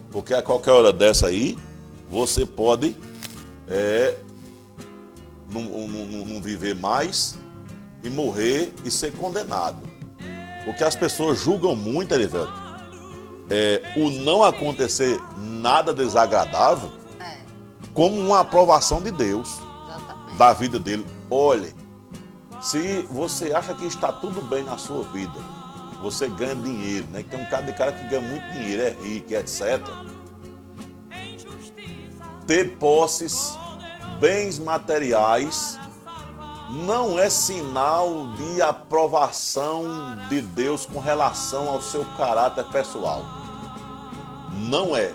Porque 0.09 0.33
a 0.33 0.41
qualquer 0.41 0.71
hora 0.71 0.91
dessa 0.91 1.27
aí, 1.27 1.55
você 2.09 2.47
pode 2.47 2.95
é, 3.67 4.17
não, 5.51 5.61
não, 5.61 6.25
não 6.25 6.41
viver 6.41 6.73
mais 6.73 7.37
e 8.03 8.09
morrer 8.09 8.73
e 8.83 8.89
ser 8.89 9.11
condenado. 9.11 9.77
Porque 10.63 10.83
as 10.83 10.95
pessoas 10.95 11.39
julgam 11.39 11.75
muito, 11.75 12.11
Erivelto, 12.11 12.51
é, 13.51 13.83
o 13.95 14.09
não 14.09 14.43
acontecer 14.43 15.19
nada 15.37 15.93
desagradável. 15.93 16.91
Como 17.95 18.19
uma 18.19 18.41
aprovação 18.41 19.01
de 19.01 19.09
Deus 19.09 19.59
Exatamente. 19.87 20.37
da 20.37 20.53
vida 20.53 20.77
dele. 20.77 21.07
Olhe, 21.31 21.73
se 22.61 23.07
você 23.09 23.53
acha 23.53 23.73
que 23.73 23.85
está 23.85 24.11
tudo 24.11 24.41
bem 24.41 24.63
na 24.63 24.77
sua 24.77 25.03
vida, 25.05 25.39
você 26.01 26.27
ganha 26.27 26.55
dinheiro, 26.55 27.07
né? 27.11 27.23
Tem 27.23 27.41
um 27.41 27.45
cara 27.45 27.63
de 27.63 27.73
cara 27.73 27.91
que 27.93 28.07
ganha 28.07 28.21
muito 28.21 28.43
dinheiro, 28.51 28.83
é 28.83 28.89
rico, 29.01 29.33
etc. 29.33 29.81
Ter 32.45 32.77
posses 32.77 33.57
bens 34.19 34.59
materiais 34.59 35.79
não 36.69 37.17
é 37.17 37.29
sinal 37.29 38.27
de 38.33 38.61
aprovação 38.61 40.17
de 40.27 40.41
Deus 40.41 40.85
com 40.85 40.99
relação 40.99 41.69
ao 41.69 41.81
seu 41.81 42.03
caráter 42.17 42.65
pessoal. 42.65 43.23
Não 44.51 44.95
é. 44.95 45.13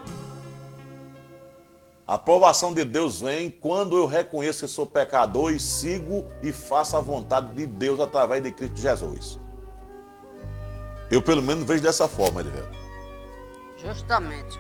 A 2.11 2.15
aprovação 2.15 2.75
de 2.75 2.85
Deus 2.85 3.21
vem 3.21 3.49
quando 3.49 3.97
eu 3.97 4.05
reconheço 4.05 4.67
que 4.67 4.73
sou 4.73 4.85
pecador 4.85 5.53
e 5.53 5.61
sigo 5.61 6.29
e 6.43 6.51
faço 6.51 6.97
a 6.97 7.01
vontade 7.01 7.55
de 7.55 7.69
Deus 7.69 8.01
através 8.01 8.43
de 8.43 8.51
Cristo 8.51 8.81
Jesus. 8.81 9.39
Eu 11.09 11.23
pelo 11.23 11.41
menos 11.41 11.63
vejo 11.63 11.85
dessa 11.85 12.09
forma, 12.09 12.41
Edivelto. 12.41 12.77
Justamente. 13.77 14.59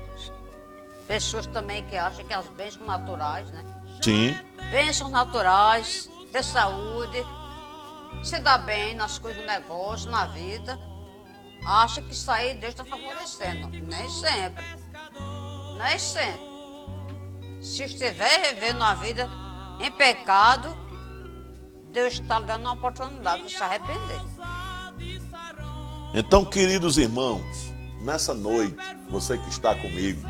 Pessoas 1.08 1.44
também 1.48 1.84
que 1.86 1.96
acham 1.96 2.24
que 2.24 2.32
as 2.32 2.46
bênçãos 2.50 2.86
naturais, 2.86 3.50
né? 3.50 3.64
Sim. 4.00 4.32
Bênçãos 4.70 5.10
naturais, 5.10 6.08
ter 6.30 6.44
saúde, 6.44 7.26
se 8.22 8.38
dar 8.38 8.58
bem 8.58 8.94
nas 8.94 9.18
coisas 9.18 9.42
do 9.42 9.48
negócio, 9.48 10.08
na 10.08 10.26
vida. 10.26 10.78
Acha 11.66 12.00
que 12.00 12.12
isso 12.12 12.30
aí 12.30 12.54
Deus 12.54 12.74
está 12.74 12.84
favorecendo. 12.84 13.66
Nem 13.70 14.08
sempre. 14.08 14.64
Nem 15.76 15.98
sempre. 15.98 16.49
Se 17.60 17.84
estiver 17.84 18.54
vivendo 18.54 18.82
a 18.82 18.94
vida 18.94 19.28
em 19.80 19.90
pecado, 19.90 20.74
Deus 21.92 22.14
está 22.14 22.40
dando 22.40 22.62
uma 22.62 22.72
oportunidade 22.72 23.42
de 23.42 23.50
se 23.50 23.62
arrepender. 23.62 24.20
Então, 26.14 26.44
queridos 26.44 26.96
irmãos, 26.96 27.44
nessa 28.00 28.32
noite, 28.32 28.76
você 29.10 29.36
que 29.36 29.48
está 29.50 29.74
comigo, 29.74 30.26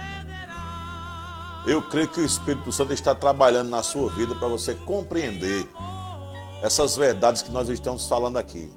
eu 1.67 1.81
creio 1.83 2.09
que 2.09 2.21
o 2.21 2.25
Espírito 2.25 2.73
Santo 2.73 2.93
está 2.93 3.15
trabalhando 3.15 3.69
na 3.69 3.83
sua 3.83 4.11
vida 4.11 4.35
para 4.35 4.49
você 4.49 4.75
compreender 4.75 5.69
essas 6.63 6.97
verdades 6.97 7.43
que 7.43 7.51
nós 7.51 7.69
estamos 7.69 8.09
falando 8.09 8.39
aqui. 8.39 8.71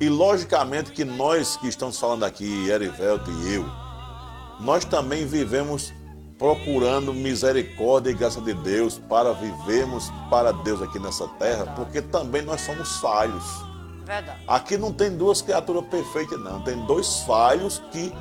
E 0.00 0.08
logicamente 0.08 0.92
que 0.92 1.04
nós 1.04 1.56
que 1.56 1.68
estamos 1.68 1.98
falando 1.98 2.24
aqui, 2.24 2.68
Erivelto 2.68 3.30
e 3.30 3.54
eu, 3.54 3.64
nós 4.60 4.84
também 4.84 5.24
vivemos 5.24 5.92
procurando 6.38 7.14
misericórdia 7.14 8.10
e 8.10 8.14
graça 8.14 8.40
de 8.40 8.54
Deus 8.54 8.98
para 9.08 9.32
vivermos 9.32 10.10
para 10.28 10.52
Deus 10.52 10.82
aqui 10.82 10.98
nessa 10.98 11.28
terra, 11.38 11.66
porque 11.76 12.02
também 12.02 12.42
nós 12.42 12.60
somos 12.60 12.96
falhos. 12.98 13.44
Verdade. 14.04 14.42
Aqui 14.46 14.76
não 14.76 14.92
tem 14.92 15.16
duas 15.16 15.40
criaturas 15.40 15.84
perfeitas, 15.86 16.38
não. 16.38 16.60
Tem 16.62 16.76
dois 16.86 17.20
falhos 17.20 17.82
que 17.90 18.12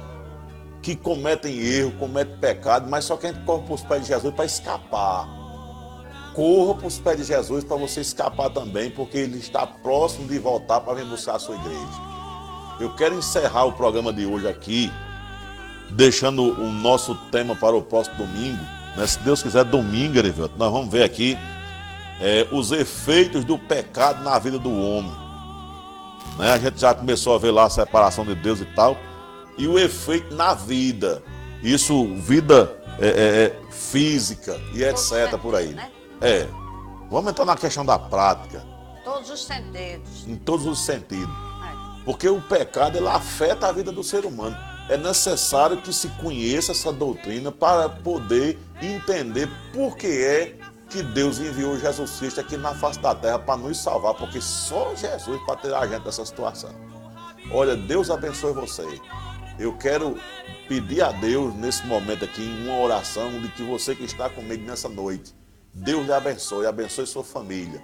que 0.81 0.97
cometem 0.97 1.57
erro, 1.57 1.93
cometem 1.93 2.37
pecado, 2.39 2.89
mas 2.89 3.05
só 3.05 3.15
que 3.15 3.25
a 3.25 3.31
gente 3.31 3.45
corre 3.45 3.63
para 3.63 3.73
os 3.73 3.81
pés 3.83 4.01
de 4.01 4.07
Jesus 4.09 4.35
para 4.35 4.43
escapar. 4.43 5.29
Corra 6.35 6.75
para 6.75 6.87
os 6.87 6.99
pés 6.99 7.17
de 7.17 7.23
Jesus 7.23 7.63
para 7.63 7.77
você 7.77 8.01
escapar 8.01 8.49
também, 8.49 8.91
porque 8.91 9.17
ele 9.17 9.37
está 9.37 9.65
próximo 9.65 10.27
de 10.27 10.37
voltar 10.37 10.81
para 10.81 10.95
vir 10.95 11.05
buscar 11.05 11.35
a 11.35 11.39
sua 11.39 11.55
igreja. 11.55 12.13
Eu 12.81 12.93
quero 12.95 13.15
encerrar 13.15 13.63
o 13.63 13.71
programa 13.71 14.11
de 14.11 14.25
hoje 14.25 14.45
aqui, 14.45 14.91
deixando 15.95 16.43
o 16.43 16.71
nosso 16.71 17.15
tema 17.31 17.55
para 17.55 17.75
o 17.75 17.81
próximo 17.81 18.17
domingo. 18.17 18.63
Né? 18.95 19.07
Se 19.07 19.19
Deus 19.19 19.41
quiser, 19.41 19.63
domingo, 19.63 20.17
Erivelto, 20.17 20.55
nós 20.57 20.71
vamos 20.71 20.91
ver 20.91 21.03
aqui 21.03 21.37
é, 22.19 22.47
os 22.51 22.71
efeitos 22.71 23.43
do 23.43 23.57
pecado 23.57 24.23
na 24.23 24.37
vida 24.39 24.59
do 24.59 24.71
homem. 24.71 25.13
Né? 26.37 26.51
A 26.51 26.57
gente 26.57 26.79
já 26.79 26.93
começou 26.93 27.35
a 27.35 27.37
ver 27.37 27.51
lá 27.51 27.65
a 27.65 27.69
separação 27.69 28.25
de 28.25 28.35
Deus 28.35 28.59
e 28.59 28.65
tal 28.65 28.97
e 29.57 29.67
o 29.67 29.77
efeito 29.77 30.33
na 30.33 30.53
vida. 30.53 31.23
Isso, 31.61 32.13
vida 32.15 32.75
é, 32.99 33.07
é, 33.07 33.43
é 33.45 33.71
física 33.71 34.59
e 34.73 34.83
etc. 34.83 35.37
por 35.41 35.55
aí. 35.55 35.73
Né? 35.73 35.91
É. 36.21 36.47
Vamos 37.09 37.31
entrar 37.31 37.45
na 37.45 37.55
questão 37.55 37.85
da 37.85 37.97
prática. 37.97 38.65
Todos 39.03 39.29
os 39.29 39.45
sentidos. 39.45 40.27
Em 40.27 40.35
todos 40.35 40.65
os 40.65 40.83
sentidos. 40.83 41.29
É. 41.29 42.03
Porque 42.05 42.27
o 42.27 42.41
pecado 42.41 42.97
ele 42.97 43.07
afeta 43.07 43.67
a 43.67 43.71
vida 43.71 43.91
do 43.91 44.03
ser 44.03 44.25
humano. 44.25 44.57
É 44.89 44.97
necessário 44.97 45.77
que 45.77 45.93
se 45.93 46.09
conheça 46.09 46.71
essa 46.71 46.91
doutrina 46.91 47.51
para 47.51 47.87
poder 47.87 48.59
entender 48.81 49.49
por 49.73 49.95
que 49.95 50.07
é 50.07 50.57
que 50.89 51.01
Deus 51.01 51.39
enviou 51.39 51.79
Jesus 51.79 52.19
Cristo 52.19 52.39
aqui 52.39 52.57
na 52.57 52.75
face 52.75 52.99
da 52.99 53.15
terra 53.15 53.39
para 53.39 53.57
nos 53.57 53.77
salvar, 53.77 54.13
porque 54.13 54.39
só 54.41 54.93
Jesus 54.95 55.41
para 55.45 55.55
tirar 55.55 55.79
a 55.79 55.87
gente 55.87 56.03
dessa 56.03 56.25
situação. 56.25 56.71
Olha, 57.51 57.75
Deus 57.75 58.09
abençoe 58.09 58.53
você 58.53 58.99
eu 59.59 59.77
quero 59.77 60.17
pedir 60.67 61.01
a 61.01 61.11
Deus 61.11 61.53
nesse 61.55 61.85
momento 61.85 62.25
aqui, 62.25 62.41
uma 62.63 62.79
oração, 62.79 63.39
de 63.39 63.49
que 63.49 63.63
você 63.63 63.95
que 63.95 64.03
está 64.03 64.29
comigo 64.29 64.65
nessa 64.65 64.89
noite, 64.89 65.33
Deus 65.73 66.05
lhe 66.05 66.13
abençoe, 66.13 66.65
abençoe 66.65 67.05
sua 67.05 67.23
família. 67.23 67.81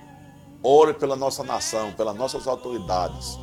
Ore 0.64 0.93
pela 0.93 1.16
nossa 1.16 1.43
nação, 1.43 1.91
pelas 1.93 2.16
nossas 2.16 2.47
autoridades 2.47 3.38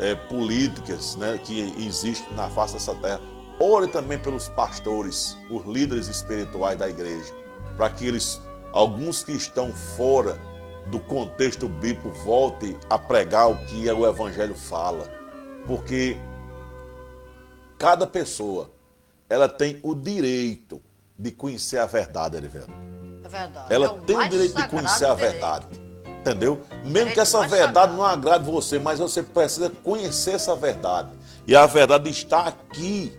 é, 0.00 0.14
políticas 0.14 1.16
né, 1.16 1.38
que 1.42 1.60
existem 1.84 2.32
na 2.34 2.48
face 2.48 2.74
dessa 2.74 2.94
terra. 2.96 3.20
Ore 3.58 3.88
também 3.88 4.18
pelos 4.18 4.48
pastores, 4.48 5.36
os 5.50 5.64
líderes 5.64 6.08
espirituais 6.08 6.78
da 6.78 6.88
igreja, 6.88 7.32
para 7.76 7.88
que 7.88 8.06
eles, 8.06 8.40
alguns 8.72 9.24
que 9.24 9.32
estão 9.32 9.72
fora 9.72 10.38
do 10.88 11.00
contexto 11.00 11.68
bíblico, 11.68 12.10
voltem 12.24 12.76
a 12.90 12.98
pregar 12.98 13.50
o 13.50 13.56
que 13.66 13.90
o 13.90 14.06
Evangelho 14.06 14.54
fala. 14.54 15.10
Porque 15.66 16.16
Cada 17.78 18.06
pessoa, 18.06 18.70
ela 19.28 19.48
tem 19.48 19.78
o 19.82 19.94
direito 19.94 20.82
de 21.18 21.30
conhecer 21.30 21.78
a 21.78 21.86
verdade, 21.86 22.36
Erivelto. 22.36 22.72
É 23.22 23.28
verdade. 23.28 23.74
Ela 23.74 23.86
é 23.86 24.00
tem 24.06 24.16
o 24.16 24.28
direito 24.28 24.56
de 24.56 24.68
conhecer 24.68 25.04
a 25.04 25.14
verdade. 25.14 25.66
Entendeu? 26.26 26.60
Mesmo 26.84 27.12
que 27.12 27.20
essa 27.20 27.46
verdade 27.46 27.94
não 27.94 28.04
agrade 28.04 28.44
você, 28.44 28.80
mas 28.80 28.98
você 28.98 29.22
precisa 29.22 29.70
conhecer 29.84 30.32
essa 30.32 30.56
verdade. 30.56 31.10
E 31.46 31.54
a 31.54 31.64
verdade 31.66 32.10
está 32.10 32.48
aqui 32.48 33.16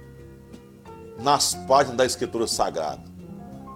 nas 1.18 1.56
páginas 1.56 1.96
da 1.96 2.06
Escritura 2.06 2.46
Sagrada. 2.48 3.02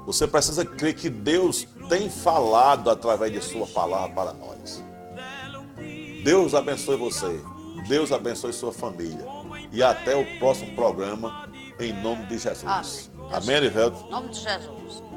Você 0.05 0.27
precisa 0.27 0.65
crer 0.65 0.95
que 0.95 1.09
Deus 1.09 1.65
tem 1.87 2.09
falado 2.09 2.89
através 2.89 3.31
de 3.31 3.41
Sua 3.41 3.65
palavra 3.67 4.13
para 4.13 4.33
nós. 4.33 4.83
Deus 6.25 6.53
abençoe 6.53 6.97
você. 6.97 7.39
Deus 7.87 8.11
abençoe 8.11 8.51
sua 8.51 8.73
família. 8.73 9.25
E 9.71 9.81
até 9.81 10.13
o 10.13 10.25
próximo 10.39 10.75
programa, 10.75 11.49
em 11.79 11.93
nome 11.93 12.25
de 12.25 12.37
Jesus. 12.37 13.09
Amém, 13.31 13.55
Amém 13.55 13.71
Em 14.07 14.11
nome 14.11 14.29
de 14.29 14.39
Jesus. 14.41 15.10